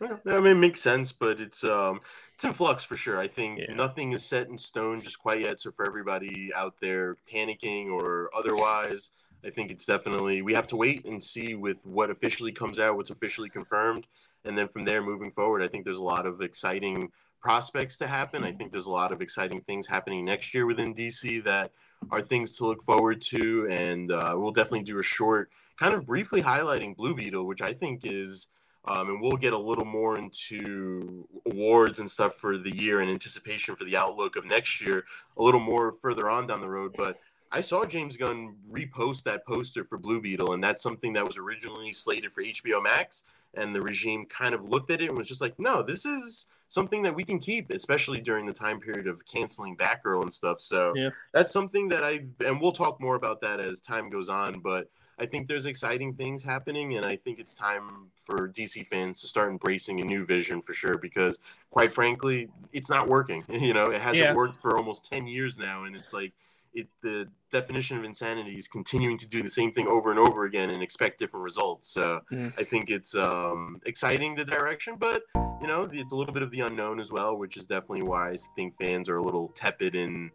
yeah. 0.00 0.16
I 0.26 0.40
mean, 0.40 0.46
it 0.46 0.54
makes 0.54 0.80
sense, 0.80 1.12
but 1.12 1.40
it's 1.40 1.64
um, 1.64 2.00
it's 2.34 2.44
in 2.44 2.52
flux 2.52 2.84
for 2.84 2.96
sure. 2.96 3.18
I 3.18 3.28
think 3.28 3.58
yeah. 3.58 3.74
nothing 3.74 4.12
is 4.12 4.24
set 4.24 4.48
in 4.48 4.56
stone 4.56 5.02
just 5.02 5.18
quite 5.18 5.40
yet. 5.40 5.60
So 5.60 5.70
for 5.72 5.86
everybody 5.86 6.50
out 6.54 6.74
there 6.80 7.16
panicking 7.30 7.90
or 7.90 8.30
otherwise, 8.36 9.10
I 9.44 9.50
think 9.50 9.70
it's 9.70 9.84
definitely 9.84 10.42
we 10.42 10.54
have 10.54 10.68
to 10.68 10.76
wait 10.76 11.04
and 11.04 11.22
see 11.22 11.54
with 11.54 11.84
what 11.84 12.10
officially 12.10 12.52
comes 12.52 12.78
out, 12.78 12.96
what's 12.96 13.10
officially 13.10 13.50
confirmed, 13.50 14.06
and 14.48 14.58
then 14.58 14.66
from 14.66 14.84
there 14.84 15.02
moving 15.02 15.30
forward, 15.30 15.62
I 15.62 15.68
think 15.68 15.84
there's 15.84 15.98
a 15.98 16.02
lot 16.02 16.26
of 16.26 16.40
exciting 16.40 17.12
prospects 17.40 17.96
to 17.98 18.08
happen. 18.08 18.42
I 18.42 18.52
think 18.52 18.72
there's 18.72 18.86
a 18.86 18.90
lot 18.90 19.12
of 19.12 19.22
exciting 19.22 19.60
things 19.60 19.86
happening 19.86 20.24
next 20.24 20.52
year 20.52 20.66
within 20.66 20.94
DC 20.94 21.44
that 21.44 21.70
are 22.10 22.22
things 22.22 22.56
to 22.56 22.64
look 22.64 22.82
forward 22.82 23.20
to, 23.22 23.68
and 23.70 24.10
uh, 24.10 24.34
we'll 24.36 24.50
definitely 24.50 24.82
do 24.82 24.98
a 24.98 25.02
short, 25.02 25.50
kind 25.78 25.94
of 25.94 26.06
briefly 26.06 26.42
highlighting 26.42 26.96
Blue 26.96 27.14
Beetle, 27.14 27.46
which 27.46 27.62
I 27.62 27.72
think 27.72 28.00
is 28.04 28.48
um, 28.88 29.10
and 29.10 29.20
we'll 29.20 29.36
get 29.36 29.52
a 29.52 29.58
little 29.58 29.84
more 29.84 30.16
into 30.16 31.28
awards 31.50 31.98
and 31.98 32.10
stuff 32.10 32.36
for 32.36 32.56
the 32.56 32.74
year 32.74 33.00
and 33.00 33.10
anticipation 33.10 33.76
for 33.76 33.84
the 33.84 33.96
outlook 33.96 34.36
of 34.36 34.46
next 34.46 34.80
year 34.80 35.04
a 35.36 35.42
little 35.42 35.60
more 35.60 35.92
further 35.92 36.30
on 36.30 36.46
down 36.46 36.62
the 36.62 36.68
road. 36.68 36.94
But 36.96 37.18
I 37.52 37.60
saw 37.60 37.84
James 37.84 38.16
Gunn 38.16 38.56
repost 38.70 39.24
that 39.24 39.44
poster 39.46 39.84
for 39.84 39.98
Blue 39.98 40.20
Beetle, 40.20 40.54
and 40.54 40.62
that's 40.62 40.82
something 40.82 41.12
that 41.14 41.26
was 41.26 41.36
originally 41.36 41.92
slated 41.92 42.32
for 42.32 42.42
HBO 42.42 42.82
Max. 42.82 43.24
And 43.54 43.74
the 43.74 43.82
regime 43.82 44.26
kind 44.26 44.54
of 44.54 44.68
looked 44.68 44.90
at 44.90 45.00
it 45.00 45.08
and 45.08 45.18
was 45.18 45.28
just 45.28 45.40
like, 45.40 45.58
no, 45.58 45.82
this 45.82 46.04
is 46.04 46.46
something 46.68 47.02
that 47.02 47.14
we 47.14 47.24
can 47.24 47.38
keep, 47.38 47.70
especially 47.70 48.20
during 48.20 48.46
the 48.46 48.52
time 48.52 48.78
period 48.78 49.06
of 49.06 49.24
canceling 49.26 49.76
Batgirl 49.76 50.22
and 50.22 50.32
stuff. 50.32 50.60
So 50.60 50.92
yeah. 50.94 51.10
that's 51.32 51.52
something 51.52 51.88
that 51.88 52.04
I, 52.04 52.20
and 52.44 52.60
we'll 52.60 52.72
talk 52.72 53.00
more 53.00 53.16
about 53.16 53.40
that 53.40 53.58
as 53.58 53.80
time 53.80 54.10
goes 54.10 54.28
on. 54.28 54.60
But 54.60 54.88
I 55.18 55.26
think 55.26 55.48
there's 55.48 55.66
exciting 55.66 56.14
things 56.14 56.42
happening, 56.42 56.96
and 56.96 57.04
I 57.04 57.16
think 57.16 57.40
it's 57.40 57.54
time 57.54 58.08
for 58.24 58.48
DC 58.48 58.86
fans 58.86 59.20
to 59.22 59.26
start 59.26 59.50
embracing 59.50 60.00
a 60.00 60.04
new 60.04 60.24
vision 60.24 60.62
for 60.62 60.74
sure. 60.74 60.96
Because, 60.96 61.38
quite 61.70 61.92
frankly, 61.92 62.48
it's 62.72 62.88
not 62.88 63.08
working. 63.08 63.44
You 63.68 63.74
know, 63.74 63.86
it 63.86 64.00
hasn't 64.00 64.24
yeah. 64.24 64.34
worked 64.34 64.60
for 64.62 64.76
almost 64.76 65.10
ten 65.10 65.26
years 65.26 65.58
now, 65.58 65.84
and 65.84 65.96
it's 65.96 66.12
like 66.12 66.32
it. 66.74 66.88
The 67.02 67.28
definition 67.50 67.96
of 67.98 68.04
insanity 68.04 68.56
is 68.56 68.68
continuing 68.68 69.18
to 69.18 69.26
do 69.26 69.42
the 69.42 69.50
same 69.50 69.72
thing 69.72 69.86
over 69.86 70.10
and 70.10 70.18
over 70.18 70.44
again 70.44 70.70
and 70.70 70.82
expect 70.82 71.18
different 71.18 71.44
results. 71.44 71.90
So 71.92 72.20
mm. 72.32 72.52
I 72.58 72.64
think 72.64 72.90
it's 72.90 73.14
um, 73.14 73.80
exciting 73.86 74.34
the 74.34 74.44
direction, 74.44 74.96
but 74.98 75.22
you 75.60 75.66
know, 75.66 75.88
it's 75.92 76.12
a 76.12 76.16
little 76.16 76.34
bit 76.34 76.42
of 76.42 76.50
the 76.50 76.60
unknown 76.60 77.00
as 77.00 77.10
well, 77.10 77.36
which 77.36 77.56
is 77.56 77.66
definitely 77.66 78.02
why 78.02 78.30
I 78.30 78.36
think 78.54 78.74
fans 78.80 79.08
are 79.08 79.16
a 79.16 79.22
little 79.22 79.48
tepid 79.54 79.94
in 79.94 80.30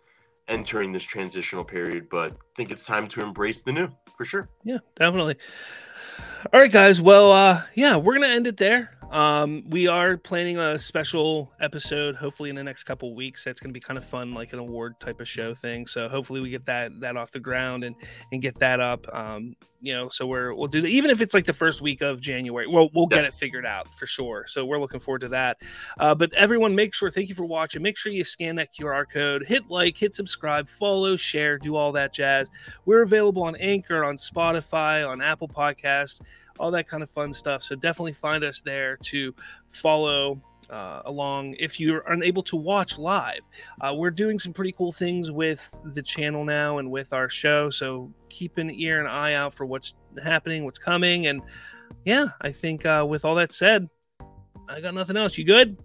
entering 0.47 0.91
this 0.91 1.03
transitional 1.03 1.63
period, 1.63 2.09
but 2.09 2.33
I 2.33 2.35
think 2.57 2.71
it's 2.71 2.85
time 2.85 3.07
to 3.09 3.21
embrace 3.21 3.61
the 3.61 3.71
new 3.71 3.89
for 4.15 4.25
sure. 4.25 4.49
Yeah, 4.63 4.79
definitely. 4.95 5.37
All 6.51 6.59
right, 6.59 6.71
guys. 6.71 7.01
Well, 7.01 7.31
uh, 7.31 7.61
yeah, 7.73 7.95
we're 7.95 8.15
gonna 8.15 8.27
end 8.27 8.47
it 8.47 8.57
there. 8.57 8.91
Um, 9.11 9.63
we 9.69 9.87
are 9.87 10.17
planning 10.17 10.57
a 10.57 10.77
special 10.77 11.53
episode, 11.61 12.15
hopefully 12.15 12.49
in 12.49 12.55
the 12.55 12.63
next 12.63 12.83
couple 12.83 13.15
weeks. 13.15 13.45
That's 13.45 13.61
to 13.61 13.71
be 13.71 13.79
kind 13.79 13.97
of 13.97 14.03
fun, 14.03 14.33
like 14.33 14.51
an 14.51 14.59
award 14.59 14.99
type 14.99 15.21
of 15.21 15.27
show 15.27 15.53
thing. 15.53 15.87
So 15.87 16.09
hopefully 16.09 16.41
we 16.41 16.49
get 16.49 16.65
that 16.65 16.99
that 16.99 17.15
off 17.15 17.31
the 17.31 17.39
ground 17.39 17.85
and 17.85 17.95
and 18.33 18.41
get 18.41 18.59
that 18.59 18.81
up. 18.81 19.07
Um, 19.13 19.55
you 19.83 19.93
know, 19.93 20.07
so 20.07 20.25
we're 20.25 20.53
we'll 20.53 20.69
do 20.69 20.79
that, 20.79 20.87
even 20.87 21.11
if 21.11 21.19
it's 21.19 21.33
like 21.33 21.45
the 21.45 21.53
first 21.53 21.81
week 21.81 22.01
of 22.01 22.21
January. 22.21 22.67
We'll 22.67 22.89
we'll 22.93 23.05
get 23.05 23.25
it 23.25 23.33
figured 23.33 23.65
out 23.65 23.93
for 23.93 24.05
sure. 24.05 24.45
So 24.47 24.65
we're 24.65 24.79
looking 24.79 25.01
forward 25.01 25.19
to 25.21 25.27
that. 25.27 25.61
Uh, 25.99 26.15
but 26.15 26.33
everyone, 26.33 26.73
make 26.73 26.93
sure. 26.93 27.11
Thank 27.11 27.27
you 27.27 27.35
for 27.35 27.45
watching. 27.45 27.81
Make 27.81 27.97
sure 27.97 28.11
you 28.11 28.23
scan 28.23 28.55
that 28.55 28.73
QR 28.73 29.05
code, 29.07 29.43
hit 29.45 29.69
like, 29.69 29.97
hit 29.97 30.15
subscribe, 30.15 30.69
follow, 30.69 31.17
share, 31.17 31.57
do 31.57 31.75
all 31.75 31.91
that 31.91 32.13
jazz. 32.13 32.49
We're 32.85 33.01
available 33.01 33.43
on 33.43 33.57
Anchor, 33.57 34.05
on 34.05 34.15
Spotify, 34.15 35.07
on 35.07 35.21
Apple 35.21 35.49
Podcasts 35.49 36.21
all 36.59 36.69
that 36.69 36.87
kind 36.87 37.01
of 37.01 37.09
fun 37.09 37.33
stuff. 37.33 37.63
So 37.63 37.75
definitely 37.75 38.13
find 38.13 38.43
us 38.43 38.61
there 38.61 38.97
to 38.97 39.33
follow 39.69 40.39
uh, 40.69 41.01
along 41.05 41.55
if 41.59 41.79
you're 41.79 42.03
unable 42.07 42.43
to 42.43 42.55
watch 42.55 42.97
live. 42.97 43.47
Uh, 43.81 43.93
we're 43.95 44.11
doing 44.11 44.39
some 44.39 44.53
pretty 44.53 44.71
cool 44.71 44.91
things 44.91 45.31
with 45.31 45.73
the 45.85 46.01
channel 46.01 46.43
now 46.43 46.77
and 46.77 46.89
with 46.89 47.13
our 47.13 47.29
show. 47.29 47.69
So 47.69 48.11
keep 48.29 48.57
an 48.57 48.71
ear 48.73 48.99
and 48.99 49.07
eye 49.07 49.33
out 49.33 49.53
for 49.53 49.65
what's 49.65 49.93
happening, 50.21 50.65
what's 50.65 50.79
coming. 50.79 51.27
And 51.27 51.41
yeah, 52.05 52.27
I 52.41 52.51
think 52.51 52.85
uh, 52.85 53.05
with 53.07 53.25
all 53.25 53.35
that 53.35 53.51
said, 53.51 53.87
I 54.69 54.79
got 54.81 54.93
nothing 54.93 55.17
else. 55.17 55.37
You 55.37 55.45
good? 55.45 55.77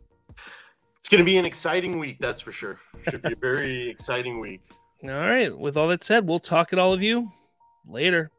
It's 1.01 1.09
going 1.09 1.21
to 1.21 1.25
be 1.25 1.39
an 1.39 1.45
exciting 1.45 1.99
week, 1.99 2.19
that's 2.21 2.43
for 2.43 2.53
sure. 2.53 2.79
Should 3.09 3.23
be 3.23 3.33
a 3.33 3.37
very 3.37 3.89
exciting 3.91 4.41
week. 4.41 4.61
All 5.05 5.11
right. 5.11 5.57
With 5.57 5.77
all 5.77 5.89
that 5.89 6.05
said, 6.05 6.27
we'll 6.27 6.39
talk 6.39 6.73
at 6.73 6.79
all 6.79 6.93
of 6.93 7.03
you 7.03 7.31
later. 7.87 8.31